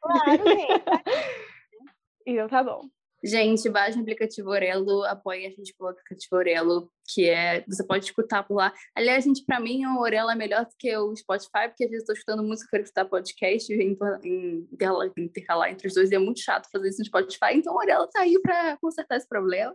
[0.00, 0.84] Claro, gente.
[2.26, 2.82] Então tá bom.
[3.22, 7.64] Gente, baixa o aplicativo Orelo, apoie a gente pelo aplicativo Orelo, que é.
[7.66, 8.72] Você pode escutar por lá.
[8.94, 12.08] Aliás, gente, pra mim o Orelo é melhor do que o Spotify, porque às vezes
[12.08, 16.40] eu escutando música, quero escutar podcast, e intercalar, intercalar entre os dois, e é muito
[16.40, 19.74] chato fazer isso no Spotify, então o Orelo tá aí pra consertar esse problema.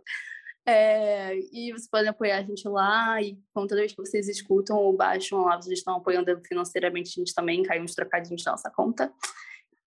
[0.66, 4.78] É, e vocês podem apoiar a gente lá, e como toda vez que vocês escutam
[4.78, 8.70] ou baixam lá, vocês estão apoiando financeiramente a gente também, cai uns trocadinhos na nossa
[8.70, 9.12] conta.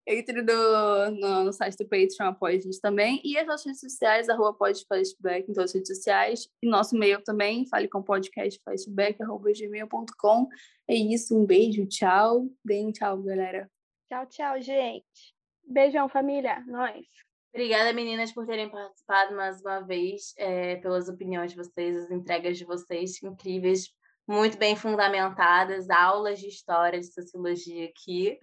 [0.09, 3.19] Entre no, no, no site do Patreon, apoia a gente também.
[3.25, 6.47] E as nossas redes sociais, arroba podcastflashback em todas as redes sociais.
[6.63, 10.47] E nosso e-mail também, fale com podcastflashback, arroba gmail.com.
[10.87, 12.47] É isso, um beijo, tchau.
[12.63, 13.69] Deem tchau, galera.
[14.07, 15.35] Tchau, tchau, gente.
[15.65, 16.63] Beijão, família.
[16.67, 17.05] Nós.
[17.53, 22.57] Obrigada, meninas, por terem participado mais uma vez, é, pelas opiniões de vocês, as entregas
[22.57, 23.89] de vocês incríveis,
[24.25, 28.39] muito bem fundamentadas, aulas de história, de sociologia aqui.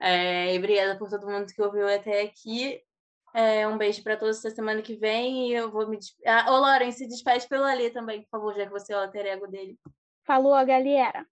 [0.00, 2.80] É, e obrigada por todo mundo que ouviu até aqui.
[3.34, 5.48] É, um beijo para todos até semana que vem.
[5.48, 5.98] E eu vou me.
[6.26, 9.00] Ah, ô, Lauren, se despede pelo Ali também, por favor, já que você é o
[9.00, 9.78] alter ego dele.
[10.24, 11.26] Falou, galera.